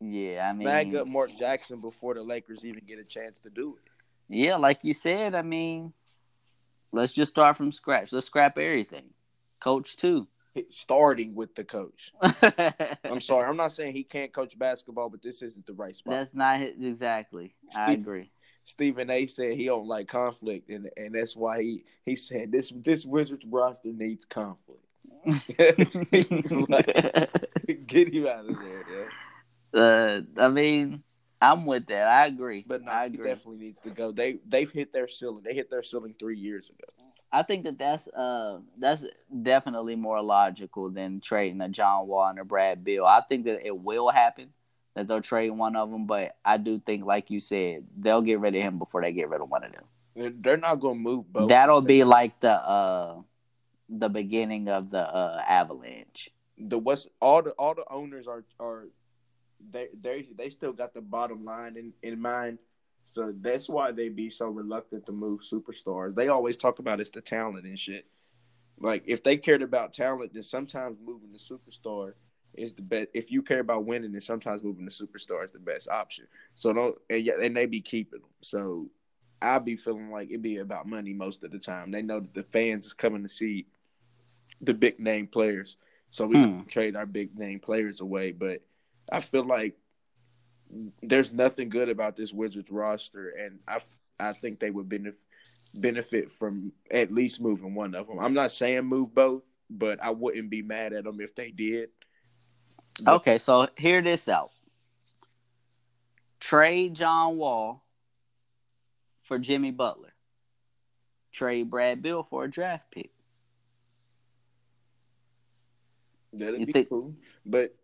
[0.00, 3.50] Yeah, I mean, Bag up Mark Jackson before the Lakers even get a chance to
[3.50, 3.90] do it.
[4.28, 5.92] yeah, like you said, I mean,
[6.92, 8.12] let's just start from scratch.
[8.12, 9.06] Let's scrap everything.
[9.60, 10.28] Coach too.
[10.70, 12.12] Starting with the coach.
[13.04, 16.14] I'm sorry, I'm not saying he can't coach basketball, but this isn't the right spot.
[16.14, 17.54] That's not it exactly.
[17.76, 18.30] I agree.
[18.64, 19.26] Stephen A.
[19.26, 23.46] said he don't like conflict, and and that's why he he said this this Wizards
[23.46, 24.84] roster needs conflict.
[26.68, 26.86] Like,
[27.86, 28.84] get him out of there,
[29.74, 29.80] yeah.
[29.80, 31.02] uh, I mean,
[31.40, 32.08] I'm with that.
[32.08, 32.64] I agree.
[32.66, 33.28] But no, I agree.
[33.28, 34.12] definitely needs to go.
[34.12, 35.42] They they've hit their ceiling.
[35.44, 36.92] They hit their ceiling three years ago.
[37.30, 39.04] I think that that's uh that's
[39.42, 43.04] definitely more logical than trading a John Wall and a Brad Beal.
[43.04, 44.50] I think that it will happen
[44.94, 48.40] that they'll trade one of them, but I do think, like you said, they'll get
[48.40, 49.84] rid of him before they get rid of one of them.
[50.16, 51.48] They're, they're not gonna move both.
[51.48, 53.20] That'll be like the uh
[53.88, 56.30] the beginning of the uh Avalanche.
[56.58, 58.88] the what's all the all the owners are are
[59.72, 62.58] they they they still got the bottom line in in mind.
[63.04, 66.14] So that's why they be so reluctant to move superstars.
[66.14, 68.06] They always talk about it's the talent and shit.
[68.78, 72.12] Like if they cared about talent, then sometimes moving the superstar
[72.54, 73.08] is the best.
[73.14, 76.26] If you care about winning, then sometimes moving the superstar is the best option.
[76.54, 78.30] So don't and yeah, and they be keeping them.
[78.42, 78.90] So
[79.40, 81.90] I be feeling like it be about money most of the time.
[81.90, 83.66] They know that the fans is coming to see
[84.60, 85.76] the big name players.
[86.10, 86.62] So we Hmm.
[86.64, 88.32] trade our big name players away.
[88.32, 88.62] But
[89.10, 89.76] I feel like
[91.02, 93.80] there's nothing good about this Wizards roster, and I
[94.20, 95.18] I think they would benefit
[95.74, 98.18] benefit from at least moving one of them.
[98.18, 101.90] I'm not saying move both, but I wouldn't be mad at them if they did.
[103.02, 104.50] But- Okay, so hear this out.
[106.40, 107.84] Trade John Wall
[109.22, 110.14] for Jimmy Butler.
[111.32, 113.10] Trade Brad Beal for a draft pick.
[116.32, 117.14] That'd You be think- cool,
[117.46, 117.74] but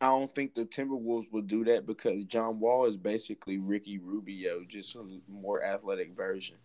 [0.00, 4.64] I don't think the Timberwolves will do that because John Wall is basically Ricky Rubio,
[4.68, 6.56] just a more athletic version.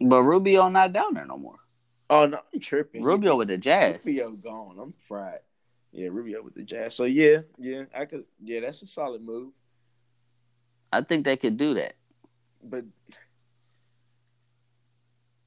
[0.00, 1.58] But Rubio not down there no more.
[2.08, 3.02] Oh no, I'm tripping.
[3.02, 4.04] Rubio with the Jazz.
[4.04, 4.78] Rubio gone.
[4.80, 5.40] I'm fried.
[5.92, 6.94] Yeah, Rubio with the Jazz.
[6.96, 8.24] So yeah, yeah, I could.
[8.42, 9.52] Yeah, that's a solid move.
[10.92, 11.94] I think they could do that.
[12.64, 12.84] But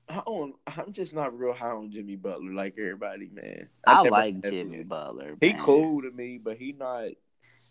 [0.09, 0.55] I don't.
[0.67, 3.67] I'm just not real high on Jimmy Butler like everybody, man.
[3.87, 4.87] I, never like Jimmy been.
[4.87, 5.37] Butler.
[5.39, 5.61] He man.
[5.61, 7.09] cool to me, but he not.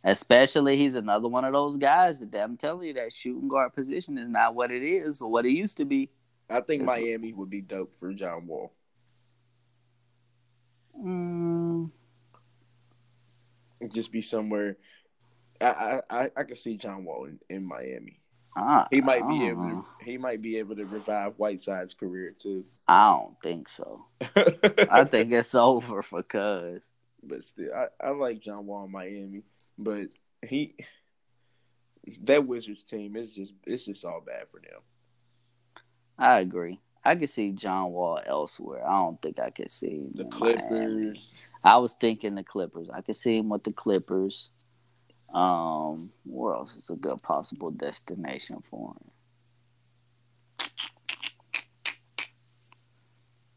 [0.04, 4.18] Especially he's another one of those guys that I'm telling you that shooting guard position
[4.18, 6.10] is not what it is or what it used to be.
[6.50, 6.86] I think Yes.
[6.86, 8.72] Miami would be dope for John Wall.
[10.98, 11.90] Mm,
[13.92, 14.76] Just be somewhere.
[15.60, 15.66] I
[16.10, 18.21] I I, I could see John Wall in, in Miami.
[18.54, 19.84] I, He might be able to.
[20.04, 22.64] He might be able to revive Whiteside's career too.
[22.86, 24.04] I don't think so.
[24.20, 26.82] I think it's over for Cuz.
[27.22, 29.42] but still, I, I like John Wall in Miami.
[29.78, 30.08] But
[30.46, 30.74] he,
[32.24, 34.80] that Wizards team is just it's just all bad for them.
[36.18, 36.78] I agree.
[37.04, 38.86] I could see John Wall elsewhere.
[38.86, 40.58] I don't think I could see him The in Miami.
[40.68, 41.32] Clippers,
[41.64, 42.90] I was thinking the Clippers.
[42.90, 44.50] I could see him with the Clippers.
[45.32, 49.10] Um, where else is a good possible destination for him?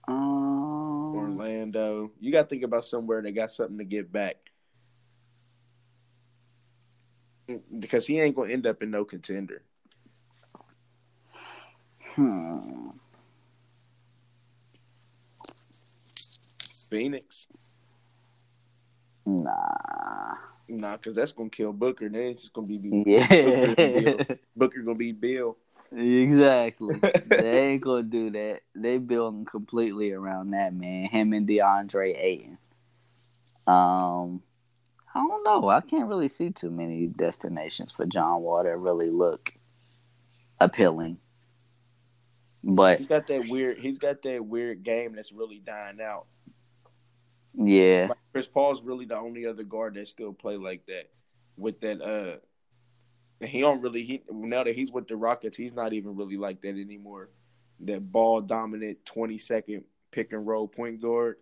[0.07, 2.11] Um, Orlando.
[2.19, 4.37] You got to think about somewhere that got something to give back.
[7.77, 9.61] Because he ain't gonna end up in no contender.
[12.15, 12.89] hmm.
[16.89, 17.47] Phoenix,
[19.25, 20.35] Nah.
[20.67, 22.09] Nah, because that's gonna kill Booker.
[22.09, 24.23] Then it's just gonna be Yeah.
[24.55, 25.57] Booker gonna be Beal.
[25.95, 26.95] exactly.
[27.27, 28.61] they ain't gonna do that.
[28.75, 31.05] They building completely around that man.
[31.07, 32.57] Him and DeAndre Ayton.
[33.67, 34.41] Um,
[35.13, 35.69] I don't know.
[35.69, 39.53] I can't really see too many destinations for John Wall that really look
[40.59, 41.17] appealing.
[42.63, 43.77] But he's got that weird.
[43.77, 46.25] He's got that weird game that's really dying out.
[47.57, 51.09] Yeah, Like Chris Paul's really the only other guard that still play like that.
[51.57, 54.03] With that, uh, he don't really.
[54.03, 57.29] He now that he's with the Rockets, he's not even really like that anymore.
[57.81, 61.37] That ball dominant twenty second pick and roll point guard.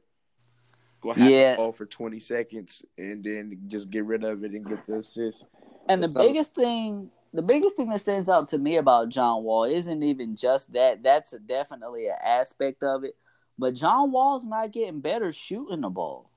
[1.02, 1.52] Go have Yeah.
[1.52, 4.98] the ball for twenty seconds and then just get rid of it and get the
[4.98, 5.48] assist.
[5.90, 9.66] And the biggest thing, the biggest thing that stands out to me about John Wall
[9.66, 11.04] isn't even just that.
[11.04, 13.16] That's a, definitely an aspect of it.
[13.58, 16.30] But John Wall's not getting better shooting the ball.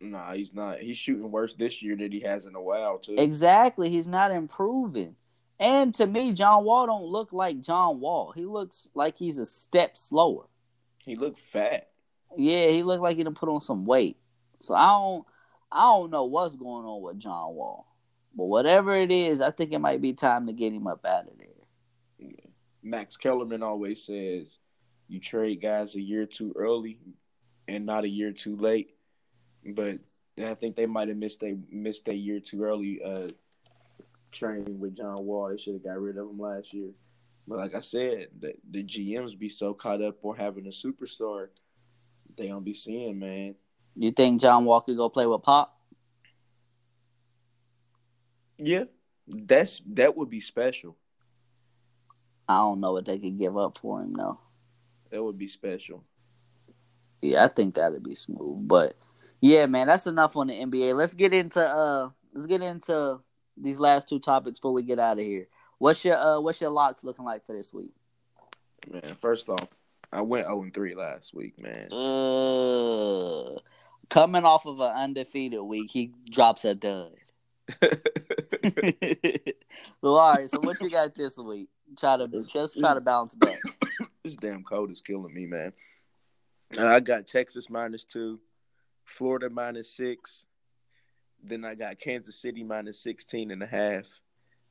[0.00, 0.80] Nah, he's not.
[0.80, 3.16] He's shooting worse this year than he has in a while too.
[3.16, 5.16] Exactly, he's not improving.
[5.60, 8.32] And to me, John Wall don't look like John Wall.
[8.32, 10.46] He looks like he's a step slower.
[10.98, 11.90] He looked fat.
[12.36, 14.16] Yeah, he looked like he done put on some weight.
[14.58, 15.24] So I don't,
[15.70, 17.86] I don't know what's going on with John Wall.
[18.36, 21.28] But whatever it is, I think it might be time to get him up out
[21.28, 21.46] of there.
[22.18, 22.50] Yeah.
[22.82, 24.48] Max Kellerman always says
[25.08, 26.98] you trade guys a year too early
[27.68, 28.94] and not a year too late.
[29.64, 29.98] But
[30.42, 33.28] I think they might have missed they missed a year too early uh
[34.32, 35.48] training with John Wall.
[35.48, 36.90] They should have got rid of him last year.
[37.46, 41.48] But like I said, the, the GMs be so caught up on having a superstar,
[42.36, 43.54] they don't be seeing, man.
[43.96, 45.78] You think John Wall could go play with Pop?
[48.58, 48.84] Yeah,
[49.26, 50.96] that's that would be special.
[52.48, 54.38] I don't know what they could give up for him though.
[55.14, 56.02] That would be special.
[57.22, 58.66] Yeah, I think that'd be smooth.
[58.66, 58.96] But
[59.40, 60.96] yeah, man, that's enough on the NBA.
[60.96, 63.20] Let's get into uh let's get into
[63.56, 65.46] these last two topics before we get out of here.
[65.78, 67.92] What's your uh what's your locks looking like for this week?
[68.90, 69.68] Man, first off,
[70.12, 71.86] I went 0 3 last week, man.
[71.92, 73.60] Uh,
[74.10, 77.12] coming off of an undefeated week, he drops a dud.
[80.02, 80.50] well, all right.
[80.50, 81.68] So what you got this week?
[81.98, 83.60] Try to just try to bounce back.
[84.24, 85.72] this damn cold is killing me, man.
[86.76, 88.40] Uh, I got Texas minus two,
[89.04, 90.44] Florida minus six.
[91.42, 94.04] Then I got Kansas City minus 16 and a half,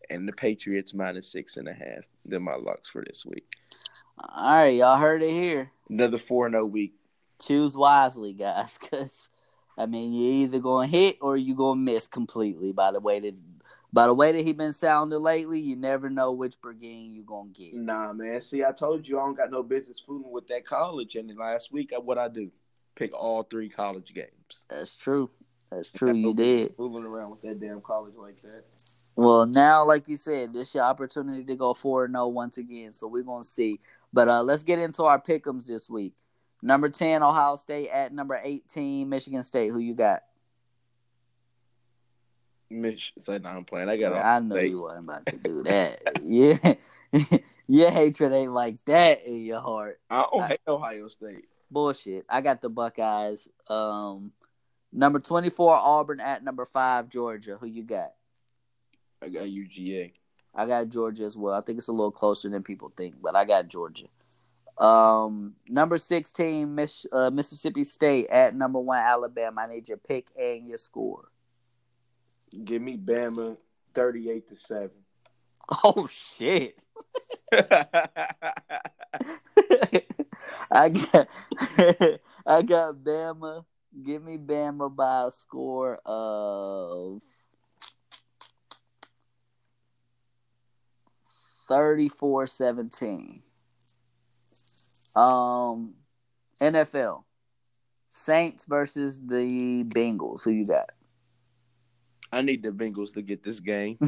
[0.10, 2.04] and the Patriots minus six and a half.
[2.26, 3.46] They're my locks for this week.
[4.18, 5.72] All right, y'all heard it here.
[5.90, 6.94] Another 4 0 week.
[7.40, 9.30] Choose wisely, guys, because
[9.78, 12.74] I mean you're either gonna hit or you're gonna miss completely.
[12.74, 13.36] By the way that
[13.94, 17.52] by the way that he been sounding lately, you never know which Bergin you gonna
[17.54, 17.76] get.
[17.76, 18.42] Nah, man.
[18.42, 21.16] See, I told you I don't got no business fooling with that college.
[21.16, 22.50] And last week, what I do,
[22.96, 24.66] pick all three college games.
[24.68, 25.30] That's true.
[25.70, 26.14] That's true.
[26.14, 28.64] You did fooling around with that damn college like that.
[29.16, 32.94] Well, now, like you said, this your opportunity to go four and zero once again.
[32.94, 33.80] So we're gonna see.
[34.12, 36.16] But uh, let's get into our pickums this week.
[36.64, 39.70] Number ten, Ohio State at number eighteen, Michigan State.
[39.70, 40.22] Who you got?
[42.74, 43.90] Mich, say no, I'm playing.
[43.90, 44.14] I got.
[44.14, 44.70] I know State.
[44.70, 46.02] you wasn't about to do that.
[46.24, 47.38] yeah,
[47.68, 50.00] your hatred ain't like that in your heart.
[50.10, 51.46] I don't I, hate Ohio State.
[51.70, 52.26] Bullshit.
[52.30, 53.48] I got the Buckeyes.
[53.70, 54.32] Um,
[54.92, 57.58] number twenty four, Auburn at number five, Georgia.
[57.60, 58.14] Who you got?
[59.22, 60.12] I got UGA.
[60.56, 61.54] I got Georgia as well.
[61.54, 64.08] I think it's a little closer than people think, but I got Georgia.
[64.78, 69.62] Um, number sixteen, Miss, uh, Mississippi State at number one, Alabama.
[69.62, 71.30] I need your pick and your score.
[72.64, 73.58] Give me Bama,
[73.94, 74.92] thirty-eight to seven.
[75.86, 76.84] Oh shit!
[80.72, 81.28] I got
[82.46, 83.64] I got Bama.
[84.06, 87.22] Give me Bama by a score of
[91.68, 93.42] 34 17.
[95.16, 95.94] Um,
[96.60, 97.24] NFL
[98.10, 100.44] Saints versus the Bengals.
[100.44, 100.90] Who you got?
[102.34, 104.00] I need the Bengals to get this game.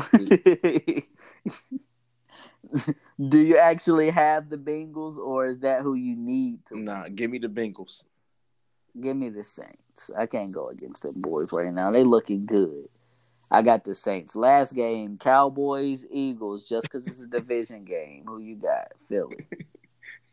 [3.30, 6.80] Do you actually have the Bengals, or is that who you need to?
[6.80, 8.02] Nah, give me the Bengals.
[9.00, 10.10] Give me the Saints.
[10.18, 11.92] I can't go against them boys right now.
[11.92, 12.90] They looking good.
[13.52, 14.36] I got the Saints.
[14.36, 18.24] Last game, Cowboys, Eagles, just because it's a division game.
[18.26, 18.88] Who you got?
[19.08, 19.46] Philly.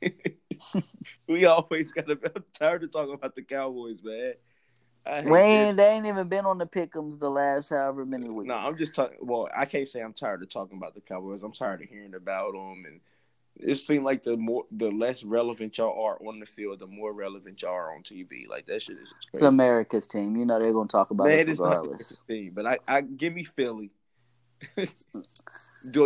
[1.28, 2.18] we always got to.
[2.34, 4.32] I'm tired of talking about the Cowboys, man.
[5.04, 8.48] Wayne, they ain't even been on the pickums the last however many weeks.
[8.48, 9.18] No, I'm just talking.
[9.20, 11.42] Well, I can't say I'm tired of talking about the Cowboys.
[11.42, 13.00] I'm tired of hearing about them and
[13.56, 17.12] it seemed like the more the less relevant y'all are on the field, the more
[17.12, 18.48] relevant y'all are on TV.
[18.48, 19.34] Like that shit is crazy.
[19.34, 20.36] It's America's team.
[20.36, 22.22] You know they're gonna talk about Man, it regardless.
[22.26, 23.90] Team, but I, I give me Philly.
[24.76, 24.86] Do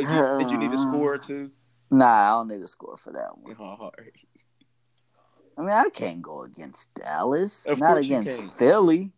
[0.01, 1.51] you, did you need a score or two?
[1.91, 3.55] Nah, I don't need a score for that one.
[3.59, 4.13] Oh, all right.
[5.57, 7.67] I mean, I can't go against Dallas.
[7.67, 9.13] Of not against Philly.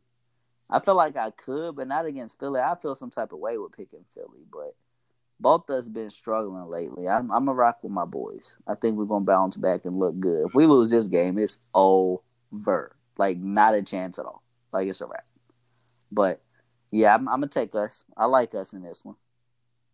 [0.70, 2.60] I feel like I could, but not against Philly.
[2.60, 4.74] I feel some type of way with picking Philly, but
[5.40, 7.08] both of us been struggling lately.
[7.08, 8.58] I'm, I'm a rock with my boys.
[8.66, 10.46] I think we're gonna bounce back and look good.
[10.46, 12.96] If we lose this game, it's over.
[13.16, 14.42] Like not a chance at all.
[14.72, 15.24] Like it's a wrap.
[16.12, 16.42] But
[16.90, 18.04] yeah, I'm, I'm gonna take us.
[18.16, 19.16] I like us in this one.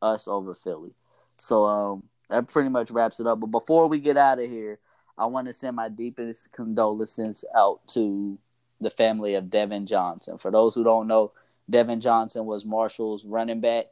[0.03, 0.95] Us over Philly.
[1.39, 3.41] So um, that pretty much wraps it up.
[3.41, 4.79] But before we get out of here,
[5.17, 8.39] I want to send my deepest condolences out to
[8.81, 10.39] the family of Devin Johnson.
[10.39, 11.33] For those who don't know,
[11.71, 13.87] Devin Johnson was Marshall's running back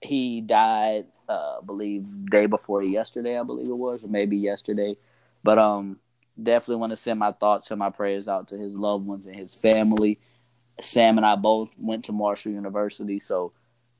[0.00, 4.96] he died, uh, I believe, day before yesterday, I believe it was, or maybe yesterday.
[5.42, 5.98] But um,
[6.40, 9.36] definitely want to send my thoughts and my prayers out to his loved ones and
[9.36, 10.18] his family.
[10.80, 13.52] Sam and I both went to Marshall University, so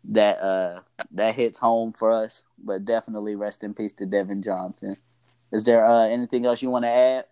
[0.09, 0.81] that uh
[1.13, 2.45] that hits home for us.
[2.63, 4.97] But definitely rest in peace to Devin Johnson.
[5.53, 7.25] Is there uh, anything else you want to add?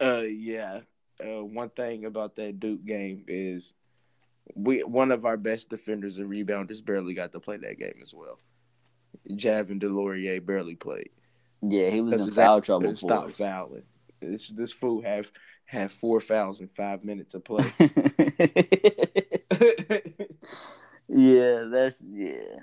[0.00, 0.80] Uh, yeah.
[1.20, 3.72] Uh, one thing about that Duke game is
[4.54, 8.12] we one of our best defenders and rebounders barely got to play that game as
[8.12, 8.38] well.
[9.30, 11.10] Javin DeLaurier barely played.
[11.62, 12.96] Yeah, he was in foul trouble.
[12.96, 13.84] Stop fouling.
[14.20, 15.30] This this fool have
[15.66, 17.64] have four fouls in five minutes of play.
[21.08, 22.58] yeah, that's yeah,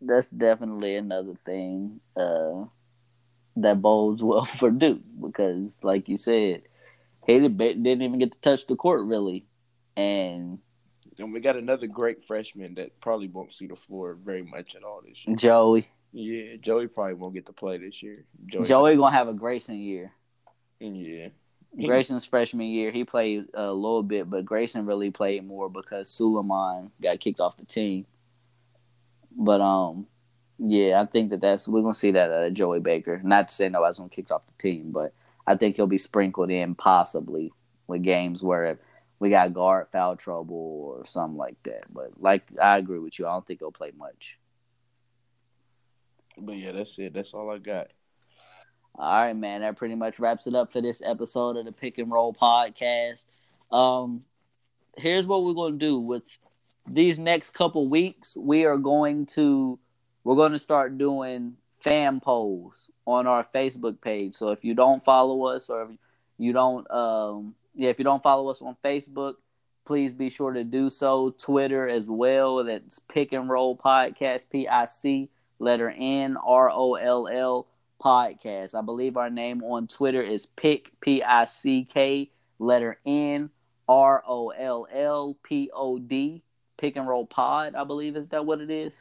[0.00, 2.64] that's definitely another thing uh,
[3.56, 6.62] that bodes well for Duke because, like you said,
[7.26, 9.46] he didn't even get to touch the court really,
[9.96, 10.58] and
[11.18, 14.84] and we got another great freshman that probably won't see the floor very much at
[14.84, 15.36] all this year.
[15.36, 15.88] Joey.
[16.12, 18.24] Yeah, Joey probably won't get to play this year.
[18.46, 20.12] Joey, Joey gonna have a Grayson year.
[20.80, 21.28] Yeah.
[21.84, 26.90] Grayson's freshman year, he played a little bit, but Grayson really played more because Sulaimon
[27.02, 28.06] got kicked off the team.
[29.36, 30.06] But um,
[30.58, 33.20] yeah, I think that that's we're gonna see that at Joey Baker.
[33.22, 35.12] Not to say nobody's gonna kick off the team, but
[35.46, 37.52] I think he'll be sprinkled in possibly
[37.86, 38.78] with games where
[39.18, 41.92] we got guard foul trouble or something like that.
[41.92, 44.38] But like I agree with you, I don't think he'll play much.
[46.38, 47.14] But yeah, that's it.
[47.14, 47.88] That's all I got.
[48.98, 49.60] All right, man.
[49.60, 53.26] That pretty much wraps it up for this episode of the Pick and Roll podcast.
[53.70, 54.24] Um,
[54.96, 56.24] here's what we're gonna do with
[56.88, 58.36] these next couple weeks.
[58.36, 59.78] We are going to
[60.26, 64.34] we're going to start doing fan polls on our Facebook page.
[64.34, 65.90] So if you don't follow us or if
[66.36, 69.34] you don't um yeah, if you don't follow us on Facebook,
[69.86, 71.32] please be sure to do so.
[71.38, 72.64] Twitter as well.
[72.64, 75.28] That's Pick and Roll Podcast, P I C
[75.60, 77.68] letter N R O L L
[78.02, 78.74] podcast.
[78.74, 83.50] I believe our name on Twitter is Pick P I C K letter N
[83.88, 86.42] R O L L P O D.
[86.78, 88.92] Pick and Roll Pod, I believe is that what it is?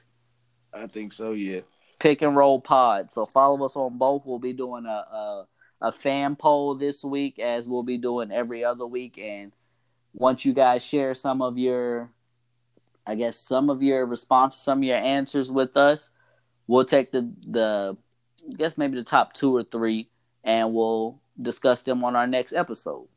[0.75, 1.61] I think so, yeah.
[1.99, 3.11] Pick and Roll Pod.
[3.11, 4.25] So follow us on both.
[4.25, 5.47] We'll be doing a, a
[5.81, 9.17] a fan poll this week, as we'll be doing every other week.
[9.17, 9.51] And
[10.13, 12.09] once you guys share some of your,
[13.05, 16.09] I guess, some of your responses, some of your answers with us,
[16.67, 17.97] we'll take the the,
[18.49, 20.09] I guess maybe the top two or three,
[20.43, 23.07] and we'll discuss them on our next episode.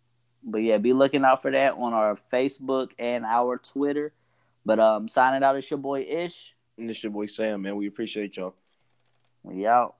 [0.42, 4.12] But yeah, be looking out for that on our Facebook and our Twitter.
[4.64, 6.54] But um, signing out, it's your boy Ish.
[6.78, 7.76] And it's your boy Sam, man.
[7.76, 8.54] We appreciate y'all.
[9.42, 9.96] We out.